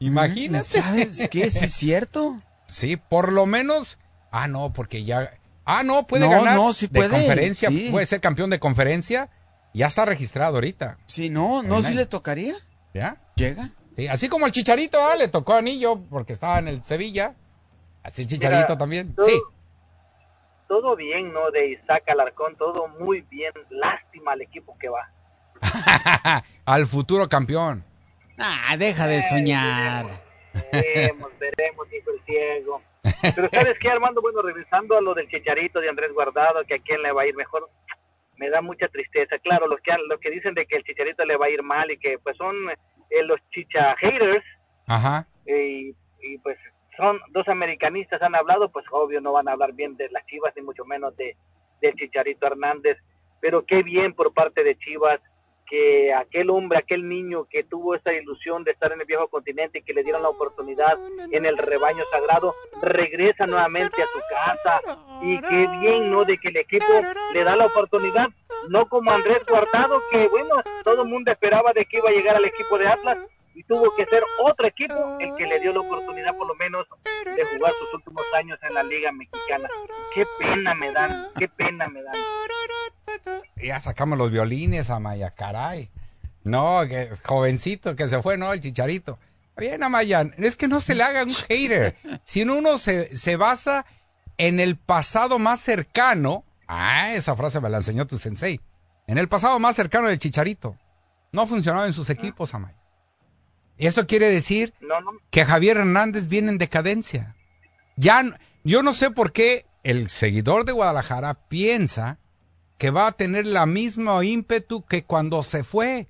Imagínate. 0.00 0.64
¿Sabes 0.64 1.28
qué? 1.30 1.50
¿Sí 1.50 1.64
es 1.64 1.72
cierto? 1.72 2.42
Sí, 2.70 2.96
por 2.96 3.32
lo 3.32 3.46
menos. 3.46 3.98
Ah, 4.30 4.48
no, 4.48 4.72
porque 4.72 5.04
ya. 5.04 5.30
Ah, 5.64 5.82
no, 5.82 6.06
puede 6.06 6.24
No, 6.26 6.30
ganar. 6.30 6.56
no, 6.56 6.72
sí 6.72 6.86
de 6.86 6.98
puede, 6.98 7.10
conferencia, 7.10 7.68
sí. 7.68 7.88
puede 7.90 8.06
ser 8.06 8.20
campeón 8.20 8.50
de 8.50 8.58
conferencia. 8.58 9.28
Ya 9.74 9.86
está 9.86 10.04
registrado 10.04 10.56
ahorita. 10.56 10.98
Sí, 11.06 11.30
no, 11.30 11.62
no, 11.62 11.80
sí 11.82 11.94
le 11.94 12.06
tocaría. 12.06 12.54
¿Ya? 12.92 13.18
Llega. 13.36 13.70
Sí, 13.96 14.08
así 14.08 14.28
como 14.28 14.46
el 14.46 14.52
Chicharito, 14.52 14.98
ah, 15.04 15.14
le 15.16 15.28
tocó 15.28 15.54
anillo 15.54 16.00
porque 16.10 16.32
estaba 16.32 16.58
en 16.58 16.68
el 16.68 16.84
Sevilla. 16.84 17.34
Así 18.02 18.22
el 18.22 18.28
Chicharito 18.28 18.62
Mira, 18.62 18.78
también. 18.78 19.14
todo- 19.14 19.26
Sí. 19.26 19.40
Todo 20.68 20.94
bien, 20.96 21.32
¿no? 21.32 21.50
De 21.50 21.72
Isaac 21.72 22.04
Alarcón, 22.08 22.56
todo 22.56 22.86
muy 23.00 23.22
bien. 23.22 23.52
Lástima 23.70 24.32
al 24.32 24.42
equipo 24.42 24.76
que 24.78 24.88
va. 24.88 25.10
Al 26.64 26.86
futuro 26.86 27.28
campeón. 27.28 27.84
Ah, 28.38 28.76
deja 28.78 29.06
de 29.06 29.20
soñar. 29.22 30.06
Veremos, 30.72 31.30
veremos, 31.38 31.88
dijo 31.90 32.10
el 32.10 32.20
ciego. 32.24 32.82
Pero 33.34 33.48
¿sabes 33.52 33.78
qué, 33.78 33.90
Armando? 33.90 34.20
Bueno, 34.20 34.42
regresando 34.42 34.96
a 34.96 35.00
lo 35.00 35.14
del 35.14 35.28
Chicharito 35.28 35.80
de 35.80 35.88
Andrés 35.88 36.12
Guardado, 36.12 36.64
que 36.64 36.74
a 36.74 36.78
quién 36.78 37.02
le 37.02 37.12
va 37.12 37.22
a 37.22 37.26
ir 37.26 37.34
mejor, 37.34 37.68
me 38.36 38.48
da 38.50 38.60
mucha 38.60 38.88
tristeza. 38.88 39.38
Claro, 39.38 39.66
los 39.66 39.80
que, 39.80 39.92
los 40.08 40.20
que 40.20 40.30
dicen 40.30 40.54
de 40.54 40.66
que 40.66 40.76
el 40.76 40.84
Chicharito 40.84 41.24
le 41.24 41.36
va 41.36 41.46
a 41.46 41.50
ir 41.50 41.62
mal 41.62 41.90
y 41.90 41.98
que 41.98 42.18
pues 42.18 42.36
son 42.36 42.56
eh, 42.70 43.22
los 43.24 43.40
chicha 43.50 43.94
haters 43.96 44.44
Ajá. 44.86 45.26
y, 45.46 45.94
y, 46.22 46.38
pues 46.42 46.58
son 46.96 47.20
dos 47.30 47.48
americanistas 47.48 48.20
han 48.22 48.34
hablado, 48.34 48.70
pues 48.70 48.84
obvio 48.90 49.20
no 49.20 49.32
van 49.32 49.48
a 49.48 49.52
hablar 49.52 49.72
bien 49.72 49.96
de 49.96 50.08
las 50.10 50.24
Chivas 50.26 50.52
ni 50.56 50.62
mucho 50.62 50.84
menos 50.84 51.16
de 51.16 51.36
del 51.80 51.94
Chicharito 51.94 52.46
Hernández, 52.46 52.98
pero 53.40 53.64
qué 53.64 53.82
bien 53.82 54.12
por 54.12 54.34
parte 54.34 54.62
de 54.62 54.76
Chivas 54.76 55.20
que 55.70 56.12
aquel 56.12 56.50
hombre, 56.50 56.78
aquel 56.78 57.08
niño 57.08 57.46
que 57.48 57.62
tuvo 57.62 57.94
esa 57.94 58.12
ilusión 58.12 58.64
de 58.64 58.72
estar 58.72 58.92
en 58.92 59.00
el 59.00 59.06
viejo 59.06 59.28
continente 59.28 59.78
y 59.78 59.82
que 59.82 59.94
le 59.94 60.02
dieron 60.02 60.22
la 60.22 60.28
oportunidad 60.28 60.98
en 61.30 61.46
el 61.46 61.56
rebaño 61.56 62.02
sagrado, 62.10 62.54
regresa 62.82 63.46
nuevamente 63.46 64.02
a 64.02 64.06
su 64.06 64.20
casa 64.28 64.80
y 65.22 65.40
qué 65.40 65.68
bien, 65.80 66.10
¿no? 66.10 66.24
De 66.24 66.36
que 66.38 66.48
el 66.48 66.56
equipo 66.56 66.92
le 67.32 67.44
da 67.44 67.54
la 67.54 67.66
oportunidad, 67.66 68.28
no 68.68 68.88
como 68.88 69.12
Andrés 69.12 69.44
Guardado, 69.48 70.02
que 70.10 70.26
bueno, 70.26 70.56
todo 70.82 71.02
el 71.02 71.08
mundo 71.08 71.30
esperaba 71.30 71.72
de 71.72 71.86
que 71.86 71.98
iba 71.98 72.10
a 72.10 72.12
llegar 72.12 72.36
al 72.36 72.44
equipo 72.44 72.76
de 72.76 72.88
Atlas 72.88 73.18
y 73.54 73.62
tuvo 73.62 73.94
que 73.94 74.04
ser 74.06 74.22
otro 74.42 74.66
equipo 74.66 75.18
el 75.20 75.34
que 75.36 75.46
le 75.46 75.60
dio 75.60 75.72
la 75.72 75.80
oportunidad 75.80 76.36
por 76.36 76.48
lo 76.48 76.54
menos 76.56 76.86
de 77.24 77.44
jugar 77.44 77.72
sus 77.74 77.94
últimos 77.94 78.24
años 78.34 78.58
en 78.62 78.74
la 78.74 78.82
Liga 78.82 79.12
Mexicana. 79.12 79.68
Qué 80.14 80.24
pena 80.38 80.74
me 80.74 80.90
dan, 80.90 81.28
qué 81.38 81.48
pena 81.48 81.86
me 81.88 82.02
dan. 82.02 82.16
Ya 83.56 83.80
sacamos 83.80 84.18
los 84.18 84.30
violines, 84.30 84.90
Amaya, 84.90 85.30
caray. 85.30 85.90
No, 86.44 86.80
que 86.88 87.10
jovencito 87.24 87.96
que 87.96 88.08
se 88.08 88.22
fue, 88.22 88.38
no, 88.38 88.52
el 88.52 88.60
chicharito. 88.60 89.18
Bien, 89.56 89.82
Amaya, 89.82 90.22
es 90.38 90.56
que 90.56 90.68
no 90.68 90.80
se 90.80 90.94
le 90.94 91.02
haga 91.02 91.22
un 91.24 91.34
hater. 91.48 91.96
Si 92.24 92.42
uno 92.42 92.78
se, 92.78 93.14
se 93.16 93.36
basa 93.36 93.84
en 94.38 94.58
el 94.60 94.76
pasado 94.76 95.38
más 95.38 95.60
cercano. 95.60 96.44
Ah, 96.66 97.12
esa 97.14 97.36
frase 97.36 97.60
me 97.60 97.68
la 97.68 97.78
enseñó 97.78 98.06
tu 98.06 98.18
sensei. 98.18 98.60
En 99.06 99.18
el 99.18 99.28
pasado 99.28 99.58
más 99.58 99.76
cercano 99.76 100.08
del 100.08 100.18
chicharito. 100.18 100.76
No 101.32 101.42
ha 101.42 101.46
funcionado 101.46 101.86
en 101.86 101.92
sus 101.92 102.08
equipos, 102.10 102.54
Amaya. 102.54 102.76
Eso 103.76 104.06
quiere 104.06 104.30
decir 104.30 104.74
No, 104.80 105.00
no. 105.00 105.10
que 105.30 105.44
Javier 105.44 105.78
Hernández 105.78 106.26
viene 106.28 106.50
en 106.50 106.58
decadencia. 106.58 107.34
Ya, 107.96 108.22
yo 108.64 108.82
no 108.82 108.92
sé 108.92 109.10
por 109.10 109.32
qué 109.32 109.66
el 109.82 110.08
seguidor 110.10 110.64
de 110.64 110.72
Guadalajara 110.72 111.34
piensa 111.34 112.18
que 112.80 112.88
va 112.88 113.08
a 113.08 113.12
tener 113.12 113.46
la 113.46 113.66
misma 113.66 114.24
ímpetu 114.24 114.86
que 114.86 115.04
cuando 115.04 115.42
se 115.42 115.64
fue. 115.64 116.08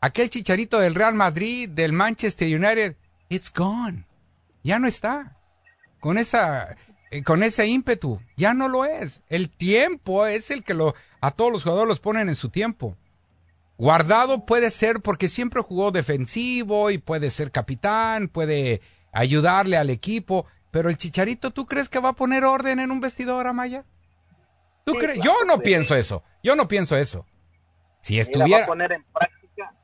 Aquel 0.00 0.30
chicharito 0.30 0.80
del 0.80 0.94
Real 0.94 1.14
Madrid, 1.14 1.68
del 1.68 1.92
Manchester 1.92 2.48
United, 2.48 2.96
it's 3.28 3.52
gone. 3.54 4.06
Ya 4.64 4.78
no 4.78 4.88
está. 4.88 5.36
Con 6.00 6.16
esa, 6.16 6.74
eh, 7.10 7.22
con 7.22 7.42
ese 7.42 7.66
ímpetu, 7.66 8.18
ya 8.34 8.54
no 8.54 8.66
lo 8.66 8.86
es. 8.86 9.20
El 9.28 9.50
tiempo 9.50 10.24
es 10.24 10.50
el 10.50 10.64
que 10.64 10.72
lo, 10.72 10.94
a 11.20 11.32
todos 11.32 11.52
los 11.52 11.64
jugadores 11.64 11.88
los 11.88 12.00
ponen 12.00 12.30
en 12.30 12.34
su 12.34 12.48
tiempo. 12.48 12.96
Guardado 13.76 14.46
puede 14.46 14.70
ser 14.70 15.02
porque 15.02 15.28
siempre 15.28 15.60
jugó 15.60 15.90
defensivo 15.90 16.90
y 16.90 16.96
puede 16.96 17.28
ser 17.28 17.50
capitán, 17.50 18.28
puede 18.28 18.80
ayudarle 19.12 19.76
al 19.76 19.90
equipo, 19.90 20.46
pero 20.70 20.88
el 20.88 20.96
Chicharito, 20.96 21.50
¿tú 21.50 21.66
crees 21.66 21.90
que 21.90 21.98
va 21.98 22.10
a 22.10 22.16
poner 22.16 22.44
orden 22.44 22.80
en 22.80 22.90
un 22.90 23.00
vestidor, 23.00 23.46
Amaya? 23.46 23.84
¿Tú 24.86 24.92
Sí, 24.92 24.98
claro, 25.00 25.20
Yo 25.20 25.34
no 25.46 25.54
sí. 25.54 25.60
pienso 25.64 25.96
eso. 25.96 26.22
Yo 26.44 26.54
no 26.54 26.68
pienso 26.68 26.96
eso. 26.96 27.26
Si 28.00 28.14
Mira, 28.14 28.20
va 28.20 28.22
estuviera 28.22 28.64
a 28.64 28.66
poner 28.68 28.92
en 28.92 29.02
práctica, 29.12 29.74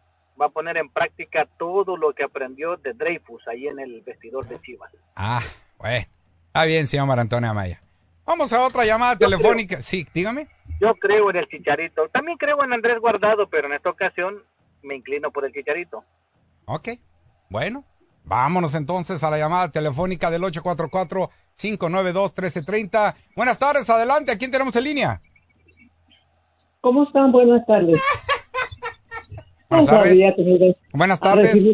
va 0.40 0.46
a 0.46 0.48
poner 0.50 0.76
en 0.76 0.88
práctica 0.88 1.48
todo 1.58 1.96
lo 1.96 2.12
que 2.14 2.22
aprendió 2.22 2.76
de 2.76 2.92
Dreyfus 2.92 3.46
ahí 3.48 3.66
en 3.66 3.80
el 3.80 4.00
vestidor 4.02 4.46
de 4.46 4.60
Chivas. 4.60 4.92
Ah, 5.16 5.42
bueno. 5.76 6.06
Está 6.46 6.64
bien, 6.66 6.86
señor 6.86 7.06
Mar 7.06 7.18
Antonio 7.18 7.50
Amaya. 7.50 7.82
Vamos 8.24 8.52
a 8.52 8.64
otra 8.64 8.84
llamada 8.84 9.18
telefónica. 9.18 9.82
Sí, 9.82 10.06
dígame. 10.14 10.46
Yo 10.80 10.94
creo 10.94 11.30
en 11.30 11.36
el 11.36 11.48
Chicharito. 11.48 12.08
También 12.10 12.38
creo 12.38 12.62
en 12.62 12.72
Andrés 12.72 13.00
Guardado, 13.00 13.48
pero 13.48 13.66
en 13.66 13.74
esta 13.74 13.90
ocasión 13.90 14.42
me 14.82 14.94
inclino 14.94 15.32
por 15.32 15.44
el 15.44 15.52
Chicharito. 15.52 16.04
Ok. 16.66 16.90
Bueno, 17.48 17.84
vámonos 18.22 18.74
entonces 18.76 19.24
a 19.24 19.30
la 19.30 19.38
llamada 19.38 19.72
telefónica 19.72 20.30
del 20.30 20.44
844-592-1330. 21.56 23.14
Buenas 23.36 23.58
tardes, 23.58 23.88
adelante. 23.90 24.32
¿A 24.32 24.38
quién 24.38 24.50
tenemos 24.50 24.74
en 24.76 24.84
línea? 24.84 25.20
¿Cómo 26.80 27.04
están? 27.04 27.32
Buenas 27.32 27.64
tardes. 27.66 28.00
Buenas 29.72 29.86
tardes. 29.86 30.20
Buenas 30.92 31.20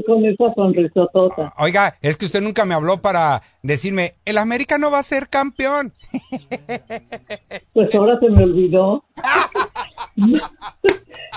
con 0.07 0.25
esa 0.25 0.55
sonrisotota. 0.55 1.53
Oiga, 1.59 1.97
es 2.01 2.17
que 2.17 2.27
usted 2.27 2.41
nunca 2.41 2.65
me 2.65 2.75
habló 2.75 3.03
para 3.03 3.43
decirme, 3.63 4.15
el 4.25 4.39
América 4.39 4.79
no 4.79 4.91
va 4.91 4.99
a 4.99 5.03
ser 5.03 5.29
campeón. 5.29 5.93
Pues 7.73 7.95
ahora 7.95 8.19
se 8.21 8.29
me 8.29 8.45
olvidó. 8.45 9.05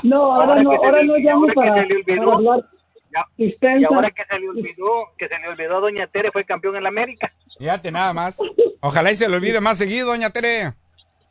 No, 0.03 0.33
ahora, 0.33 0.55
Ahora 0.55 0.63
no, 0.63 0.71
ahora 0.71 1.03
no 1.03 1.15
llamo 1.17 1.45
para, 1.53 1.85
para 1.85 2.33
hablar. 2.33 2.65
Ya-. 3.13 3.27
Y 3.37 3.83
ahora 3.85 4.09
que 4.09 4.23
se 4.23 4.39
le 4.39 4.49
olvidó, 4.49 5.09
que 5.17 5.27
se 5.27 5.37
le 5.37 5.47
olvidó 5.47 5.77
a 5.77 5.81
Doña 5.81 6.07
Tere 6.07 6.31
fue 6.31 6.43
campeón 6.45 6.75
en 6.75 6.83
la 6.83 6.89
América. 6.89 7.31
Fíjate 7.61 7.91
nada 7.91 8.11
más. 8.11 8.39
Ojalá 8.79 9.11
y 9.11 9.15
se 9.15 9.29
le 9.29 9.35
olvide 9.35 9.61
más 9.61 9.77
seguido, 9.77 10.07
doña 10.07 10.31
Tere. 10.31 10.73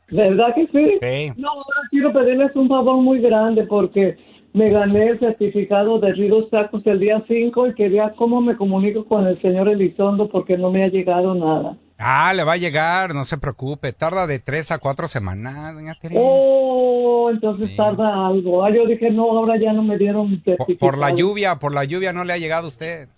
¿Verdad 0.09 0.55
que 0.55 0.65
sí? 0.73 0.97
Sí. 1.01 1.33
No, 1.35 1.49
ahora 1.49 1.81
quiero 1.89 2.13
pedirles 2.13 2.55
un 2.55 2.69
favor 2.69 2.95
muy 3.01 3.19
grande 3.19 3.65
porque 3.65 4.15
me 4.53 4.69
gané 4.69 5.09
el 5.09 5.19
certificado 5.19 5.99
de 5.99 6.13
Ridos 6.13 6.49
Tacos 6.49 6.87
el 6.87 7.01
día 7.01 7.21
5 7.27 7.67
y 7.67 7.75
quería 7.75 8.13
cómo 8.15 8.39
me 8.39 8.55
comunico 8.55 9.03
con 9.05 9.27
el 9.27 9.41
señor 9.41 9.67
Elizondo 9.67 10.29
porque 10.29 10.57
no 10.57 10.71
me 10.71 10.85
ha 10.85 10.87
llegado 10.87 11.35
nada. 11.35 11.75
Ah, 11.97 12.33
le 12.33 12.45
va 12.45 12.53
a 12.53 12.57
llegar, 12.57 13.13
no 13.13 13.25
se 13.25 13.37
preocupe. 13.37 13.91
Tarda 13.91 14.25
de 14.25 14.39
tres 14.39 14.71
a 14.71 14.77
cuatro 14.77 15.09
semanas, 15.09 15.75
doña 15.75 15.95
Tere. 16.01 16.15
Oh, 16.17 17.29
entonces 17.29 17.75
tarda 17.75 18.27
algo. 18.27 18.63
Ah, 18.63 18.69
yo 18.73 18.85
dije, 18.85 19.11
no, 19.11 19.23
ahora 19.23 19.59
ya 19.59 19.73
no 19.73 19.83
me 19.83 19.97
dieron 19.97 20.31
mi 20.31 20.37
certificado. 20.37 20.91
Por 20.91 20.97
la 20.97 21.13
lluvia, 21.13 21.59
por 21.59 21.73
la 21.73 21.83
lluvia 21.83 22.13
no 22.13 22.23
le 22.23 22.31
ha 22.31 22.37
llegado 22.37 22.67
a 22.67 22.69
usted. 22.69 23.09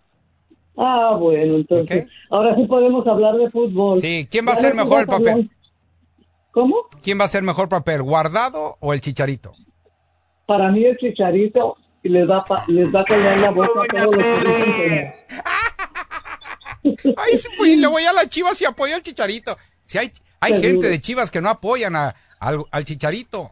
Ah, 0.78 1.16
bueno, 1.20 1.56
entonces, 1.56 2.08
ahora 2.30 2.56
sí 2.56 2.66
podemos 2.66 3.06
hablar 3.06 3.36
de 3.38 3.50
fútbol. 3.52 4.00
Sí, 4.00 4.28
¿quién 4.30 4.48
va 4.48 4.54
a 4.54 4.56
ser 4.56 4.74
mejor 4.74 5.02
el 5.02 5.08
papel? 5.08 5.52
¿Cómo? 6.52 6.76
¿Quién 7.04 7.20
va 7.20 7.26
a 7.26 7.28
ser 7.28 7.44
mejor 7.44 7.70
papel, 7.70 8.02
Guardado 8.02 8.78
o 8.80 8.94
el 8.94 9.02
Chicharito? 9.02 9.54
Para 10.46 10.72
mí 10.72 10.84
el 10.84 10.98
chicharito 10.98 11.78
les 12.04 12.30
va, 12.30 12.44
pa- 12.44 12.66
les 12.68 12.94
va 12.94 13.02
a 13.02 13.06
callar 13.06 13.38
la 13.38 13.52
boca 13.52 13.70
a 13.82 14.04
todos 14.04 14.16
los 14.16 14.66
que. 14.76 15.14
Ay, 17.18 17.38
sí, 17.38 17.48
pues, 17.58 17.80
le 17.80 17.88
voy 17.88 18.04
a 18.04 18.14
las 18.14 18.28
Chivas 18.30 18.62
y 18.62 18.66
apoyo 18.66 18.96
al 18.96 19.02
Chicharito. 19.02 19.56
Si 19.86 19.98
hay, 19.98 20.12
hay 20.42 20.52
Seguro. 20.54 20.70
gente 20.70 20.88
de 20.90 21.00
Chivas 21.00 21.32
que 21.32 21.42
no 21.42 21.50
apoyan 21.50 21.96
a- 21.96 22.14
al, 22.40 22.64
al 22.72 22.84
Chicharito. 22.84 23.52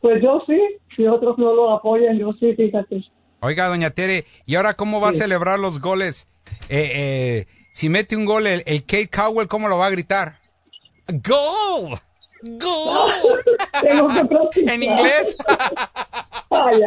Pues 0.00 0.22
yo 0.22 0.42
sí, 0.46 0.60
si 0.94 1.06
otros 1.06 1.36
no 1.38 1.52
lo 1.54 1.72
apoyan, 1.72 2.16
yo 2.18 2.32
sí, 2.34 2.54
fíjate. 2.54 3.04
Oiga, 3.40 3.68
doña 3.68 3.90
Tere, 3.90 4.24
¿y 4.46 4.56
ahora 4.56 4.74
cómo 4.74 5.00
va 5.00 5.10
a 5.10 5.12
celebrar 5.12 5.58
los 5.58 5.80
goles? 5.80 6.26
Eh, 6.68 6.90
eh, 6.94 7.46
si 7.72 7.88
mete 7.88 8.16
un 8.16 8.24
gol 8.24 8.46
el, 8.46 8.62
el 8.66 8.82
Kate 8.84 9.08
Cowell, 9.08 9.48
¿cómo 9.48 9.68
lo 9.68 9.78
va 9.78 9.86
a 9.86 9.90
gritar? 9.90 10.38
¡Gol! 11.08 11.98
¡Gol! 12.42 13.44
Tengo 13.82 14.08
que 14.08 14.24
practicar. 14.28 14.74
¿En 14.74 14.82
inglés? 14.82 15.36
Ay. 16.50 16.80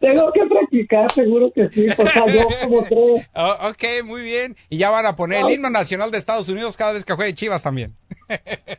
Tengo 0.00 0.32
que 0.32 0.46
practicar, 0.48 1.12
seguro 1.12 1.52
que 1.52 1.68
sí, 1.70 1.86
pues 1.96 2.12
yo 2.14 2.48
como 2.62 2.82
tres. 2.84 3.28
Oh, 3.34 3.56
ok, 3.70 4.04
muy 4.04 4.22
bien. 4.22 4.56
Y 4.68 4.78
ya 4.78 4.90
van 4.90 5.06
a 5.06 5.16
poner 5.16 5.44
el 5.44 5.52
himno 5.52 5.70
nacional 5.70 6.10
de 6.10 6.18
Estados 6.18 6.48
Unidos 6.48 6.76
cada 6.76 6.92
vez 6.92 7.04
que 7.04 7.12
juegue 7.12 7.34
Chivas 7.34 7.62
también. 7.62 7.94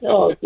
Ok. 0.01 0.37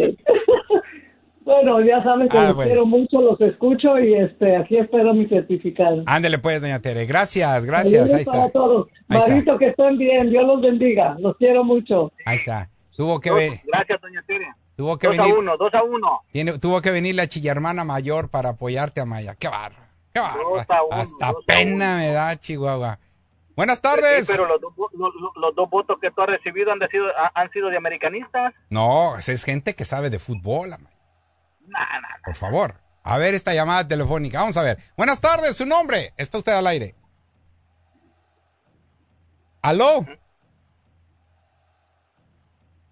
Bueno, 1.49 1.81
ya 1.81 2.03
saben 2.03 2.29
que 2.29 2.37
Ah, 2.37 2.43
los 2.49 2.55
bueno. 2.55 2.69
quiero 2.69 2.85
mucho, 2.85 3.21
los 3.21 3.41
escucho 3.41 3.97
y 3.99 4.13
este, 4.13 4.55
aquí 4.55 4.77
espero 4.77 5.15
mi 5.15 5.27
certificado. 5.27 6.03
Ándele 6.05 6.37
pues, 6.37 6.61
doña 6.61 6.79
Tere. 6.79 7.07
Gracias, 7.07 7.65
gracias. 7.65 8.03
Ahí 8.13 8.23
Saludos 8.23 8.25
para 8.27 8.45
está. 8.45 8.51
todos. 8.59 8.87
Ahí 9.07 9.17
está. 9.17 9.27
Marito, 9.29 9.57
que 9.57 9.67
estén 9.69 9.97
bien, 9.97 10.29
Dios 10.29 10.45
los 10.45 10.61
bendiga, 10.61 11.15
los 11.19 11.35
quiero 11.37 11.63
mucho. 11.63 12.11
Ahí 12.25 12.37
está. 12.37 12.69
Tuvo 12.95 13.19
que 13.19 13.31
ver, 13.31 13.53
Gracias, 13.65 13.99
Doña 13.99 14.21
Tere. 14.27 14.45
tuvo 14.75 14.97
que 14.99 15.07
Dos 15.07 15.17
a 15.17 15.21
venir, 15.23 15.37
uno, 15.39 15.57
dos 15.57 15.73
a 15.73 15.81
uno. 15.83 16.21
tiene, 16.31 16.59
tuvo 16.59 16.81
que 16.81 16.91
venir 16.91 17.15
la 17.15 17.25
chillermana 17.27 17.83
mayor 17.83 18.29
para 18.29 18.49
apoyarte 18.49 19.01
a 19.01 19.05
Maya. 19.05 19.33
Qué 19.39 19.47
barro. 19.47 19.77
Qué 20.13 20.19
barro. 20.19 20.49
Dos 20.55 20.65
a 20.69 20.83
uno, 20.83 20.95
Hasta 20.95 21.27
dos 21.31 21.43
a 21.43 21.45
pena 21.47 21.85
uno. 21.93 21.97
me 21.97 22.11
da, 22.11 22.35
Chihuahua. 22.35 22.99
Buenas 23.55 23.81
tardes. 23.81 24.27
Sí, 24.27 24.31
pero 24.33 24.47
los, 24.47 24.61
dos 24.61 24.73
vo- 24.75 24.89
los, 24.93 25.13
los- 25.15 25.31
los 25.35 25.55
dos 25.55 25.69
votos 25.69 25.97
que 25.99 26.11
tú 26.11 26.21
has 26.21 26.27
recibido 26.29 26.71
han, 26.71 26.79
de 26.79 26.87
sido, 26.89 27.07
ha- 27.07 27.31
han 27.35 27.49
sido 27.51 27.69
de 27.69 27.75
americanistas. 27.77 28.53
No, 28.69 29.17
es 29.17 29.43
gente 29.43 29.73
que 29.75 29.83
sabe 29.85 30.09
de 30.09 30.19
fútbol, 30.19 30.71
Amaya. 30.73 30.88
Por 32.25 32.35
favor. 32.35 32.75
A 33.03 33.17
ver 33.17 33.33
esta 33.33 33.53
llamada 33.53 33.87
telefónica. 33.87 34.39
Vamos 34.39 34.57
a 34.57 34.63
ver. 34.63 34.77
Buenas 34.97 35.21
tardes, 35.21 35.55
su 35.55 35.65
nombre. 35.65 36.13
Está 36.17 36.37
usted 36.37 36.51
al 36.51 36.67
aire. 36.67 36.95
¿Aló? 39.61 40.05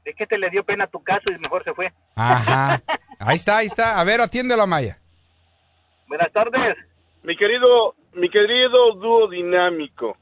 Es 0.06 0.16
que 0.16 0.26
te 0.26 0.38
le 0.38 0.50
dio 0.50 0.64
pena 0.64 0.88
tu 0.88 1.04
caso 1.04 1.26
y 1.30 1.38
mejor 1.38 1.64
se 1.64 1.74
fue. 1.74 1.92
Ajá. 2.16 2.82
Ahí 3.20 3.36
está, 3.36 3.58
ahí 3.58 3.66
está. 3.66 4.00
A 4.00 4.04
ver, 4.04 4.22
atiéndelo, 4.22 4.68
Maya. 4.68 5.00
Buenas 6.08 6.32
tardes. 6.32 6.78
Mi 7.24 7.36
querido, 7.36 7.96
mi 8.14 8.30
querido 8.30 8.94
dúo 8.94 9.28
dinámico. 9.28 10.16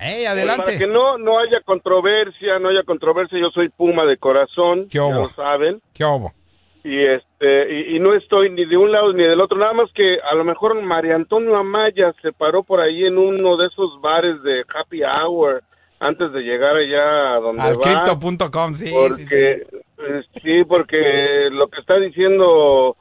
¡Ey, 0.00 0.24
Para 0.24 0.30
adelante! 0.30 0.78
que 0.78 0.86
no, 0.86 1.18
no 1.18 1.40
haya 1.40 1.60
controversia, 1.64 2.58
no 2.60 2.68
haya 2.68 2.84
controversia, 2.84 3.38
yo 3.40 3.50
soy 3.50 3.68
Puma 3.70 4.04
de 4.04 4.16
corazón, 4.18 4.88
¿Qué 4.88 4.98
ya 4.98 5.08
lo 5.08 5.28
saben. 5.30 5.82
¿Qué 5.92 6.04
hubo? 6.04 6.32
Y 6.84 6.98
este, 6.98 7.72
y, 7.72 7.96
y 7.96 8.00
no 8.00 8.14
estoy 8.14 8.50
ni 8.50 8.64
de 8.64 8.76
un 8.76 8.90
lado 8.90 9.12
ni 9.12 9.22
del 9.22 9.40
otro, 9.40 9.56
nada 9.56 9.72
más 9.72 9.92
que 9.92 10.18
a 10.20 10.34
lo 10.34 10.44
mejor 10.44 10.80
María 10.82 11.14
Antonio 11.14 11.56
Amaya 11.56 12.12
se 12.20 12.32
paró 12.32 12.64
por 12.64 12.80
ahí 12.80 13.04
en 13.04 13.18
uno 13.18 13.56
de 13.56 13.68
esos 13.68 14.00
bares 14.00 14.42
de 14.42 14.64
happy 14.74 15.02
hour 15.04 15.62
antes 16.00 16.32
de 16.32 16.40
llegar 16.40 16.74
allá 16.74 17.34
a 17.34 17.40
donde 17.40 17.62
Al 17.62 17.78
crypto.com, 17.78 18.74
sí, 18.74 18.86
sí, 18.86 18.92
sí. 18.92 18.94
porque 19.08 19.66
eh, 19.98 20.22
sí, 20.42 20.64
porque 20.64 21.48
lo 21.52 21.68
que 21.68 21.80
está 21.80 21.96
diciendo 21.98 22.96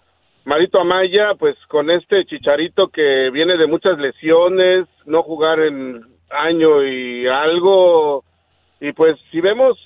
Marito 0.46 0.80
Amaya, 0.80 1.34
pues 1.38 1.56
con 1.68 1.90
este 1.90 2.26
chicharito 2.26 2.90
que 2.90 3.32
viene 3.32 3.58
de 3.58 3.66
muchas 3.66 3.98
lesiones, 3.98 4.88
no 5.06 5.24
jugar 5.24 5.60
en 5.60 6.04
año 6.30 6.84
y 6.84 7.28
algo, 7.28 8.24
y 8.80 8.92
pues 8.94 9.18
si 9.32 9.42
vemos 9.42 9.78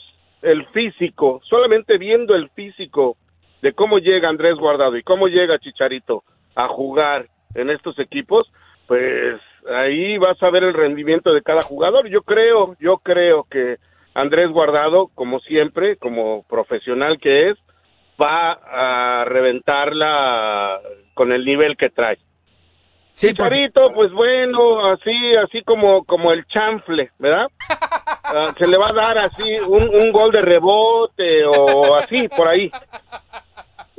el 0.41 0.65
físico, 0.67 1.41
solamente 1.49 1.97
viendo 1.97 2.35
el 2.35 2.49
físico 2.49 3.17
de 3.61 3.73
cómo 3.73 3.99
llega 3.99 4.29
Andrés 4.29 4.55
Guardado 4.55 4.97
y 4.97 5.03
cómo 5.03 5.27
llega 5.27 5.59
Chicharito 5.59 6.23
a 6.55 6.67
jugar 6.67 7.27
en 7.53 7.69
estos 7.69 7.97
equipos, 7.99 8.51
pues 8.87 9.39
ahí 9.73 10.17
vas 10.17 10.41
a 10.41 10.49
ver 10.49 10.63
el 10.63 10.73
rendimiento 10.73 11.33
de 11.33 11.41
cada 11.41 11.61
jugador. 11.61 12.07
Yo 12.09 12.21
creo, 12.21 12.75
yo 12.79 12.97
creo 12.97 13.45
que 13.49 13.77
Andrés 14.13 14.49
Guardado, 14.51 15.09
como 15.15 15.39
siempre, 15.39 15.97
como 15.97 16.43
profesional 16.47 17.19
que 17.19 17.49
es, 17.49 17.57
va 18.21 18.53
a 18.53 19.25
reventarla 19.25 20.79
con 21.13 21.31
el 21.31 21.43
nivel 21.43 21.75
que 21.77 21.89
trae. 21.89 22.17
Chicharito, 23.15 23.93
pues 23.93 24.11
bueno, 24.11 24.91
así, 24.91 25.35
así 25.41 25.63
como, 25.63 26.03
como 26.03 26.31
el 26.31 26.45
chanfle, 26.47 27.11
¿verdad? 27.19 27.47
Ah, 28.27 28.55
se 28.57 28.67
le 28.67 28.75
va 28.75 28.89
a 28.89 28.93
dar 28.93 29.17
así 29.19 29.43
un, 29.67 29.87
un 29.87 30.11
gol 30.11 30.31
de 30.31 30.41
rebote 30.41 31.45
o 31.45 31.95
así, 31.95 32.27
por 32.27 32.47
ahí. 32.47 32.71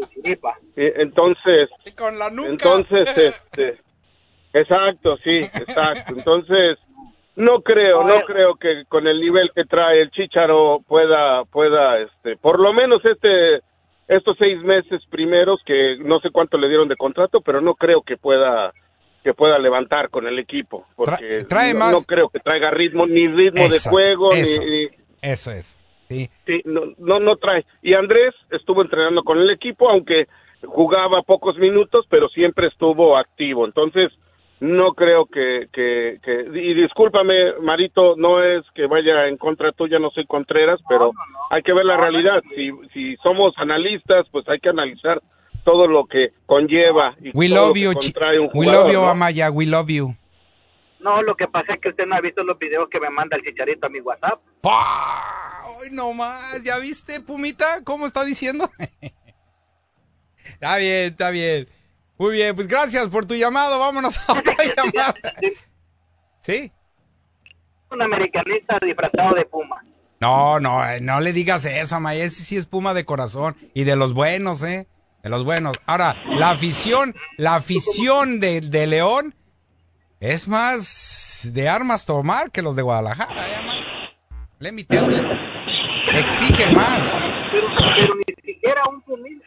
Chiripa. 0.05 0.57
Y 0.77 0.87
entonces, 1.01 1.69
con 1.97 2.19
la 2.19 2.31
nuca. 2.31 2.49
entonces, 2.49 3.09
este, 3.17 3.79
exacto, 4.53 5.17
sí, 5.25 5.39
exacto. 5.39 6.15
Entonces, 6.17 6.79
no 7.37 7.61
creo, 7.63 8.03
no 8.05 8.23
creo 8.27 8.55
que 8.57 8.85
con 8.89 9.07
el 9.07 9.21
nivel 9.21 9.51
que 9.55 9.65
trae 9.65 10.01
el 10.01 10.11
Chicharo 10.11 10.81
pueda, 10.87 11.45
pueda, 11.45 11.99
este, 11.99 12.37
por 12.37 12.59
lo 12.59 12.73
menos 12.73 13.05
este, 13.05 13.61
estos 14.09 14.37
seis 14.39 14.63
meses 14.63 15.03
primeros 15.11 15.61
que 15.67 15.97
no 15.99 16.19
sé 16.21 16.31
cuánto 16.31 16.57
le 16.57 16.69
dieron 16.69 16.89
de 16.89 16.97
contrato, 16.97 17.41
pero 17.43 17.61
no 17.61 17.75
creo 17.75 18.03
que 18.03 18.17
pueda, 18.17 18.73
que 19.23 19.35
pueda 19.35 19.59
levantar 19.59 20.09
con 20.09 20.27
el 20.27 20.39
equipo, 20.39 20.87
porque 20.97 21.45
trae 21.49 21.75
no, 21.75 21.81
más- 21.81 21.93
no 21.93 22.01
creo 22.03 22.29
que 22.31 22.39
traiga 22.41 22.71
ritmo, 22.71 23.07
ni 23.07 23.29
ritmo 23.29 23.65
Eso, 23.65 23.75
de 23.75 23.91
juego, 23.91 24.33
ni, 24.33 24.89
Eso 25.21 25.51
es. 25.51 25.79
Sí. 26.09 26.29
Sí, 26.47 26.63
no, 26.65 26.83
no, 26.99 27.21
no 27.21 27.37
trae. 27.37 27.65
Y 27.83 27.95
Andrés 27.95 28.35
estuvo 28.51 28.83
entrenando 28.83 29.23
con 29.23 29.39
el 29.39 29.51
equipo, 29.51 29.89
aunque 29.89 30.27
jugaba 30.65 31.23
pocos 31.23 31.57
minutos, 31.59 32.07
pero 32.09 32.29
siempre 32.29 32.69
estuvo 32.69 33.17
activo. 33.17 33.65
Entonces, 33.65 34.13
no 34.61 34.95
creo 34.95 35.27
que, 35.27 35.69
que, 35.73 36.19
que 36.23 36.47
y 36.55 36.75
discúlpame, 36.75 37.55
Marito, 37.61 38.15
no 38.17 38.43
es 38.43 38.65
que 38.75 38.87
vaya 38.87 39.27
en 39.27 39.37
contra 39.37 39.73
tuya, 39.73 39.99
no 39.99 40.11
soy 40.11 40.27
Contreras, 40.27 40.81
pero 40.89 41.13
hay 41.51 41.63
que 41.63 41.75
ver 41.75 41.85
la 41.85 41.97
realidad. 41.97 42.43
Si, 42.55 42.71
si 42.93 43.17
somos 43.17 43.53
analistas, 43.59 44.27
pues 44.31 44.49
hay 44.49 44.59
que 44.59 44.71
analizar 44.71 45.21
todo 45.65 45.87
lo 45.87 46.07
que 46.07 46.31
conlleva 46.47 47.15
y 47.21 47.33
We 47.35 47.49
todo 47.49 47.67
love 47.67 47.75
que 47.75 47.81
you, 47.81 47.91
we 48.55 48.67
love 48.67 48.93
you, 48.93 49.01
¿no? 49.01 49.09
Amaya, 49.09 49.51
we 49.51 49.67
love 49.67 49.89
you. 49.89 50.15
No, 51.01 51.23
lo 51.23 51.35
que 51.37 51.47
pasa 51.49 51.75
es 51.75 51.81
que 51.81 51.91
usted 51.91 52.07
no 52.07 52.17
ha 52.17 52.21
visto 52.21 52.43
los 52.43 52.59
videos 52.59 52.89
que 52.89 52.99
me 52.99 53.11
manda 53.11 53.37
el 53.37 53.43
chicharito 53.43 53.87
a 53.87 53.91
mi 53.91 54.01
WhatsApp. 54.01 54.41
¡Ay, 54.65 55.46
no 55.91 56.13
más! 56.13 56.63
¿Ya 56.63 56.79
viste, 56.79 57.21
Pumita? 57.21 57.83
¿Cómo 57.85 58.07
está 58.07 58.25
diciendo? 58.25 58.71
está 60.45 60.77
bien, 60.77 61.13
está 61.13 61.31
bien. 61.31 61.69
Muy 62.19 62.35
bien, 62.35 62.55
pues 62.55 62.67
gracias 62.69 63.07
por 63.09 63.27
tu 63.27 63.35
llamado. 63.35 63.79
Vámonos 63.79 64.19
a 64.29 64.33
otra 64.33 64.57
llamada. 64.77 65.15
¿Sí? 66.43 66.73
Un 67.91 68.03
americanista 68.03 68.79
disfrazado 68.83 69.35
de 69.35 69.45
puma. 69.47 69.83
No, 70.21 70.61
no, 70.61 70.85
eh, 70.89 71.01
no 71.01 71.21
le 71.21 71.33
digas 71.33 71.65
eso, 71.67 71.97
Amaya. 71.97 72.25
Ese 72.25 72.43
sí 72.43 72.57
es 72.57 72.67
Puma 72.67 72.95
de 72.95 73.05
corazón. 73.05 73.55
Y 73.75 73.85
de 73.85 73.97
los 73.97 74.15
buenos, 74.15 74.63
¿eh? 74.63 74.89
De 75.23 75.29
los 75.29 75.45
buenos. 75.45 75.77
Ahora, 75.85 76.17
la 76.27 76.51
afición, 76.51 77.15
la 77.37 77.57
afición 77.57 78.41
de, 78.41 78.63
de 78.63 78.87
León 78.87 79.35
es 80.21 80.49
más 80.49 81.51
de 81.53 81.69
armas 81.69 82.07
tomar 82.07 82.51
que 82.51 82.63
los 82.63 82.77
de 82.77 82.83
Guadalajara, 82.83 83.47
¿eh? 83.47 83.77
Let 84.59 84.73
me 84.73 84.85
tell 84.85 85.11
you. 85.11 85.46
Exigen 86.19 86.75
más. 86.75 87.13
Pero, 87.53 87.67
pero 87.97 88.15
ni 88.17 88.35
siquiera 88.53 88.83
un 88.89 89.01
pumil, 89.03 89.43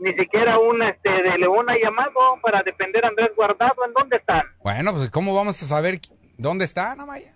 ni 0.00 0.12
siquiera 0.14 0.58
un 0.58 0.82
este 0.82 1.10
de 1.10 1.38
León 1.38 1.68
ha 1.70 1.76
llamado 1.78 2.10
para 2.42 2.62
defender 2.62 3.04
a 3.04 3.08
Andrés 3.08 3.30
Guardado. 3.36 3.74
¿En 3.86 3.92
dónde 3.92 4.16
están? 4.16 4.42
Bueno, 4.62 4.92
pues 4.92 5.10
¿cómo 5.10 5.34
vamos 5.34 5.62
a 5.62 5.66
saber 5.66 6.00
dónde 6.36 6.64
están, 6.64 7.00
Amaya? 7.00 7.34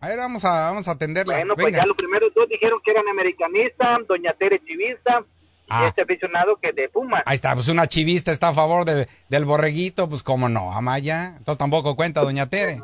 A 0.00 0.08
ver, 0.08 0.18
vamos 0.18 0.44
a, 0.44 0.70
vamos 0.70 0.86
a 0.88 0.92
atenderla. 0.92 1.34
Bueno, 1.34 1.54
pues 1.56 1.74
ya 1.74 1.86
los 1.86 1.96
primeros 1.96 2.32
dos 2.34 2.48
dijeron 2.48 2.78
que 2.84 2.90
eran 2.90 3.08
americanistas, 3.08 4.06
Doña 4.06 4.32
Tere 4.34 4.60
Chivista 4.64 5.24
Ah. 5.68 5.82
y 5.82 5.88
este 5.88 6.02
aficionado 6.02 6.56
que 6.62 6.70
de 6.72 6.88
Pumas. 6.88 7.24
Ahí 7.26 7.34
está, 7.34 7.52
pues 7.54 7.66
una 7.66 7.88
chivista 7.88 8.30
está 8.30 8.48
a 8.50 8.52
favor 8.52 8.84
de- 8.84 9.08
del 9.28 9.44
borreguito, 9.44 10.08
pues 10.08 10.22
cómo 10.22 10.48
no, 10.48 10.72
Amaya. 10.72 11.34
Entonces 11.38 11.58
tampoco 11.58 11.96
cuenta 11.96 12.20
Doña 12.20 12.46
Tere. 12.48 12.76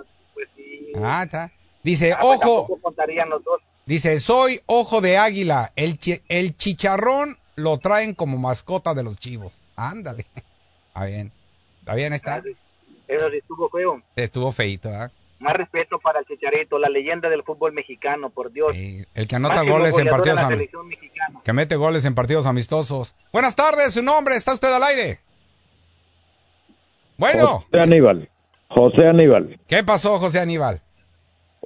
Ah, 1.01 1.23
está. 1.25 1.53
Dice, 1.85 2.13
Ah, 2.13 2.19
pues 2.23 2.41
ojo, 2.43 2.67
los 3.29 3.45
dos. 3.45 3.61
Dice, 3.87 4.19
soy 4.21 4.61
ojo 4.67 5.01
de 5.01 5.17
águila. 5.19 5.73
El, 5.77 5.99
chi- 5.99 6.21
el 6.29 6.57
chicharrón 6.57 7.37
lo 7.57 7.79
traen 7.79 8.15
como 8.15 8.39
mascota 8.39 8.95
de 8.95 9.03
los 9.03 9.19
chivos. 9.19 9.57
Ándale. 9.77 10.27
Está 10.89 11.05
bien. 11.07 11.33
Está 11.81 11.95
bien, 11.95 12.13
está. 12.13 12.37
Eso 13.09 13.31
sí 13.31 13.39
estuvo 13.39 13.69
feo. 13.71 14.03
Estuvo 14.15 14.53
feito, 14.53 14.89
¿ah? 14.91 15.11
Más 15.41 15.55
respeto 15.57 15.99
para 15.99 16.21
el 16.21 16.27
Chicharito, 16.27 16.79
la 16.79 16.89
leyenda 16.89 17.29
del 17.29 17.43
fútbol 17.43 17.73
mexicano, 17.73 18.31
por 18.31 18.53
Dios. 18.53 18.69
El 18.77 19.27
que 19.27 19.35
anota 19.37 19.57
Máximo 19.57 19.79
goles 19.79 19.99
en 19.99 20.07
partidos 20.07 20.37
de 20.37 20.43
la 20.43 20.49
ami- 20.49 20.53
selección 20.55 20.87
mexicana. 20.89 21.41
que 21.43 21.53
mete 21.53 21.75
goles 21.75 22.05
en 22.05 22.15
partidos 22.15 22.47
amistosos. 22.47 23.17
Buenas 23.33 23.57
tardes, 23.57 23.95
su 23.95 24.03
nombre, 24.05 24.37
está 24.37 24.55
usted 24.55 24.73
al 24.73 24.83
aire. 24.85 25.19
Bueno, 27.17 27.61
José 27.71 27.81
Aníbal. 27.81 28.29
José 28.69 29.07
Aníbal. 29.09 29.59
¿qué 29.67 29.83
pasó, 29.83 30.19
José 30.19 30.39
Aníbal? 30.41 30.81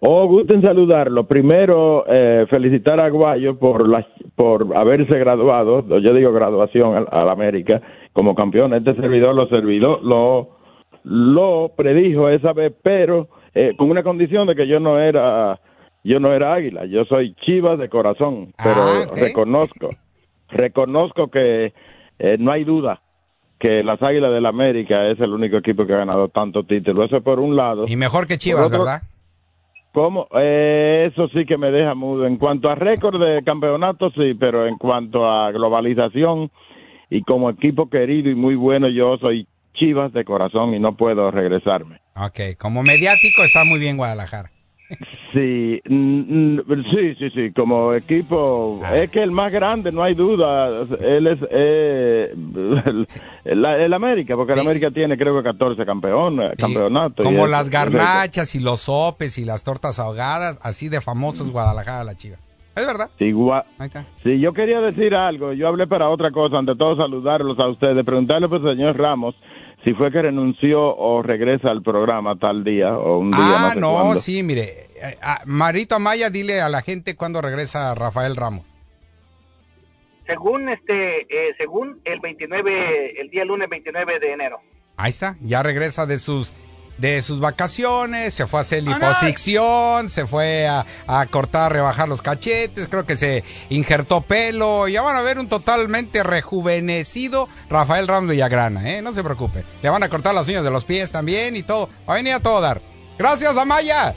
Oh, 0.01 0.26
gusto 0.26 0.53
en 0.53 0.61
saludarlo. 0.62 1.26
Primero, 1.26 2.05
eh, 2.07 2.47
felicitar 2.51 3.01
a 3.01 3.07
Aguayo 3.07 3.59
por, 3.59 3.88
la, 3.88 4.07
por 4.34 4.76
haberse 4.76 5.18
graduado, 5.18 5.86
yo 6.01 6.12
digo 6.12 6.32
graduación 6.32 7.07
al, 7.11 7.28
América, 7.30 7.80
como 8.12 8.34
campeón. 8.34 8.74
Este 8.74 8.94
servidor 8.94 9.34
lo 9.34 9.49
servidor, 9.49 10.03
lo, 10.05 10.51
lo 11.05 11.72
predijo 11.76 12.28
esa 12.28 12.53
vez, 12.53 12.74
pero 12.82 13.28
eh, 13.55 13.72
con 13.78 13.90
una 13.90 14.03
condición 14.03 14.47
de 14.47 14.55
que 14.55 14.66
yo 14.66 14.80
no 14.80 14.99
era, 15.01 15.59
yo 16.05 16.20
no 16.20 16.30
era 16.34 16.53
águila, 16.53 16.84
yo 16.84 17.07
soy 17.07 17.34
chivas 17.47 17.78
de 17.78 17.88
corazón, 17.88 18.53
pero 18.62 19.14
reconozco, 19.14 19.88
reconozco 20.51 21.28
que 21.28 21.72
eh, 22.18 22.36
no 22.38 22.53
hay 22.53 22.64
duda 22.64 23.01
que 23.59 23.82
las 23.82 24.03
Águilas 24.03 24.32
del 24.32 24.44
América 24.44 25.07
es 25.09 25.18
el 25.20 25.32
único 25.32 25.57
equipo 25.57 25.86
que 25.86 25.94
ha 25.94 25.99
ganado 25.99 26.28
tantos 26.28 26.66
títulos. 26.66 27.07
Eso 27.07 27.22
por 27.22 27.40
un 27.40 27.57
lado. 27.57 27.84
Y 27.88 27.97
mejor 27.97 28.26
que 28.26 28.36
Chivas, 28.36 28.66
otro- 28.66 28.80
¿verdad? 28.80 29.01
¿Cómo? 29.97 30.28
Eh, 30.38 31.09
eso 31.11 31.26
sí 31.28 31.47
que 31.47 31.57
me 31.57 31.70
deja 31.70 31.94
mudo. 31.94 32.26
En 32.26 32.36
cuanto 32.36 32.68
a 32.68 32.74
récord 32.74 33.18
de 33.18 33.42
campeonato, 33.42 34.11
sí, 34.11 34.34
pero 34.38 34.66
en 34.66 34.76
cuanto 34.76 35.26
a 35.26 35.51
globalización 35.53 36.51
y 37.09 37.22
como 37.22 37.49
equipo 37.49 37.88
querido 37.88 38.28
y 38.28 38.34
muy 38.34 38.57
bueno, 38.57 38.90
yo 38.90 39.16
soy 39.16 39.49
Chivas 39.72 40.12
de 40.12 40.26
corazón 40.26 40.74
y 40.74 40.80
no 40.80 40.99
puedo 40.99 41.30
regresarme. 41.30 42.03
Ok, 42.14 42.59
como 42.59 42.82
mediático 42.82 43.42
está 43.42 43.64
muy 43.64 43.78
bien 43.78 43.97
Guadalajara. 43.97 44.51
Sí, 45.32 45.80
sí, 45.84 47.14
sí, 47.18 47.30
sí, 47.30 47.53
como 47.55 47.93
equipo, 47.93 48.80
es 48.95 49.11
que 49.11 49.22
el 49.22 49.30
más 49.32 49.53
grande, 49.53 49.91
no 49.93 50.03
hay 50.03 50.14
duda, 50.14 50.82
él 51.01 51.26
es 51.26 51.39
eh, 51.51 52.32
el, 52.84 53.07
el- 53.45 53.64
el 53.64 53.93
América, 53.95 54.37
porque 54.37 54.53
el 54.53 54.61
América 54.61 54.91
tiene 54.91 55.18
creo 55.18 55.37
que 55.37 55.43
14 55.43 55.84
campeones, 55.84 56.53
campeonatos. 56.57 57.24
y 57.24 57.28
Como 57.28 57.47
las 57.47 57.68
garnachas 57.70 58.55
y 58.55 58.61
los 58.61 58.80
sopes 58.82 59.39
y 59.39 59.45
las 59.45 59.64
tortas 59.64 59.99
ahogadas, 59.99 60.59
así 60.62 60.89
de 60.89 61.01
famosos 61.01 61.51
Guadalajara 61.51 62.05
la 62.05 62.14
chiva. 62.14 62.37
Es 62.76 62.87
verdad. 62.87 63.09
Sí. 63.18 63.32
Sí, 64.22 64.39
yo 64.39 64.53
quería 64.53 64.82
decir 64.82 65.14
algo. 65.14 65.55
Yo 65.55 65.66
hablé 65.66 65.87
para 65.87 66.11
otra 66.11 66.30
cosa. 66.30 66.59
Ante 66.59 66.76
todo, 66.76 66.95
saludarlos 66.95 67.59
a 67.59 67.68
ustedes. 67.68 68.05
Preguntarle 68.05 68.51
pues, 68.51 68.61
señor 68.62 68.99
Ramos 68.99 69.34
si 69.87 69.95
fue 69.95 70.11
que 70.11 70.20
renunció 70.20 70.97
o 70.97 71.22
regresa 71.22 71.70
al 71.70 71.80
programa 71.80 72.34
tal 72.37 72.64
día 72.64 72.93
o 72.99 73.20
un 73.20 73.30
día. 73.30 73.41
Ah, 73.41 73.61
no, 73.68 73.70
sé 73.74 73.80
no, 73.80 73.93
cuándo. 73.93 74.20
sí, 74.20 74.43
mire. 74.43 74.64
eh, 75.01 75.16
Marito 75.45 75.95
Amaya, 75.95 76.28
dile 76.28 76.61
a 76.61 76.68
la 76.68 76.82
gente 76.82 77.14
cuándo 77.14 77.41
regresa 77.41 77.95
Rafael 77.95 78.34
Ramos. 78.34 78.74
Según 80.26 80.68
este, 80.70 81.20
eh, 81.20 81.55
según 81.57 82.01
el 82.05 82.18
29, 82.18 83.20
el 83.20 83.30
día 83.30 83.45
lunes 83.45 83.68
29 83.70 84.18
de 84.18 84.32
enero. 84.32 84.59
Ahí 84.97 85.11
está, 85.11 85.37
ya 85.41 85.62
regresa 85.62 86.05
de 86.05 86.18
sus 86.18 86.53
de 86.99 87.20
sus 87.22 87.40
vacaciones, 87.40 88.34
se 88.34 88.47
fue 88.47 88.61
a 88.61 88.62
hacer 88.62 88.82
liposucción, 88.82 90.09
se 90.09 90.26
fue 90.26 90.66
a, 90.66 90.86
a 91.07 91.26
cortar, 91.26 91.72
rebajar 91.72 92.09
los 92.09 92.22
cachetes, 92.22 92.88
creo 92.88 93.05
que 93.05 93.16
se 93.16 93.44
injertó 93.68 94.22
pelo, 94.22 94.88
ya 94.88 95.03
van 95.03 95.16
a 95.16 95.22
ver 95.22 95.38
un 95.38 95.49
totalmente 95.49 96.22
rejuvenecido 96.22 97.49
Rafael 97.68 98.09
Ramos 98.09 98.30
Villagrana, 98.30 98.90
¿eh? 98.90 99.03
no 99.03 99.12
se 99.12 99.22
preocupe. 99.22 99.64
Le 99.82 99.90
van 99.90 100.03
a 100.03 100.09
cortar 100.09 100.34
las 100.34 100.49
uñas 100.49 100.64
de 100.64 100.70
los 100.70 100.84
pies 100.84 101.12
también 101.12 101.57
y 101.57 101.62
todo, 101.62 101.88
va 102.09 102.14
a 102.14 102.16
venir 102.16 102.34
a 102.34 102.40
todo 102.40 102.61
dar. 102.61 102.80
Gracias, 103.18 103.57
Amaya. 103.57 104.14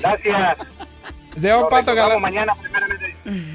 Gracias. 0.00 0.58
Señor 1.34 1.68
Pato 1.68 1.94
Galán. 1.94 2.20
mañana. 2.20 2.54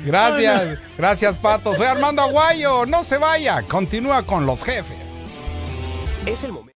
Gracias, 0.05 0.80
gracias 0.97 1.38
Pato. 1.38 1.76
Soy 1.76 1.88
Armando 1.88 2.22
Aguayo, 2.22 2.86
no 2.86 3.03
se 3.03 3.18
vaya, 3.18 3.61
continúa 3.63 4.24
con 4.24 4.45
los 4.45 4.63
jefes. 4.63 4.97
Es 6.26 6.43
el 6.43 6.53
momento. 6.53 6.74